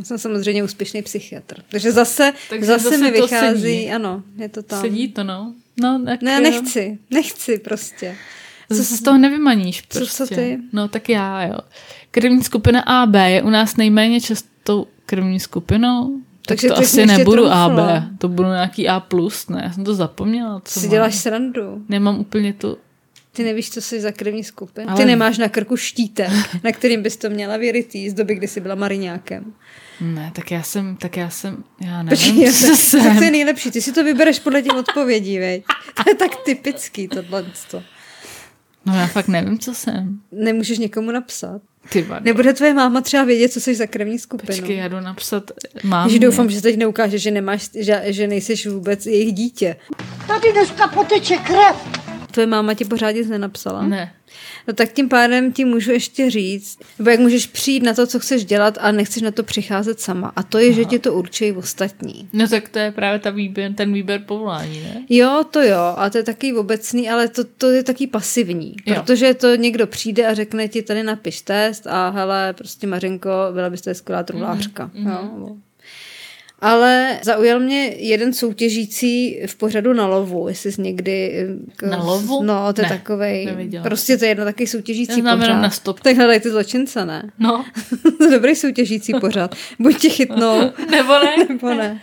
Jsem 0.04 0.18
samozřejmě 0.18 0.64
úspěšný 0.64 1.02
psychiatr. 1.02 1.56
Takže 1.72 1.92
zase, 1.92 2.34
Takže 2.50 2.66
zase, 2.66 2.84
zase 2.84 2.98
mi 2.98 3.12
to 3.12 3.22
vychází, 3.28 3.62
sedí. 3.62 3.92
ano, 3.92 4.24
je 4.38 4.50
to 4.50 4.64
tam. 4.64 4.82
Sedí 4.82 5.08
to, 5.08 5.24
no. 5.24 5.54
No, 5.82 6.02
tak, 6.06 6.22
Ne, 6.22 6.34
jo. 6.34 6.40
nechci, 6.42 7.00
nechci 7.12 7.58
prostě. 7.58 8.16
Co 8.70 8.84
se 8.84 8.98
z 8.98 9.02
toho 9.02 9.18
nevymaníš 9.18 9.84
Co- 9.90 10.00
prostě. 10.00 10.18
co 10.26 10.36
ty? 10.36 10.58
No 10.74 10.88
tak 10.88 11.10
já, 11.10 11.44
jo. 11.44 11.56
Krevní 12.12 12.44
skupina 12.44 12.82
AB 12.82 13.16
je 13.16 13.42
u 13.44 13.50
nás 13.50 13.76
nejméně 13.78 14.22
častou 14.22 14.88
krevní 15.06 15.40
skupinou. 15.40 16.18
Tak 16.18 16.58
Takže 16.58 16.68
to 16.68 16.76
ty 16.82 16.86
jsi 16.88 17.04
asi 17.04 17.18
nebudu 17.18 17.42
trumfla. 17.42 17.66
AB. 17.98 18.04
To 18.18 18.28
budu 18.28 18.50
nějaký 18.50 18.90
A+, 18.90 19.04
ne, 19.50 19.62
já 19.64 19.72
jsem 19.72 19.84
to 19.84 19.96
zapomněla. 19.96 20.62
Co 20.66 20.80
Si 20.80 20.86
mám. 20.86 20.92
děláš 20.92 21.16
srandu. 21.16 21.86
Nemám 21.90 22.20
úplně 22.20 22.54
tu... 22.54 22.78
Ty 23.32 23.44
nevíš, 23.44 23.70
co 23.72 23.82
jsi 23.82 24.02
za 24.02 24.12
krevní 24.12 24.44
skupinu. 24.44 24.90
Ale- 24.90 24.98
Ty 25.02 25.06
nemáš 25.06 25.38
na 25.38 25.50
krku 25.50 25.78
štítek, 25.78 26.30
na 26.64 26.72
kterým 26.72 27.04
bys 27.04 27.18
to 27.18 27.30
měla 27.30 27.58
vyrytý 27.58 28.10
z 28.10 28.14
doby, 28.14 28.36
kdy 28.36 28.48
jsi 28.48 28.60
byla 28.60 28.76
mariňákem. 28.76 29.54
Ne, 30.02 30.32
tak 30.36 30.52
já 30.52 30.64
jsem, 30.64 30.96
tak 30.96 31.18
já 31.18 31.30
jsem, 31.30 31.64
já 31.86 32.04
nevím, 32.04 32.10
Počkej, 32.10 32.54
co 32.54 32.68
tak, 32.68 32.76
jsem. 32.76 33.04
tak 33.04 33.18
to 33.18 33.24
je 33.24 33.32
nejlepší. 33.32 33.72
Ty 33.72 33.82
si 33.82 33.92
to 33.92 34.04
vybereš 34.04 34.40
podle 34.40 34.62
těch 34.62 34.74
odpovědí, 34.78 35.40
veď. 35.40 35.64
To 36.04 36.10
je 36.10 36.16
tak 36.16 36.32
typický 36.46 37.08
tohle. 37.08 37.46
No 38.86 38.96
já 38.96 39.08
fakt 39.08 39.28
nevím, 39.28 39.60
co 39.60 39.76
jsem. 39.76 40.20
Nemůžeš 40.32 40.78
někomu 40.78 41.12
napsat. 41.12 41.62
Ty 41.90 42.02
vado. 42.02 42.26
Nebude 42.26 42.54
tvoje 42.54 42.74
máma 42.74 43.02
třeba 43.02 43.24
vědět, 43.24 43.50
co 43.54 43.62
jsi 43.62 43.76
za 43.76 43.88
krevní 43.88 44.20
skupinu. 44.20 44.48
Počkej, 44.58 44.78
já 44.78 44.88
jdu 44.88 45.00
napsat 45.00 45.52
mám. 45.84 46.08
Takže 46.10 46.20
doufám, 46.20 46.50
že 46.50 46.62
teď 46.62 46.78
neukáže, 46.78 47.18
že 47.20 47.32
nemáš, 47.32 47.70
že, 47.80 48.02
že 48.06 48.28
nejsi 48.28 48.70
vůbec 48.70 49.06
jejich 49.06 49.34
dítě. 49.34 49.76
Tady 50.28 50.52
dneska 50.54 50.88
poteče 50.88 51.38
krev. 51.38 51.76
Tvoje 52.32 52.48
máma 52.48 52.74
ti 52.74 52.86
pořád 52.86 53.12
nic 53.12 53.28
nenapsala? 53.30 53.88
Ne. 53.88 54.14
No 54.68 54.74
tak 54.74 54.94
tím 54.94 55.10
pádem 55.10 55.54
ti 55.54 55.66
můžu 55.66 55.92
ještě 55.92 56.30
říct, 56.30 56.80
nebo 57.00 57.10
jak 57.10 57.20
můžeš 57.20 57.48
přijít 57.48 57.84
na 57.84 57.94
to, 57.94 58.08
co 58.08 58.20
chceš 58.20 58.46
dělat 58.46 58.78
a 58.82 58.92
nechceš 58.92 59.22
na 59.22 59.32
to 59.32 59.44
přicházet 59.44 60.00
sama. 60.00 60.32
A 60.36 60.44
to 60.44 60.58
je, 60.58 60.66
Aha. 60.66 60.76
že 60.76 60.86
ti 60.86 61.00
to 61.00 61.14
určují 61.14 61.52
ostatní. 61.52 62.30
No 62.34 62.48
tak 62.48 62.70
to 62.70 62.80
je 62.80 62.92
právě 62.92 63.20
ta 63.20 63.30
výběr, 63.30 63.74
ten 63.74 63.94
výběr 63.94 64.22
povolání, 64.26 64.80
ne? 64.80 65.06
Jo, 65.10 65.46
to 65.52 65.62
jo, 65.62 65.94
a 65.98 66.10
to 66.10 66.18
je 66.18 66.24
taky 66.24 66.54
obecný, 66.54 67.10
ale 67.10 67.28
to, 67.28 67.44
to 67.44 67.72
je 67.72 67.84
taky 67.84 68.08
pasivní, 68.08 68.76
Jo. 68.86 68.96
protože 68.96 69.34
to 69.34 69.56
někdo 69.56 69.88
přijde 69.88 70.28
a 70.28 70.34
řekne 70.34 70.68
ti 70.68 70.82
tady 70.82 71.04
napiš 71.04 71.42
test 71.42 71.88
a 71.88 72.10
hele, 72.10 72.54
prostě 72.54 72.88
Mařenko, 72.88 73.30
byla 73.54 73.70
byste 73.70 73.94
skvělá 73.94 74.24
truhlářka. 74.24 74.92
Mm, 74.94 75.08
jo. 75.08 75.56
Ale 76.62 77.20
zaujal 77.24 77.60
mě 77.60 77.86
jeden 77.98 78.34
soutěžící 78.34 79.40
v 79.48 79.56
pořadu 79.56 79.94
na 79.94 80.08
lovu, 80.08 80.48
jestli 80.48 80.72
jsi 80.72 80.82
někdy... 80.82 81.46
jako- 81.68 81.86
Na 81.86 82.04
lovu? 82.04 82.44
No, 82.44 82.74
to 82.74 82.82
je 82.82 82.88
Ne, 82.90 82.98
takovej, 82.98 83.46
neviděla. 83.46 83.84
prostě 83.84 84.18
to 84.18 84.26
je 84.26 84.32
jedno 84.32 84.46
takový 84.46 84.68
soutěžící 84.68 85.24
Já 85.26 85.36
pořad. 85.38 85.62
na 85.62 85.70
stop. 85.70 86.00
Tak 86.00 86.16
hledaj 86.16 86.40
ty 86.40 86.50
zločince, 86.50 87.06
ne? 87.06 87.32
No. 87.40 87.66
Dobrý 88.32 88.56
soutěžící 88.56 89.14
pořad. 89.22 89.56
Buď 89.80 89.98
tě 89.98 90.10
chytnou, 90.10 90.60
Nebo 90.92 91.14
ne? 91.14 91.36
nebo 91.50 91.74
ne. 91.74 92.02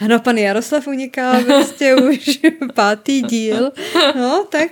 Ano, 0.00 0.20
pan 0.20 0.38
Jaroslav 0.38 0.86
uniká 0.86 1.40
prostě 1.46 1.94
už 2.10 2.40
pátý 2.74 3.22
díl. 3.22 3.72
No, 4.16 4.46
tak 4.50 4.70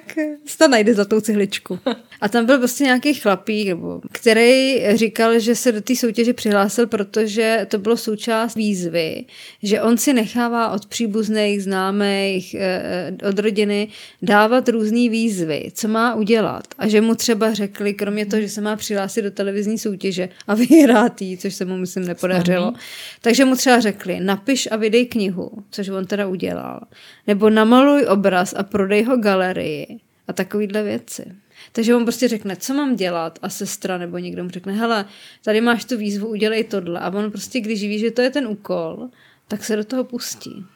to 0.59 0.69
najde 0.69 0.95
za 0.95 1.05
tou 1.05 1.21
cihličku. 1.21 1.79
A 2.21 2.29
tam 2.29 2.47
byl 2.47 2.59
prostě 2.59 2.85
nějaký 2.85 3.15
chlapík, 3.15 3.69
nebo, 3.69 4.01
který 4.13 4.83
říkal, 4.95 5.39
že 5.39 5.55
se 5.55 5.73
do 5.73 5.81
té 5.81 5.97
soutěže 5.97 6.33
přihlásil, 6.33 6.87
protože 6.87 7.67
to 7.71 7.79
bylo 7.79 7.97
součást 7.97 8.55
výzvy, 8.55 9.25
že 9.63 9.83
on 9.83 9.99
si 9.99 10.13
nechává 10.13 10.71
od 10.71 10.87
příbuzných, 10.87 11.63
známých, 11.63 12.55
eh, 12.55 13.13
od 13.29 13.39
rodiny 13.39 13.89
dávat 14.23 14.69
různé 14.69 15.09
výzvy, 15.09 15.71
co 15.75 15.89
má 15.89 16.15
udělat. 16.15 16.65
A 16.79 16.89
že 16.89 17.01
mu 17.01 17.15
třeba 17.15 17.55
řekli, 17.55 17.95
kromě 17.95 18.27
toho, 18.27 18.43
že 18.43 18.49
se 18.49 18.61
má 18.61 18.77
přihlásit 18.77 19.23
do 19.23 19.31
televizní 19.31 19.79
soutěže 19.79 20.29
a 20.47 20.55
vyhrát 20.55 21.23
jí, 21.23 21.39
což 21.39 21.55
se 21.55 21.65
mu 21.65 21.77
myslím 21.77 22.05
nepodařilo, 22.05 22.73
takže 23.21 23.45
mu 23.45 23.57
třeba 23.57 23.81
řekli, 23.81 24.21
napiš 24.21 24.69
a 24.71 24.77
vydej 24.77 24.92
knihu, 25.01 25.65
což 25.71 25.89
on 25.89 26.07
teda 26.07 26.27
udělal. 26.27 26.81
Nebo 27.27 27.51
namaluj 27.51 28.07
obraz 28.07 28.55
a 28.57 28.63
prodej 28.63 29.05
ho 29.05 29.17
galerii 29.17 30.01
a 30.29 30.33
takovýhle 30.33 30.83
věci. 30.83 31.25
Takže 31.73 31.95
on 31.95 32.03
prostě 32.03 32.29
řekne, 32.29 32.57
co 32.57 32.75
mám 32.75 32.97
dělat 32.97 33.39
a 33.43 33.49
sestra 33.49 33.99
nebo 33.99 34.19
někdo 34.19 34.45
mu 34.45 34.51
řekne, 34.51 34.73
hele, 34.73 35.05
tady 35.45 35.61
máš 35.61 35.85
tu 35.85 35.97
výzvu, 35.97 36.29
udělej 36.29 36.65
tohle. 36.65 37.01
A 37.01 37.11
on 37.11 37.31
prostě, 37.31 37.61
když 37.61 37.83
ví, 37.83 37.99
že 37.99 38.11
to 38.11 38.23
je 38.23 38.31
ten 38.31 38.47
úkol, 38.47 39.09
tak 39.49 39.65
se 39.65 39.77
do 39.77 39.85
toho 39.85 40.05
pustí. 40.05 40.67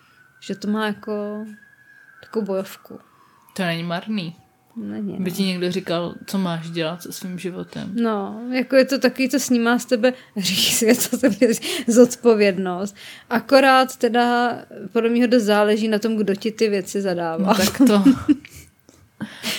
Že 0.40 0.54
to 0.54 0.68
má 0.68 0.86
jako 0.86 1.44
takovou 2.20 2.46
bojovku. 2.46 2.98
To 3.56 3.62
není 3.62 3.82
marný. 3.82 4.36
Není, 4.76 5.16
By 5.18 5.30
no. 5.30 5.36
ti 5.36 5.42
někdo 5.42 5.72
říkal, 5.72 6.14
co 6.26 6.38
máš 6.38 6.70
dělat 6.70 7.02
se 7.02 7.12
svým 7.12 7.38
životem. 7.38 7.90
No, 7.94 8.40
jako 8.52 8.76
je 8.76 8.84
to 8.84 8.98
takový, 8.98 9.28
co 9.28 9.40
snímá 9.40 9.78
z 9.78 9.84
tebe 9.84 10.12
řík 10.36 10.74
svět, 10.74 11.02
co 11.02 11.18
tebe 11.18 11.36
zodpovědnost. 11.86 12.96
Akorát 13.30 13.96
teda 13.96 14.58
podle 14.92 15.10
mě 15.10 15.28
dost 15.28 15.42
záleží 15.42 15.88
na 15.88 15.98
tom, 15.98 16.16
kdo 16.16 16.34
ti 16.34 16.52
ty 16.52 16.68
věci 16.68 17.02
zadává. 17.02 17.46
No 17.46 17.54
tak 17.54 17.78
to... 17.78 18.04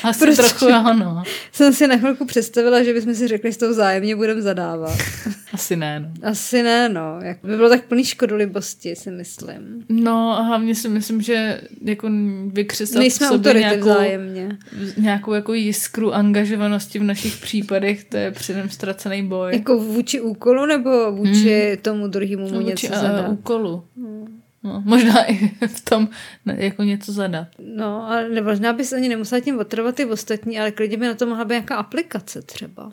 Asi 0.04 0.20
Prostě. 0.26 0.42
trochu 0.44 0.66
ano. 0.74 1.24
Jsem 1.52 1.74
si 1.74 1.88
na 1.88 1.98
chvilku 1.98 2.26
představila, 2.26 2.84
že 2.84 2.94
bychom 2.94 3.16
si 3.16 3.28
řekli, 3.28 3.52
že 3.52 3.58
to 3.58 3.70
vzájemně 3.70 4.16
budeme 4.16 4.42
zadávat. 4.42 4.98
Asi 5.54 5.76
ne, 5.76 6.00
no. 6.00 6.30
Asi 6.30 6.64
ne, 6.64 6.90
no. 6.90 7.20
Jak 7.22 7.38
by 7.44 7.56
bylo 7.58 7.70
tak 7.70 7.86
plný 7.86 8.06
škodolibosti, 8.06 8.96
si 8.96 9.12
myslím. 9.12 9.86
No 9.90 10.38
a 10.40 10.42
hlavně 10.42 10.76
si 10.76 10.90
myslím, 10.90 11.22
že 11.22 11.62
jako 11.84 12.10
vykřesat 12.48 12.98
Nejsme 13.00 13.26
v 13.28 13.30
sobě 13.30 13.54
nějakou, 13.54 13.90
vzájemně. 13.90 14.58
nějakou 14.98 15.34
jako 15.34 15.54
jiskru 15.54 16.14
angažovanosti 16.14 17.00
v 17.00 17.04
našich 17.04 17.38
případech, 17.38 18.04
to 18.04 18.18
je 18.18 18.32
předem 18.32 18.70
ztracený 18.70 19.28
boj. 19.28 19.54
Jako 19.54 19.78
vůči 19.80 20.22
úkolu 20.22 20.66
nebo 20.66 21.12
vůči 21.12 21.78
tomu 21.82 22.08
druhému 22.08 22.48
mu 22.48 22.54
No, 22.54 22.62
něco 22.62 22.88
vůči, 22.88 22.96
a, 22.96 23.00
zadá? 23.02 23.38
No, 24.64 24.82
možná 24.86 25.24
i 25.24 25.48
v 25.68 25.82
tom 25.82 26.10
jako 26.56 26.84
něco 26.84 27.12
zadat. 27.12 27.48
No, 27.76 28.08
ale 28.10 28.42
možná 28.42 28.74
bys 28.74 28.94
ani 28.94 29.10
nemusela 29.10 29.42
tím 29.42 29.60
otrvat 29.60 29.96
ty 29.96 30.06
ostatní, 30.06 30.60
ale 30.60 30.72
klidně 30.72 30.98
by 30.98 31.06
na 31.06 31.14
to 31.14 31.26
mohla 31.26 31.46
být 31.46 31.54
nějaká 31.54 31.76
aplikace 31.76 32.42
třeba. 32.42 32.92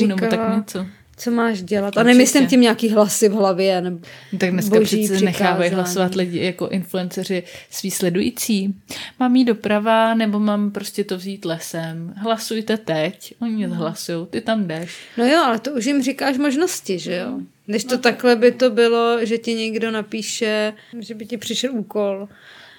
Do, 0.00 0.06
nebo 0.06 0.26
tak 0.26 0.56
něco. 0.56 0.86
Co 1.16 1.30
máš 1.30 1.62
dělat? 1.62 1.98
A 1.98 2.02
nemyslím 2.02 2.46
tím 2.46 2.60
nějaký 2.60 2.88
hlasy 2.88 3.28
v 3.28 3.32
hlavě. 3.32 3.80
Nebo 3.80 3.98
tak 4.38 4.50
dneska 4.50 4.80
přece 4.80 5.20
nechávají 5.20 5.70
hlasovat 5.70 6.14
lidi 6.14 6.44
jako 6.44 6.68
influenceři 6.68 7.42
svý 7.70 7.90
sledující. 7.90 8.74
Mám 9.20 9.36
jít 9.36 9.44
doprava, 9.44 10.14
nebo 10.14 10.40
mám 10.40 10.70
prostě 10.70 11.04
to 11.04 11.16
vzít 11.16 11.44
lesem. 11.44 12.14
Hlasujte 12.16 12.76
teď. 12.76 13.34
Oni 13.40 13.64
hmm. 13.64 13.74
hlasují, 13.74 14.26
ty 14.30 14.40
tam 14.40 14.66
jdeš. 14.66 14.96
No 15.18 15.26
jo, 15.26 15.42
ale 15.44 15.58
to 15.58 15.70
už 15.70 15.84
jim 15.84 16.02
říkáš 16.02 16.38
možnosti, 16.38 16.98
že 16.98 17.16
jo? 17.16 17.40
Když 17.66 17.84
to 17.84 17.94
no, 17.94 18.00
takhle 18.00 18.36
by 18.36 18.52
to 18.52 18.70
bylo, 18.70 19.26
že 19.26 19.38
ti 19.38 19.54
někdo 19.54 19.90
napíše, 19.90 20.72
že 20.98 21.14
by 21.14 21.26
ti 21.26 21.36
přišel 21.36 21.72
úkol. 21.72 22.28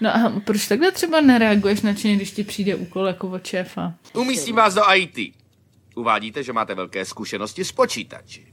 No 0.02 0.16
a 0.16 0.42
proč 0.46 0.68
takhle 0.68 0.92
třeba 0.92 1.22
nereaguješ 1.22 1.82
na 1.82 1.94
činy, 1.94 2.16
když 2.16 2.32
ti 2.32 2.44
přijde 2.44 2.76
úkol 2.76 3.08
jako 3.08 3.30
od 3.30 3.46
šéfa? 3.46 3.94
Umístím 4.14 4.56
vás 4.56 4.74
do 4.74 4.82
IT. 4.96 5.34
Uvádíte, 5.96 6.44
že 6.44 6.54
máte 6.54 6.76
velké 6.76 7.06
zkušenosti 7.06 7.66
s 7.66 7.72
počítači. 7.72 8.48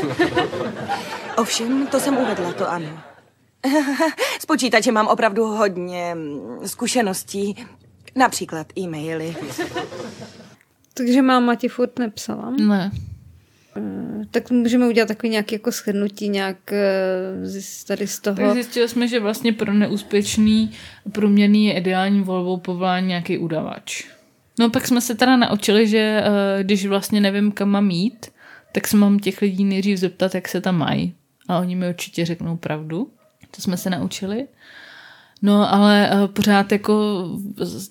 Ovšem, 1.36 1.86
to 1.86 2.00
jsem 2.00 2.16
uvedla, 2.16 2.52
to 2.52 2.70
ano. 2.70 3.02
S 4.40 4.46
počítačem 4.46 4.94
mám 4.94 5.06
opravdu 5.06 5.44
hodně 5.44 6.14
mm, 6.14 6.68
zkušeností, 6.68 7.66
například 8.16 8.66
e-maily. 8.78 9.36
Takže 10.94 11.22
máma 11.22 11.54
ti 11.54 11.68
furt 11.68 11.98
nepsala? 11.98 12.50
Ne. 12.50 12.90
Eh, 13.76 14.24
tak 14.30 14.50
můžeme 14.50 14.88
udělat 14.88 15.06
takový 15.06 15.30
nějaký 15.30 15.54
jako 15.54 15.70
shrnutí 15.70 16.28
nějak 16.28 16.72
eh, 16.72 17.60
tady 17.86 18.06
z 18.06 18.20
toho. 18.20 18.36
Tak 18.36 18.52
zjistili 18.52 18.88
jsme, 18.88 19.08
že 19.08 19.20
vlastně 19.20 19.52
pro 19.52 19.72
neúspěšný 19.72 20.72
průměrný 21.12 21.66
je 21.66 21.72
ideální 21.72 22.22
volbou 22.22 22.56
povolání 22.56 23.06
nějaký 23.06 23.38
udavač. 23.38 24.04
No 24.58 24.70
pak 24.70 24.86
jsme 24.86 25.00
se 25.00 25.14
teda 25.14 25.36
naučili, 25.36 25.88
že 25.88 26.24
uh, 26.26 26.62
když 26.62 26.86
vlastně 26.86 27.20
nevím, 27.20 27.52
kam 27.52 27.68
mám 27.68 27.90
jít, 27.90 28.26
tak 28.72 28.88
se 28.88 28.96
mám 28.96 29.18
těch 29.18 29.42
lidí 29.42 29.64
nejdřív 29.64 29.98
zeptat, 29.98 30.34
jak 30.34 30.48
se 30.48 30.60
tam 30.60 30.78
mají. 30.78 31.14
A 31.48 31.58
oni 31.58 31.76
mi 31.76 31.88
určitě 31.88 32.24
řeknou 32.24 32.56
pravdu. 32.56 33.10
To 33.50 33.62
jsme 33.62 33.76
se 33.76 33.90
naučili. 33.90 34.46
No, 35.42 35.74
ale 35.74 36.10
uh, 36.12 36.26
pořád 36.26 36.72
jako 36.72 37.24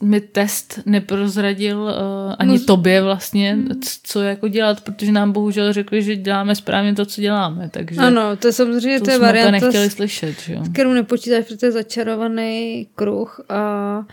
mi 0.04 0.22
test 0.22 0.80
neprozradil 0.86 1.80
uh, 1.82 1.92
ani 2.40 2.58
no, 2.60 2.66
tobě 2.66 3.02
vlastně, 3.02 3.54
hmm. 3.54 3.68
co 4.04 4.22
jako 4.22 4.48
dělat, 4.48 4.82
protože 4.82 5.12
nám 5.12 5.32
bohužel 5.32 5.74
řekli, 5.74 6.04
že 6.04 6.16
děláme 6.16 6.56
správně 6.56 6.96
to, 6.96 7.06
co 7.06 7.22
děláme. 7.22 7.70
Takže 7.70 8.02
ano, 8.02 8.36
to 8.36 8.48
je 8.48 8.54
samozřejmě 8.54 9.00
to, 9.00 9.06
to 9.06 9.12
je 9.12 9.20
varianta, 9.20 9.52
nechtěli 9.52 9.90
slyšet, 9.90 10.42
že 10.42 10.54
jo? 10.54 10.64
kterou 10.74 10.94
nepočítáš, 10.94 11.46
protože 11.46 11.58
to 11.58 11.66
je 11.66 11.72
začarovaný 11.72 12.88
kruh 12.96 13.42
a 13.50 14.04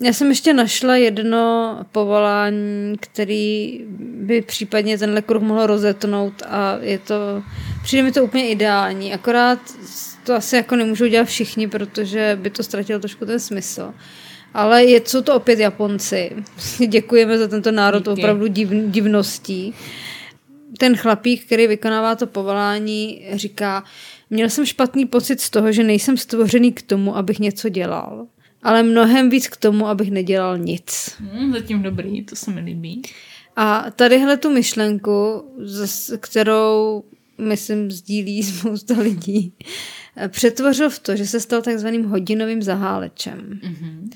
já 0.00 0.12
jsem 0.12 0.28
ještě 0.28 0.54
našla 0.54 0.96
jedno 0.96 1.78
povolání, 1.92 2.96
který 3.00 3.80
by 3.98 4.42
případně 4.42 4.98
tenhle 4.98 5.22
kruh 5.22 5.42
mohl 5.42 5.66
rozetnout 5.66 6.42
a 6.48 6.78
je 6.80 6.98
to, 6.98 7.42
přijde 7.82 8.02
mi 8.02 8.12
to 8.12 8.24
úplně 8.24 8.48
ideální, 8.48 9.14
akorát 9.14 9.58
to 10.26 10.34
asi 10.34 10.56
jako 10.56 10.76
nemůžou 10.76 11.06
dělat 11.06 11.24
všichni, 11.24 11.68
protože 11.68 12.38
by 12.42 12.50
to 12.50 12.62
ztratilo 12.62 12.98
trošku 12.98 13.26
ten 13.26 13.40
smysl. 13.40 13.94
Ale 14.54 14.84
je, 14.84 15.00
jsou 15.04 15.22
to 15.22 15.34
opět 15.34 15.58
Japonci. 15.58 16.32
Děkujeme 16.88 17.38
za 17.38 17.48
tento 17.48 17.72
národ 17.72 17.98
Díky. 17.98 18.10
opravdu 18.10 18.46
div, 18.46 18.68
divností. 18.86 19.74
Ten 20.78 20.96
chlapík, 20.96 21.46
který 21.46 21.66
vykonává 21.66 22.14
to 22.14 22.26
povolání, 22.26 23.26
říká, 23.32 23.84
měl 24.30 24.50
jsem 24.50 24.66
špatný 24.66 25.06
pocit 25.06 25.40
z 25.40 25.50
toho, 25.50 25.72
že 25.72 25.82
nejsem 25.82 26.16
stvořený 26.16 26.72
k 26.72 26.82
tomu, 26.82 27.16
abych 27.16 27.38
něco 27.38 27.68
dělal 27.68 28.26
ale 28.62 28.82
mnohem 28.82 29.30
víc 29.30 29.48
k 29.48 29.56
tomu, 29.56 29.86
abych 29.86 30.10
nedělal 30.10 30.58
nic. 30.58 31.14
Hmm, 31.18 31.52
zatím 31.52 31.82
dobrý, 31.82 32.24
to 32.24 32.36
se 32.36 32.50
mi 32.50 32.60
líbí. 32.60 33.02
A 33.56 33.86
tadyhle 33.96 34.36
tu 34.36 34.50
myšlenku, 34.50 35.44
kterou 36.20 37.04
myslím 37.38 37.90
sdílí 37.90 38.42
spousta 38.52 38.94
lidí, 39.00 39.52
přetvořil 40.28 40.90
v 40.90 40.98
to, 40.98 41.16
že 41.16 41.26
se 41.26 41.40
stal 41.40 41.62
takzvaným 41.62 42.04
hodinovým 42.04 42.62
zahálečem. 42.62 43.60
Mm-hmm. 43.62 44.10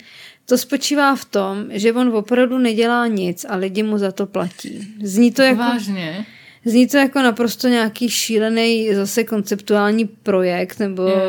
To 0.47 0.59
spočívá 0.59 1.17
v 1.17 1.25
tom, 1.25 1.67
že 1.71 1.93
on 1.93 2.09
opravdu 2.09 2.59
nedělá 2.59 3.07
nic 3.07 3.47
a 3.49 3.57
lidi 3.57 3.83
mu 3.83 3.99
za 3.99 4.13
to 4.13 4.27
platí. 4.27 4.95
Zní 5.03 5.33
to 5.33 5.43
jako... 5.43 5.59
Vážně? 5.59 6.27
Zní 6.65 6.87
to 6.87 6.97
jako 6.97 7.23
naprosto 7.23 7.69
nějaký 7.69 8.09
šílený 8.09 8.95
zase 8.95 9.25
konceptuální 9.25 10.05
projekt, 10.05 10.79
nebo 10.79 11.09
yeah. 11.09 11.23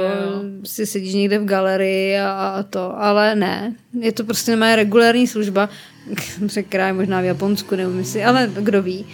si 0.64 0.86
sedíš 0.86 1.14
někde 1.14 1.40
v 1.40 1.46
galerii 1.46 2.18
a, 2.18 2.32
a 2.32 2.64
to, 2.64 3.02
ale 3.02 3.36
ne. 3.36 3.76
Je 4.00 4.12
to 4.12 4.24
prostě 4.24 4.52
nemá 4.52 4.76
regulární 4.76 5.28
služba, 5.28 5.70
která 6.68 6.88
je 6.88 6.94
možná 6.94 7.22
v 7.22 7.26
Japonsku, 7.26 7.76
nebo 7.76 7.92
myslím, 7.92 8.26
ale 8.26 8.50
kdo 8.60 8.82
ví. 8.82 9.06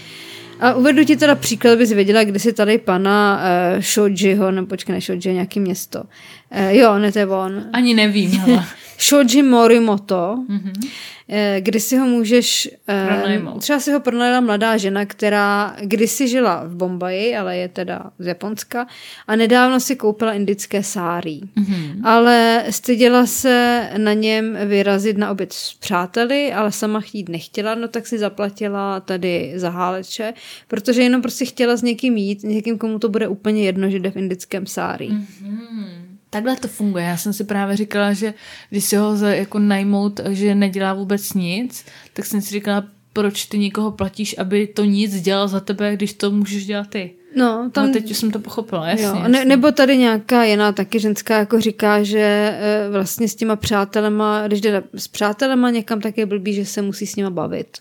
A 0.60 0.74
uvedu 0.74 1.04
ti 1.04 1.18
teda 1.18 1.36
příklad, 1.36 1.74
abys 1.74 1.92
věděla, 1.92 2.24
kde 2.24 2.40
si 2.40 2.54
tady 2.54 2.78
pana 2.78 3.42
uh, 3.76 3.82
Shojiho, 3.82 4.52
nebo 4.52 4.68
počkej, 4.68 4.94
ne 4.94 5.02
Shoji, 5.02 5.34
nějaký 5.34 5.60
město. 5.60 6.04
Uh, 6.52 6.70
jo, 6.70 6.98
ne, 6.98 7.12
to 7.12 7.20
je 7.20 7.28
on. 7.28 7.64
Ani 7.74 7.94
nevím, 7.94 8.32
Shoji 9.00 9.44
Morimoto. 9.44 10.38
Mm-hmm 10.50 10.90
Eh, 11.30 11.62
kdy 11.62 11.80
si 11.80 11.98
ho 11.98 12.06
můžeš... 12.06 12.70
Eh, 12.88 13.08
Pronajmout. 13.08 13.62
Třeba 13.62 13.80
si 13.80 13.92
ho 13.92 14.00
pronajala 14.00 14.42
mladá 14.42 14.78
žena, 14.78 15.06
která 15.06 15.76
kdysi 15.82 16.28
žila 16.28 16.64
v 16.66 16.76
Bombaji, 16.76 17.36
ale 17.36 17.58
je 17.58 17.68
teda 17.68 18.12
z 18.20 18.26
Japonska 18.26 18.88
a 19.28 19.36
nedávno 19.36 19.80
si 19.80 19.96
koupila 19.96 20.34
indické 20.34 20.84
sárí. 20.84 21.42
Mm-hmm. 21.42 22.02
Ale 22.04 22.66
styděla 22.70 23.26
se 23.26 23.90
na 23.98 24.14
něm 24.14 24.58
vyrazit 24.66 25.18
na 25.18 25.32
oběd 25.32 25.54
s 25.54 25.74
přáteli, 25.74 26.54
ale 26.54 26.72
sama 26.72 27.00
chtít 27.00 27.30
nechtěla, 27.30 27.76
no 27.76 27.88
tak 27.88 28.08
si 28.08 28.18
zaplatila 28.18 29.00
tady 29.00 29.54
zaháleče, 29.56 30.34
protože 30.68 31.04
jenom 31.04 31.22
prostě 31.22 31.46
chtěla 31.46 31.78
s 31.78 31.82
někým 31.82 32.18
jít, 32.18 32.44
někým, 32.44 32.78
komu 32.78 33.00
to 33.00 33.10
bude 33.10 33.28
úplně 33.28 33.64
jedno, 33.64 33.90
že 33.90 34.00
jde 34.00 34.12
v 34.12 34.18
indickém 34.18 34.66
sárí. 34.66 35.10
Mm-hmm. 35.10 36.07
Takhle 36.30 36.56
to 36.56 36.68
funguje. 36.68 37.04
Já 37.04 37.18
jsem 37.18 37.34
si 37.34 37.44
právě 37.44 37.78
říkala, 37.78 38.14
že 38.14 38.34
když 38.70 38.86
si 38.86 38.96
ho 38.96 39.16
jako 39.26 39.60
najmout, 39.60 40.20
že 40.30 40.56
nedělá 40.56 40.94
vůbec 40.94 41.34
nic, 41.34 41.86
tak 42.14 42.26
jsem 42.26 42.42
si 42.42 42.50
říkala, 42.50 42.84
proč 43.14 43.46
ty 43.46 43.60
někoho 43.60 43.92
platíš, 43.92 44.36
aby 44.38 44.68
to 44.68 44.84
nic 44.84 45.22
dělal 45.22 45.48
za 45.48 45.60
tebe, 45.60 45.96
když 45.96 46.14
to 46.14 46.32
můžeš 46.32 46.66
dělat 46.66 46.88
ty. 46.90 47.12
No, 47.36 47.70
tam... 47.74 47.88
No, 47.88 47.94
teď 47.94 48.12
už 48.12 48.18
jsem 48.18 48.32
to 48.32 48.40
pochopila, 48.40 48.88
jasně, 48.88 49.06
jo. 49.06 49.16
jasně. 49.16 49.30
Ne, 49.30 49.46
nebo 49.46 49.72
tady 49.72 49.98
nějaká 49.98 50.44
jiná 50.44 50.72
taky 50.72 51.00
ženská 51.00 51.38
jako 51.38 51.62
říká, 51.62 52.04
že 52.04 52.20
e, 52.20 52.90
vlastně 52.92 53.28
s 53.28 53.36
těma 53.36 53.56
přátelema, 53.56 54.48
když 54.48 54.62
jde 54.62 54.84
s 54.94 55.08
přátelema 55.08 55.70
někam, 55.70 56.02
tak 56.02 56.18
je 56.18 56.26
blbý, 56.26 56.54
že 56.54 56.66
se 56.66 56.82
musí 56.82 57.08
s 57.08 57.16
nima 57.16 57.30
bavit. 57.30 57.78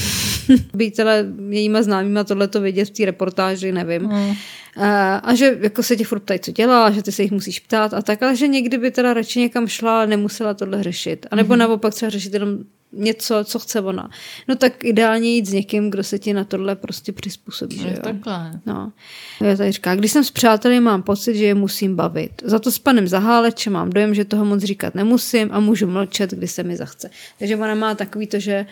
Býtele 0.74 1.26
jejíma 1.48 1.82
známýma 1.82 2.24
tohle 2.24 2.48
to 2.48 2.60
vidět 2.60 2.84
v 2.84 2.90
té 2.90 3.04
reportáži, 3.04 3.72
nevím. 3.72 4.02
Mm. 4.02 4.34
A, 4.76 5.16
a 5.16 5.34
že 5.34 5.58
jako 5.60 5.82
se 5.82 5.96
tě 5.96 6.04
furt 6.04 6.20
ptají, 6.20 6.40
co 6.40 6.52
dělá, 6.52 6.90
že 6.90 7.02
ty 7.02 7.12
se 7.12 7.22
jich 7.22 7.32
musíš 7.32 7.60
ptát 7.60 7.94
a 7.94 8.02
tak, 8.02 8.22
ale 8.22 8.36
že 8.36 8.48
někdy 8.48 8.78
by 8.78 8.90
teda 8.90 9.14
radši 9.14 9.40
někam 9.40 9.68
šla 9.68 10.02
a 10.02 10.06
nemusela 10.06 10.54
tohle 10.54 10.82
řešit. 10.82 11.26
A 11.30 11.36
nebo 11.36 11.54
mm-hmm. 11.54 11.58
naopak 11.58 11.94
třeba 11.94 12.10
řešit 12.10 12.34
jenom 12.34 12.58
něco, 12.92 13.44
co 13.44 13.58
chce 13.58 13.80
ona. 13.80 14.10
No 14.48 14.56
tak 14.56 14.84
ideálně 14.84 15.34
jít 15.34 15.46
s 15.46 15.52
někým, 15.52 15.90
kdo 15.90 16.04
se 16.04 16.18
ti 16.18 16.32
na 16.32 16.44
tohle 16.44 16.76
prostě 16.76 17.12
přizpůsobí. 17.12 17.76
No, 17.76 17.82
že 17.82 17.88
jo? 17.88 18.00
Takhle. 18.02 18.60
No. 18.66 18.92
Já 19.40 19.56
tady 19.56 19.72
říká, 19.72 19.94
když 19.94 20.12
jsem 20.12 20.24
s 20.24 20.30
přáteli, 20.30 20.80
mám 20.80 21.02
pocit, 21.02 21.36
že 21.36 21.44
je 21.44 21.54
musím 21.54 21.96
bavit. 21.96 22.42
Za 22.44 22.58
to 22.58 22.70
s 22.72 22.78
panem 22.78 23.08
Zahálečem 23.08 23.72
mám 23.72 23.90
dojem, 23.90 24.14
že 24.14 24.24
toho 24.24 24.44
moc 24.44 24.62
říkat 24.62 24.94
nemusím 24.94 25.48
a 25.52 25.60
můžu 25.60 25.86
mlčet, 25.86 26.30
kdy 26.30 26.48
se 26.48 26.62
mi 26.62 26.76
zachce. 26.76 27.10
Takže 27.38 27.56
ona 27.56 27.74
má 27.74 27.94
takový 27.94 28.26
to, 28.26 28.38
že 28.38 28.66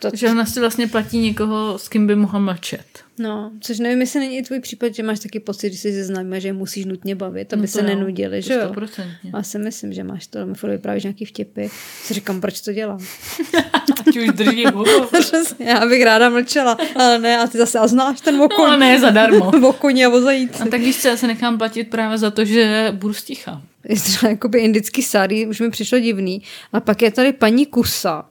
to, 0.00 0.10
že 0.12 0.30
ona 0.30 0.46
si 0.46 0.60
vlastně 0.60 0.86
platí 0.86 1.18
někoho, 1.18 1.78
s 1.78 1.88
kým 1.88 2.06
by 2.06 2.16
mohla 2.16 2.40
mlčet. 2.40 2.86
No, 3.18 3.50
což 3.60 3.78
nevím, 3.78 4.00
jestli 4.00 4.20
není 4.20 4.38
i 4.38 4.42
tvůj 4.42 4.60
případ, 4.60 4.94
že 4.94 5.02
máš 5.02 5.20
taky 5.20 5.40
pocit, 5.40 5.72
že 5.72 5.78
jsi 5.78 5.92
se 5.92 6.04
známá, 6.04 6.38
že 6.38 6.52
musíš 6.52 6.84
nutně 6.84 7.14
bavit, 7.14 7.52
aby 7.52 7.62
no 7.62 7.68
se 7.68 7.80
jo, 7.80 7.86
nenudili, 7.86 8.42
že 8.42 8.54
jo? 8.54 8.74
Já 9.34 9.42
si 9.42 9.58
myslím, 9.58 9.92
že 9.92 10.04
máš 10.04 10.26
to, 10.26 10.46
mi 10.46 10.54
furt 10.54 10.70
vyprávíš 10.70 11.04
nějaký 11.04 11.24
vtipy. 11.24 11.66
Si 12.02 12.14
říkám, 12.14 12.40
proč 12.40 12.60
to 12.60 12.72
dělám? 12.72 12.98
Ať 13.72 14.16
už 14.16 14.28
drží 14.28 14.64
já 15.58 15.86
bych 15.86 16.04
ráda 16.04 16.28
mlčela, 16.28 16.78
ale 16.94 17.18
ne, 17.18 17.38
a 17.38 17.46
ty 17.46 17.58
zase 17.58 17.78
a 17.78 17.86
znáš 17.86 18.20
ten 18.20 18.40
okon. 18.40 18.56
No, 18.58 18.64
ale 18.64 18.78
ne, 18.78 19.00
zadarmo. 19.00 19.52
Okoni 19.68 20.04
a 20.04 20.08
o 20.08 20.20
zajíci. 20.20 20.62
A 20.62 20.66
tak 20.66 20.80
víš 20.80 21.02
co, 21.02 21.08
já 21.08 21.16
se 21.16 21.26
nechám 21.26 21.58
platit 21.58 21.84
právě 21.84 22.18
za 22.18 22.30
to, 22.30 22.44
že 22.44 22.88
budu 22.92 23.14
sticha. 23.14 23.62
Třeba 23.94 24.30
jakoby 24.30 24.58
indický 24.58 25.02
sari, 25.02 25.46
už 25.46 25.60
mi 25.60 25.70
přišlo 25.70 25.98
divný. 25.98 26.42
A 26.72 26.80
pak 26.80 27.02
je 27.02 27.10
tady 27.10 27.32
paní 27.32 27.66
Kusa, 27.66 28.24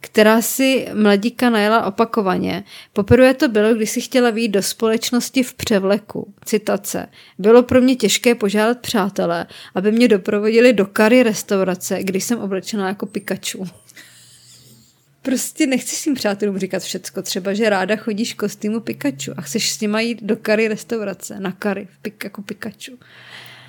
která 0.00 0.42
si 0.42 0.86
mladíka 0.94 1.50
najela 1.50 1.86
opakovaně. 1.86 2.64
Poprvé 2.92 3.34
to 3.34 3.48
bylo, 3.48 3.74
když 3.74 3.90
si 3.90 4.00
chtěla 4.00 4.30
výjít 4.30 4.52
do 4.52 4.62
společnosti 4.62 5.42
v 5.42 5.54
převleku. 5.54 6.34
Citace. 6.44 7.08
Bylo 7.38 7.62
pro 7.62 7.80
mě 7.80 7.96
těžké 7.96 8.34
požádat 8.34 8.78
přátelé, 8.78 9.46
aby 9.74 9.92
mě 9.92 10.08
doprovodili 10.08 10.72
do 10.72 10.86
kary 10.86 11.22
restaurace, 11.22 12.02
když 12.02 12.24
jsem 12.24 12.38
oblečená 12.38 12.88
jako 12.88 13.06
Pikachu. 13.06 13.66
prostě 15.22 15.66
nechci 15.66 15.96
svým 15.96 16.14
přátelům 16.14 16.58
říkat 16.58 16.82
všecko. 16.82 17.22
Třeba, 17.22 17.54
že 17.54 17.70
ráda 17.70 17.96
chodíš 17.96 18.34
v 18.34 18.36
kostýmu 18.36 18.80
Pikachu 18.80 19.32
a 19.36 19.42
chceš 19.42 19.72
s 19.72 19.80
nima 19.80 20.00
jít 20.00 20.22
do 20.22 20.36
kary 20.36 20.68
restaurace, 20.68 21.40
na 21.40 21.52
kary, 21.52 21.88
jako 22.24 22.42
Pikachu. 22.42 22.98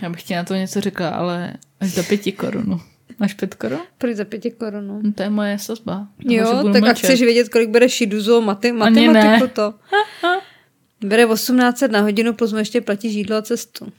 Já 0.02 0.10
bych 0.10 0.24
ti 0.24 0.36
na 0.36 0.44
to 0.44 0.56
něco 0.56 0.82
řekla, 0.82 1.10
ale 1.10 1.54
až 1.80 1.90
za 1.90 2.04
pěti 2.04 2.32
korun. 2.32 2.82
Máš 3.20 3.34
pět 3.34 3.56
korun? 3.56 3.80
Proč 3.98 4.16
za 4.16 4.26
pěti 4.26 4.52
korun? 4.52 4.88
No, 4.88 5.12
to 5.16 5.24
je 5.24 5.30
moje 5.30 5.60
sazba. 5.60 6.08
Jo, 6.20 6.70
tak 6.74 6.84
a 6.84 6.86
mlčet. 6.86 6.98
chceš 6.98 7.22
vědět, 7.22 7.50
kolik 7.50 7.70
bere 7.70 7.90
šiduzo 7.90 8.42
mati, 8.42 8.70
Ani 8.70 8.78
matematiku 8.78 9.48
to. 9.48 9.74
Bere 11.04 11.26
1800 11.28 11.92
na 11.92 12.02
hodinu, 12.02 12.34
plus 12.34 12.52
mu 12.52 12.58
ještě 12.58 12.82
platí 12.82 13.14
jídlo 13.16 13.36
a 13.36 13.42
cestu. 13.42 13.92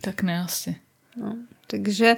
Tak 0.00 0.22
ne 0.22 0.40
asi. 0.40 0.76
No, 1.16 1.36
takže 1.66 2.16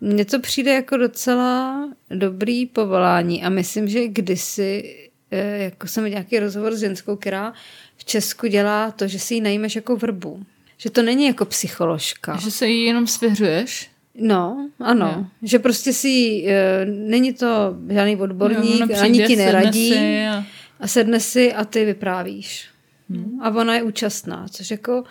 mně 0.00 0.24
to 0.24 0.40
přijde 0.40 0.74
jako 0.74 0.96
docela 0.96 1.80
dobrý 2.10 2.66
povolání 2.66 3.44
a 3.44 3.48
myslím, 3.48 3.88
že 3.88 4.08
kdysi, 4.08 4.96
eh, 5.30 5.58
jako 5.58 5.86
jsem 5.86 6.04
nějaký 6.04 6.38
rozhovor 6.38 6.74
s 6.74 6.80
ženskou, 6.80 7.16
která 7.16 7.52
v 7.96 8.04
Česku 8.04 8.46
dělá 8.46 8.90
to, 8.90 9.08
že 9.08 9.18
si 9.18 9.34
ji 9.34 9.40
najímeš 9.40 9.76
jako 9.76 9.96
vrbu. 9.96 10.42
Že 10.76 10.90
to 10.90 11.02
není 11.02 11.26
jako 11.26 11.44
psycholožka. 11.44 12.36
Že 12.36 12.50
se 12.50 12.66
jí 12.66 12.84
jenom 12.84 13.06
svěřuješ? 13.06 13.90
No, 14.20 14.68
ano. 14.80 15.14
Jo. 15.18 15.24
Že 15.42 15.58
prostě 15.58 15.92
si, 15.92 16.44
e, 16.46 16.84
není 16.86 17.32
to 17.34 17.74
žádný 17.90 18.16
odborník, 18.16 18.80
Jo, 18.80 18.86
ona 18.86 19.00
ani 19.02 19.12
přijde, 19.12 19.26
ti 19.26 19.36
neradí 19.36 19.94
a- 20.26 20.44
a 20.80 20.86
sedne 20.86 21.20
si 21.20 21.52
a 21.54 21.64
ty 21.64 21.84
vyprávíš. 21.84 22.68
Hmm. 23.10 23.40
A 23.42 23.50
ona 23.50 23.74
je 23.74 23.82
účastná, 23.82 24.46
což 24.50 24.70
jako 24.70 25.04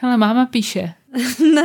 Hele, 0.00 0.16
máma 0.16 0.46
píše. 0.46 0.92